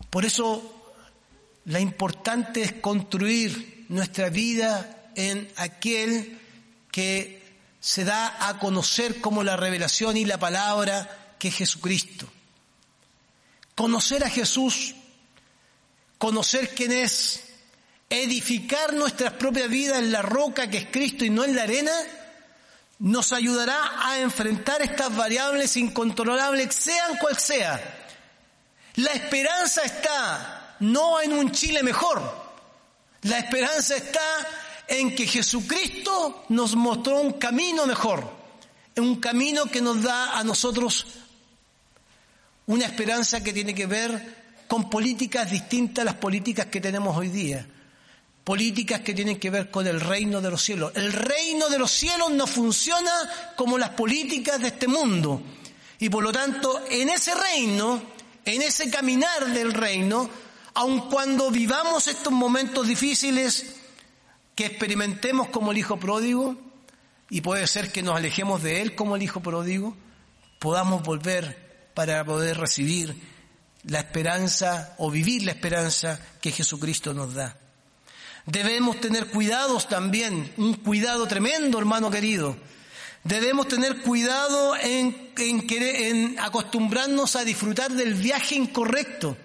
Por 0.09 0.25
eso, 0.25 0.93
la 1.65 1.79
importante 1.79 2.61
es 2.61 2.73
construir 2.73 3.85
nuestra 3.89 4.29
vida 4.29 5.11
en 5.15 5.51
aquel 5.57 6.39
que 6.91 7.43
se 7.79 8.03
da 8.03 8.47
a 8.47 8.59
conocer 8.59 9.21
como 9.21 9.43
la 9.43 9.57
revelación 9.57 10.17
y 10.17 10.25
la 10.25 10.39
palabra 10.39 11.35
que 11.39 11.49
es 11.49 11.55
Jesucristo. 11.55 12.27
Conocer 13.75 14.23
a 14.23 14.29
Jesús, 14.29 14.95
conocer 16.17 16.73
quién 16.73 16.91
es, 16.91 17.43
edificar 18.09 18.93
nuestras 18.93 19.33
propias 19.33 19.69
vidas 19.69 19.99
en 19.99 20.11
la 20.11 20.21
roca 20.21 20.69
que 20.69 20.77
es 20.77 20.87
Cristo 20.91 21.25
y 21.25 21.29
no 21.29 21.43
en 21.43 21.55
la 21.55 21.63
arena, 21.63 21.93
nos 22.99 23.31
ayudará 23.33 24.07
a 24.07 24.19
enfrentar 24.19 24.81
estas 24.81 25.15
variables 25.15 25.77
incontrolables, 25.77 26.73
sean 26.73 27.17
cual 27.17 27.37
sea. 27.37 28.06
La 28.97 29.13
esperanza 29.13 29.83
está 29.83 30.75
no 30.81 31.19
en 31.21 31.33
un 31.33 31.51
Chile 31.51 31.81
mejor, 31.81 32.21
la 33.23 33.39
esperanza 33.39 33.95
está 33.95 34.21
en 34.87 35.15
que 35.15 35.25
Jesucristo 35.25 36.45
nos 36.49 36.75
mostró 36.75 37.21
un 37.21 37.33
camino 37.33 37.87
mejor, 37.87 38.29
un 38.97 39.19
camino 39.19 39.65
que 39.65 39.81
nos 39.81 40.03
da 40.03 40.37
a 40.37 40.43
nosotros 40.43 41.05
una 42.67 42.85
esperanza 42.85 43.41
que 43.41 43.53
tiene 43.53 43.73
que 43.73 43.85
ver 43.85 44.65
con 44.67 44.89
políticas 44.89 45.49
distintas 45.49 46.01
a 46.01 46.05
las 46.05 46.15
políticas 46.15 46.65
que 46.65 46.81
tenemos 46.81 47.15
hoy 47.15 47.29
día 47.29 47.65
políticas 48.47 49.01
que 49.01 49.13
tienen 49.13 49.41
que 49.41 49.49
ver 49.49 49.69
con 49.69 49.85
el 49.87 49.99
reino 49.99 50.39
de 50.39 50.49
los 50.49 50.63
cielos. 50.63 50.93
El 50.95 51.11
reino 51.11 51.67
de 51.67 51.77
los 51.77 51.91
cielos 51.91 52.31
no 52.31 52.47
funciona 52.47 53.11
como 53.57 53.77
las 53.77 53.89
políticas 53.89 54.61
de 54.61 54.69
este 54.69 54.87
mundo. 54.87 55.41
Y 55.99 56.07
por 56.07 56.23
lo 56.23 56.31
tanto, 56.31 56.85
en 56.89 57.09
ese 57.09 57.35
reino, 57.35 58.01
en 58.53 58.61
ese 58.61 58.89
caminar 58.89 59.47
del 59.47 59.73
reino, 59.73 60.29
aun 60.73 61.09
cuando 61.09 61.51
vivamos 61.51 62.07
estos 62.07 62.31
momentos 62.31 62.87
difíciles, 62.87 63.75
que 64.55 64.65
experimentemos 64.65 65.49
como 65.49 65.71
el 65.71 65.77
Hijo 65.77 65.97
pródigo, 65.97 66.55
y 67.29 67.41
puede 67.41 67.67
ser 67.67 67.91
que 67.91 68.01
nos 68.01 68.15
alejemos 68.15 68.63
de 68.63 68.81
Él 68.81 68.95
como 68.95 69.15
el 69.15 69.23
Hijo 69.23 69.41
pródigo, 69.41 69.95
podamos 70.59 71.03
volver 71.03 71.91
para 71.93 72.23
poder 72.23 72.57
recibir 72.57 73.15
la 73.83 73.99
esperanza 73.99 74.95
o 74.97 75.11
vivir 75.11 75.43
la 75.43 75.51
esperanza 75.51 76.19
que 76.41 76.51
Jesucristo 76.51 77.13
nos 77.13 77.33
da. 77.33 77.57
Debemos 78.45 79.01
tener 79.01 79.27
cuidados 79.27 79.89
también, 79.89 80.53
un 80.55 80.73
cuidado 80.75 81.27
tremendo, 81.27 81.79
hermano 81.79 82.09
querido. 82.09 82.55
Debemos 83.23 83.67
tener 83.67 84.01
cuidado 84.01 84.75
en, 84.77 85.33
en, 85.37 86.39
acostumbrarnos 86.39 87.35
a 87.35 87.43
disfrutar 87.43 87.91
del 87.91 88.13
viaje 88.13 88.55
incorrecto. 88.55 89.37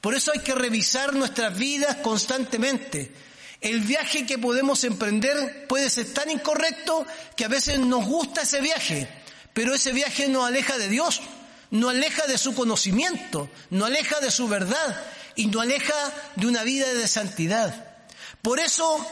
Por 0.00 0.14
eso 0.14 0.32
hay 0.32 0.40
que 0.40 0.54
revisar 0.54 1.14
nuestras 1.14 1.56
vidas 1.56 1.96
constantemente. 1.96 3.12
El 3.60 3.80
viaje 3.80 4.24
que 4.24 4.38
podemos 4.38 4.82
emprender 4.84 5.66
puede 5.68 5.90
ser 5.90 6.12
tan 6.12 6.30
incorrecto 6.30 7.06
que 7.36 7.44
a 7.44 7.48
veces 7.48 7.78
nos 7.78 8.06
gusta 8.06 8.42
ese 8.42 8.60
viaje, 8.60 9.06
pero 9.52 9.74
ese 9.74 9.92
viaje 9.92 10.28
nos 10.28 10.46
aleja 10.46 10.78
de 10.78 10.88
Dios, 10.88 11.20
nos 11.70 11.90
aleja 11.90 12.26
de 12.26 12.38
su 12.38 12.54
conocimiento, 12.54 13.50
nos 13.68 13.88
aleja 13.88 14.18
de 14.20 14.30
su 14.30 14.48
verdad 14.48 15.04
y 15.36 15.46
nos 15.46 15.62
aleja 15.62 15.94
de 16.36 16.46
una 16.46 16.64
vida 16.64 16.92
de 16.94 17.06
santidad. 17.06 17.86
Por 18.40 18.60
eso 18.60 19.06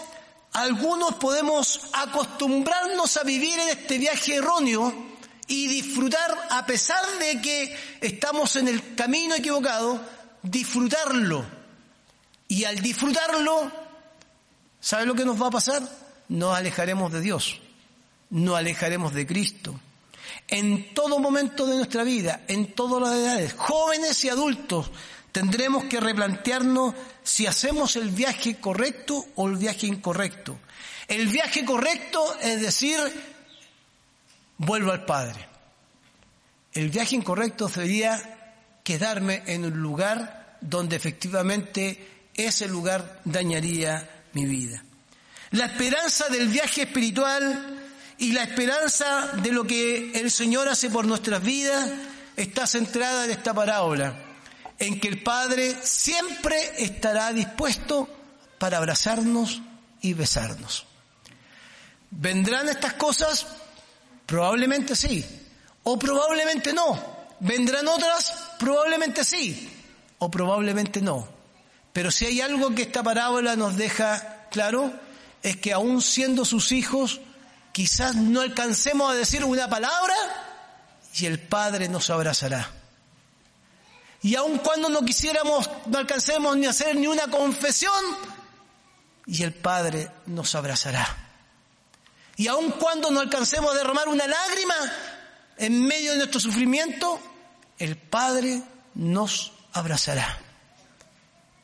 algunos 0.53 1.15
podemos 1.15 1.81
acostumbrarnos 1.93 3.17
a 3.17 3.23
vivir 3.23 3.59
en 3.59 3.69
este 3.69 3.99
viaje 3.99 4.37
erróneo 4.37 5.09
y 5.47 5.67
disfrutar, 5.67 6.49
a 6.51 6.67
pesar 6.67 7.05
de 7.19 7.41
que 7.41 7.77
estamos 8.01 8.57
en 8.57 8.69
el 8.69 8.95
camino 8.95 9.35
equivocado, 9.35 10.01
disfrutarlo. 10.43 11.45
Y 12.49 12.65
al 12.65 12.81
disfrutarlo, 12.81 13.71
¿sabe 14.81 15.07
lo 15.07 15.15
que 15.15 15.25
nos 15.25 15.41
va 15.41 15.49
a 15.49 15.53
pasar? 15.53 15.83
Nos 16.29 16.57
alejaremos 16.57 17.13
de 17.13 17.21
Dios, 17.21 17.61
nos 18.31 18.57
alejaremos 18.57 19.15
de 19.15 19.27
Cristo. 19.27 19.79
En 20.49 20.95
todo 20.95 21.19
momento 21.19 21.67
de 21.67 21.77
nuestra 21.77 22.05
vida, 22.05 22.43
en 22.49 22.73
todas 22.73 23.03
las 23.03 23.19
edades, 23.19 23.55
jóvenes 23.55 24.23
y 24.25 24.29
adultos, 24.29 24.91
tendremos 25.33 25.85
que 25.85 26.01
replantearnos 26.01 26.95
si 27.23 27.47
hacemos 27.47 27.97
el 27.97 28.11
viaje 28.11 28.57
correcto 28.57 29.27
o 29.37 29.49
el 29.49 29.57
viaje 29.57 29.87
incorrecto. 29.87 30.59
El 31.07 31.29
viaje 31.29 31.65
correcto 31.65 32.37
es 32.41 32.61
decir, 32.61 32.99
vuelvo 34.59 34.93
al 34.93 35.05
Padre. 35.05 35.47
El 36.73 36.91
viaje 36.91 37.17
incorrecto 37.17 37.69
sería 37.69 38.61
quedarme 38.85 39.43
en 39.47 39.65
un 39.65 39.79
lugar 39.79 40.59
donde 40.61 40.97
efectivamente 40.97 42.29
ese 42.35 42.69
lugar 42.69 43.21
dañaría 43.25 44.09
mi 44.33 44.45
vida. 44.45 44.83
La 45.51 45.67
esperanza 45.67 46.29
del 46.29 46.49
viaje 46.49 46.83
espiritual 46.83 47.81
y 48.19 48.33
la 48.33 48.43
esperanza 48.43 49.29
de 49.43 49.53
lo 49.53 49.65
que 49.65 50.13
el 50.13 50.31
Señor 50.31 50.69
hace 50.69 50.91
por 50.91 51.07
nuestras 51.07 51.43
vidas 51.43 51.91
está 52.37 52.67
centrada 52.67 53.25
en 53.25 53.31
esta 53.31 53.55
parábola 53.55 54.28
en 54.79 55.01
que 55.01 55.09
el 55.09 55.23
Padre 55.23 55.77
siempre 55.83 56.83
estará 56.83 57.33
dispuesto 57.33 58.09
para 58.59 58.79
abrazarnos 58.79 59.61
y 60.01 60.13
besarnos. 60.15 60.87
¿Vendrán 62.11 62.69
estas 62.69 62.95
cosas? 62.95 63.47
Probablemente 64.27 64.95
sí, 64.95 65.25
o 65.83 65.99
probablemente 65.99 66.73
no. 66.73 67.19
¿Vendrán 67.41 67.87
otras? 67.89 68.33
Probablemente 68.59 69.25
sí, 69.25 69.69
o 70.19 70.31
probablemente 70.31 71.01
no. 71.01 71.29
Pero 71.93 72.11
si 72.11 72.27
hay 72.27 72.41
algo 72.41 72.75
que 72.75 72.83
esta 72.83 73.03
parábola 73.03 73.57
nos 73.57 73.77
deja 73.77 74.47
claro, 74.51 74.93
es 75.43 75.57
que 75.57 75.73
aún 75.73 76.03
siendo 76.03 76.45
sus 76.45 76.73
hijos, 76.73 77.21
quizás 77.73 78.15
no 78.15 78.41
alcancemos 78.41 79.11
a 79.11 79.15
decir 79.15 79.45
una 79.45 79.69
palabra 79.69 80.15
y 81.15 81.27
el 81.27 81.39
Padre 81.39 81.89
nos 81.89 82.11
abrazará. 82.11 82.78
Y 84.23 84.35
aun 84.35 84.59
cuando 84.59 84.89
no 84.89 85.05
quisiéramos, 85.05 85.71
no 85.87 85.99
alcancemos 85.99 86.57
ni 86.57 86.67
hacer 86.67 86.97
ni 86.97 87.07
una 87.07 87.29
confesión, 87.29 88.05
y 89.27 89.43
el 89.43 89.53
Padre 89.53 90.11
nos 90.27 90.55
abrazará. 90.55 91.07
Y 92.37 92.49
aun 92.49 92.73
cuando 92.73 93.11
no 93.11 93.21
alcancemos 93.21 93.73
a 93.73 93.77
derramar 93.77 94.09
una 94.09 94.27
lágrima 94.27 94.75
en 95.59 95.83
medio 95.83 96.13
de 96.13 96.19
nuestro 96.19 96.41
sufrimiento, 96.41 97.21
el 97.79 97.97
Padre 97.97 98.63
nos 98.95 99.53
abrazará. 99.73 100.39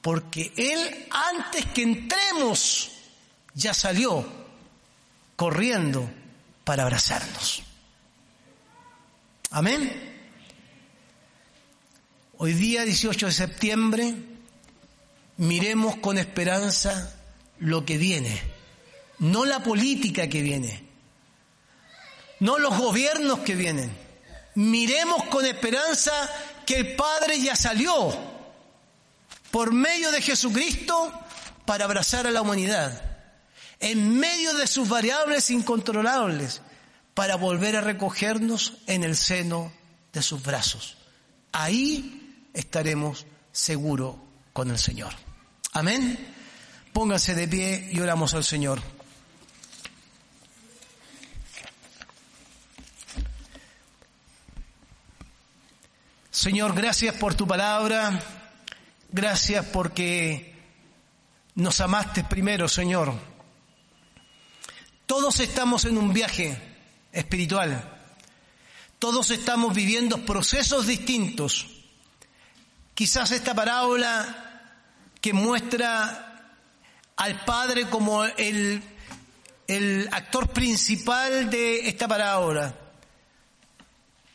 Porque 0.03 0.53
Él 0.57 1.09
antes 1.11 1.65
que 1.67 1.83
entremos 1.83 2.91
ya 3.55 3.73
salió 3.73 4.27
corriendo 5.37 6.11
para 6.65 6.83
abrazarnos. 6.83 7.63
Amén. 9.51 10.14
Hoy 12.37 12.53
día, 12.53 12.85
18 12.85 13.27
de 13.27 13.33
septiembre, 13.33 14.15
miremos 15.37 15.97
con 15.97 16.19
esperanza 16.19 17.15
lo 17.61 17.85
que 17.85 17.97
viene, 17.97 18.43
no 19.21 19.45
la 19.45 19.63
política 19.63 20.27
que 20.29 20.43
viene, 20.43 20.85
no 22.41 22.59
los 22.59 22.77
gobiernos 22.77 23.39
que 23.41 23.55
vienen. 23.55 23.97
Miremos 24.57 25.25
con 25.25 25.47
esperanza 25.47 26.13
que 26.67 26.77
el 26.77 26.97
Padre 26.97 27.41
ya 27.41 27.55
salió 27.55 28.13
por 29.53 29.73
medio 29.73 30.11
de 30.11 30.21
Jesucristo 30.21 31.13
para 31.65 31.85
abrazar 31.85 32.27
a 32.27 32.33
la 32.33 32.43
humanidad, 32.43 33.01
en 33.79 34.19
medio 34.19 34.55
de 34.55 34.67
sus 34.67 34.89
variables 34.89 35.51
incontrolables, 35.51 36.63
para 37.15 37.37
volver 37.37 37.77
a 37.77 37.81
recogernos 37.81 38.75
en 38.89 39.05
el 39.05 39.17
seno 39.17 39.73
de 40.13 40.21
sus 40.21 40.43
brazos. 40.43 40.97
Ahí 41.53 42.23
estaremos 42.55 43.27
seguros 43.53 44.17
con 44.53 44.71
el 44.71 44.79
Señor. 44.79 45.13
Amén. 45.73 46.35
Pónganse 46.93 47.35
de 47.35 47.49
pie 47.49 47.91
y 47.93 48.01
oramos 48.01 48.33
al 48.35 48.45
Señor. 48.45 48.81
Señor, 56.31 56.75
gracias 56.75 57.15
por 57.17 57.35
tu 57.35 57.47
palabra. 57.47 58.21
Gracias 59.11 59.67
porque 59.67 60.55
nos 61.55 61.81
amaste 61.81 62.25
primero, 62.25 62.69
Señor. 62.69 63.15
Todos 65.07 65.41
estamos 65.41 65.85
en 65.85 65.99
un 65.99 66.13
viaje 66.13 66.59
espiritual. 67.13 67.91
Todos 68.99 69.31
estamos 69.31 69.75
viviendo 69.75 70.25
procesos 70.25 70.87
distintos. 70.87 71.74
Quizás 72.95 73.33
esta 73.33 73.55
parábola 73.55 74.71
que 75.21 75.33
muestra 75.33 76.53
al 77.17 77.45
Padre 77.45 77.89
como 77.91 78.25
el, 78.25 78.83
el 79.67 80.09
actor 80.13 80.49
principal 80.51 81.51
de 81.51 81.89
esta 81.89 82.07
parábola 82.07 82.73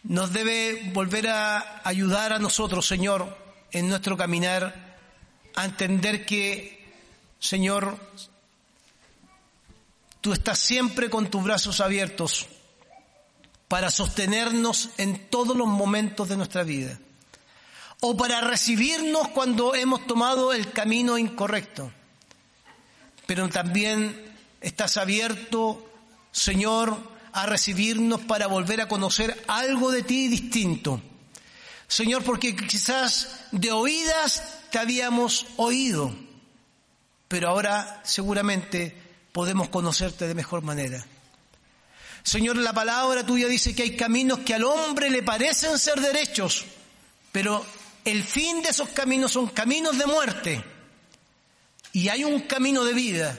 nos 0.03 0.33
debe 0.33 0.91
volver 0.93 1.29
a 1.29 1.81
ayudar 1.87 2.33
a 2.33 2.39
nosotros, 2.39 2.85
Señor, 2.85 3.37
en 3.71 3.87
nuestro 3.87 4.17
caminar, 4.17 4.97
a 5.55 5.65
entender 5.65 6.25
que, 6.25 6.85
Señor, 7.39 7.97
tú 10.19 10.33
estás 10.33 10.59
siempre 10.59 11.09
con 11.09 11.29
tus 11.29 11.43
brazos 11.43 11.79
abiertos 11.79 12.47
para 13.69 13.89
sostenernos 13.89 14.89
en 14.97 15.29
todos 15.29 15.55
los 15.55 15.67
momentos 15.67 16.27
de 16.27 16.37
nuestra 16.37 16.63
vida 16.63 16.99
o 18.01 18.15
para 18.15 18.41
recibirnos 18.41 19.27
cuando 19.29 19.75
hemos 19.75 20.07
tomado 20.07 20.53
el 20.53 20.71
camino 20.71 21.17
incorrecto. 21.17 21.91
Pero 23.25 23.49
también 23.49 24.33
estás 24.61 24.97
abierto, 24.97 25.85
Señor, 26.31 26.97
a 27.33 27.45
recibirnos 27.45 28.21
para 28.21 28.47
volver 28.47 28.81
a 28.81 28.87
conocer 28.87 29.43
algo 29.47 29.91
de 29.91 30.03
ti 30.03 30.27
distinto. 30.27 31.01
Señor, 31.87 32.23
porque 32.23 32.55
quizás 32.55 33.47
de 33.51 33.71
oídas 33.71 34.43
te 34.71 34.79
habíamos 34.79 35.47
oído, 35.57 36.13
pero 37.27 37.49
ahora 37.49 38.01
seguramente 38.03 38.95
podemos 39.31 39.69
conocerte 39.69 40.27
de 40.27 40.35
mejor 40.35 40.61
manera. 40.61 41.05
Señor, 42.23 42.57
la 42.57 42.73
palabra 42.73 43.25
tuya 43.25 43.47
dice 43.47 43.73
que 43.73 43.83
hay 43.83 43.95
caminos 43.95 44.39
que 44.39 44.53
al 44.53 44.63
hombre 44.63 45.09
le 45.09 45.23
parecen 45.23 45.79
ser 45.79 45.99
derechos, 45.99 46.65
pero 47.31 47.65
el 48.05 48.23
fin 48.23 48.61
de 48.61 48.69
esos 48.69 48.89
caminos 48.89 49.31
son 49.31 49.47
caminos 49.47 49.97
de 49.97 50.05
muerte. 50.05 50.63
Y 51.93 52.09
hay 52.09 52.23
un 52.23 52.41
camino 52.41 52.83
de 52.83 52.93
vida 52.93 53.37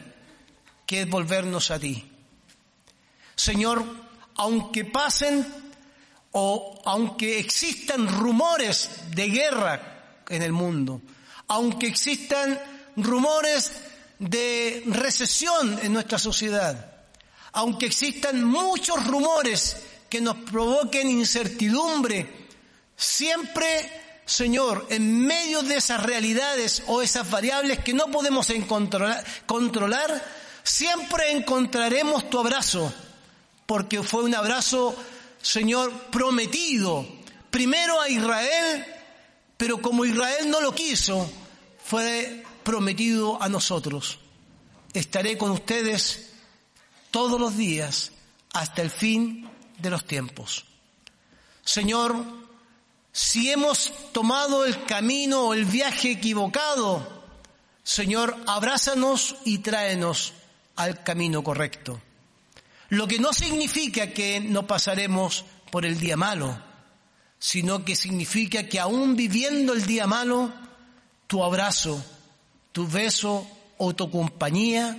que 0.86 1.02
es 1.02 1.08
volvernos 1.08 1.70
a 1.70 1.78
ti. 1.78 2.10
Señor, 3.36 3.84
aunque 4.36 4.84
pasen 4.84 5.46
o 6.32 6.80
aunque 6.84 7.38
existan 7.38 8.08
rumores 8.08 8.90
de 9.14 9.28
guerra 9.28 10.22
en 10.28 10.42
el 10.42 10.52
mundo, 10.52 11.00
aunque 11.48 11.86
existan 11.86 12.60
rumores 12.96 13.72
de 14.18 14.82
recesión 14.86 15.78
en 15.82 15.92
nuestra 15.92 16.18
sociedad, 16.18 17.02
aunque 17.52 17.86
existan 17.86 18.44
muchos 18.44 19.06
rumores 19.06 19.76
que 20.08 20.20
nos 20.20 20.36
provoquen 20.36 21.08
incertidumbre, 21.08 22.48
siempre 22.96 24.09
Señor, 24.24 24.86
en 24.90 25.26
medio 25.26 25.62
de 25.62 25.76
esas 25.76 26.02
realidades 26.02 26.82
o 26.86 27.02
esas 27.02 27.28
variables 27.30 27.80
que 27.80 27.92
no 27.92 28.06
podemos 28.06 28.46
controlar, 29.46 30.24
siempre 30.62 31.32
encontraremos 31.32 32.30
tu 32.30 32.38
abrazo, 32.38 32.92
porque 33.66 34.02
fue 34.02 34.24
un 34.24 34.34
abrazo, 34.34 34.94
Señor, 35.42 35.92
prometido, 36.10 37.06
primero 37.50 38.00
a 38.00 38.08
Israel, 38.08 38.86
pero 39.56 39.82
como 39.82 40.04
Israel 40.04 40.48
no 40.48 40.60
lo 40.60 40.74
quiso, 40.74 41.30
fue 41.84 42.44
prometido 42.62 43.42
a 43.42 43.48
nosotros. 43.48 44.18
Estaré 44.92 45.36
con 45.36 45.50
ustedes 45.50 46.30
todos 47.10 47.40
los 47.40 47.56
días 47.56 48.12
hasta 48.52 48.82
el 48.82 48.90
fin 48.90 49.48
de 49.78 49.90
los 49.90 50.06
tiempos. 50.06 50.64
Señor, 51.64 52.39
si 53.12 53.50
hemos 53.50 53.92
tomado 54.12 54.64
el 54.64 54.84
camino 54.84 55.48
o 55.48 55.54
el 55.54 55.64
viaje 55.64 56.12
equivocado, 56.12 57.20
Señor, 57.82 58.36
abrázanos 58.46 59.36
y 59.44 59.58
tráenos 59.58 60.32
al 60.76 61.02
camino 61.02 61.42
correcto. 61.42 62.00
Lo 62.90 63.06
que 63.06 63.18
no 63.18 63.32
significa 63.32 64.08
que 64.08 64.40
no 64.40 64.66
pasaremos 64.66 65.44
por 65.70 65.84
el 65.84 65.98
día 65.98 66.16
malo, 66.16 66.60
sino 67.38 67.84
que 67.84 67.96
significa 67.96 68.64
que 68.68 68.78
aún 68.78 69.16
viviendo 69.16 69.72
el 69.72 69.86
día 69.86 70.06
malo, 70.06 70.52
tu 71.26 71.42
abrazo, 71.42 72.04
tu 72.72 72.86
beso 72.86 73.48
o 73.78 73.94
tu 73.94 74.10
compañía, 74.10 74.96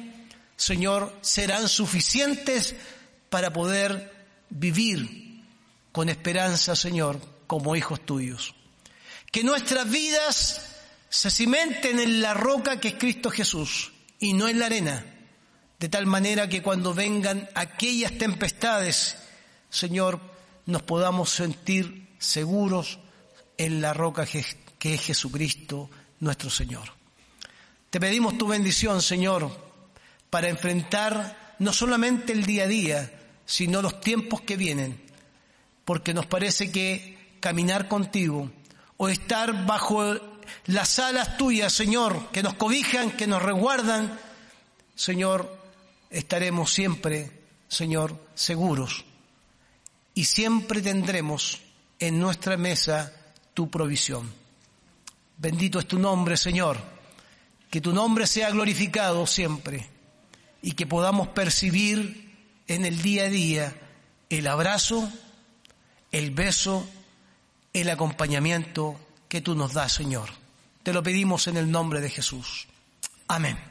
Señor, 0.55 1.15
serán 1.21 1.69
suficientes 1.69 2.75
para 3.29 3.53
poder 3.53 4.27
vivir 4.49 5.43
con 5.91 6.09
esperanza, 6.09 6.75
Señor, 6.75 7.19
como 7.51 7.75
hijos 7.75 7.99
tuyos. 8.05 8.55
Que 9.29 9.43
nuestras 9.43 9.91
vidas 9.91 10.61
se 11.09 11.29
cimenten 11.29 11.99
en 11.99 12.21
la 12.21 12.33
roca 12.33 12.79
que 12.79 12.87
es 12.87 12.93
Cristo 12.93 13.29
Jesús 13.29 13.91
y 14.19 14.31
no 14.31 14.47
en 14.47 14.57
la 14.57 14.67
arena, 14.67 15.03
de 15.77 15.89
tal 15.89 16.05
manera 16.05 16.47
que 16.47 16.61
cuando 16.61 16.93
vengan 16.93 17.49
aquellas 17.53 18.17
tempestades, 18.17 19.17
Señor, 19.69 20.21
nos 20.65 20.83
podamos 20.83 21.29
sentir 21.29 22.15
seguros 22.19 22.99
en 23.57 23.81
la 23.81 23.93
roca 23.93 24.25
que 24.25 24.93
es 24.93 25.01
Jesucristo 25.01 25.89
nuestro 26.21 26.49
Señor. 26.49 26.87
Te 27.89 27.99
pedimos 27.99 28.37
tu 28.37 28.47
bendición, 28.47 29.01
Señor, 29.01 29.51
para 30.29 30.47
enfrentar 30.47 31.55
no 31.59 31.73
solamente 31.73 32.31
el 32.31 32.45
día 32.45 32.63
a 32.63 32.67
día, 32.67 33.11
sino 33.45 33.81
los 33.81 33.99
tiempos 33.99 34.39
que 34.39 34.55
vienen, 34.55 35.01
porque 35.83 36.13
nos 36.13 36.27
parece 36.27 36.71
que 36.71 37.19
caminar 37.41 37.89
contigo 37.89 38.49
o 38.95 39.09
estar 39.09 39.65
bajo 39.65 40.15
las 40.67 40.99
alas 40.99 41.35
tuyas, 41.35 41.73
Señor, 41.73 42.29
que 42.31 42.43
nos 42.43 42.53
cobijan, 42.53 43.11
que 43.11 43.27
nos 43.27 43.41
resguardan, 43.41 44.17
Señor, 44.95 45.57
estaremos 46.09 46.71
siempre, 46.71 47.31
Señor, 47.67 48.15
seguros 48.35 49.03
y 50.13 50.25
siempre 50.25 50.81
tendremos 50.81 51.59
en 51.99 52.19
nuestra 52.19 52.57
mesa 52.57 53.13
tu 53.53 53.69
provisión. 53.69 54.31
Bendito 55.37 55.79
es 55.79 55.87
tu 55.87 55.97
nombre, 55.97 56.37
Señor, 56.37 56.79
que 57.69 57.81
tu 57.81 57.93
nombre 57.93 58.27
sea 58.27 58.51
glorificado 58.51 59.25
siempre 59.25 59.87
y 60.61 60.73
que 60.73 60.85
podamos 60.85 61.29
percibir 61.29 62.35
en 62.67 62.85
el 62.85 63.01
día 63.01 63.23
a 63.23 63.29
día 63.29 63.75
el 64.29 64.47
abrazo, 64.47 65.11
el 66.11 66.31
beso, 66.31 66.87
el 67.73 67.89
acompañamiento 67.89 68.99
que 69.27 69.41
tú 69.41 69.55
nos 69.55 69.73
das, 69.73 69.93
Señor. 69.93 70.29
Te 70.83 70.93
lo 70.93 71.03
pedimos 71.03 71.47
en 71.47 71.57
el 71.57 71.71
nombre 71.71 72.01
de 72.01 72.09
Jesús. 72.09 72.67
Amén. 73.27 73.70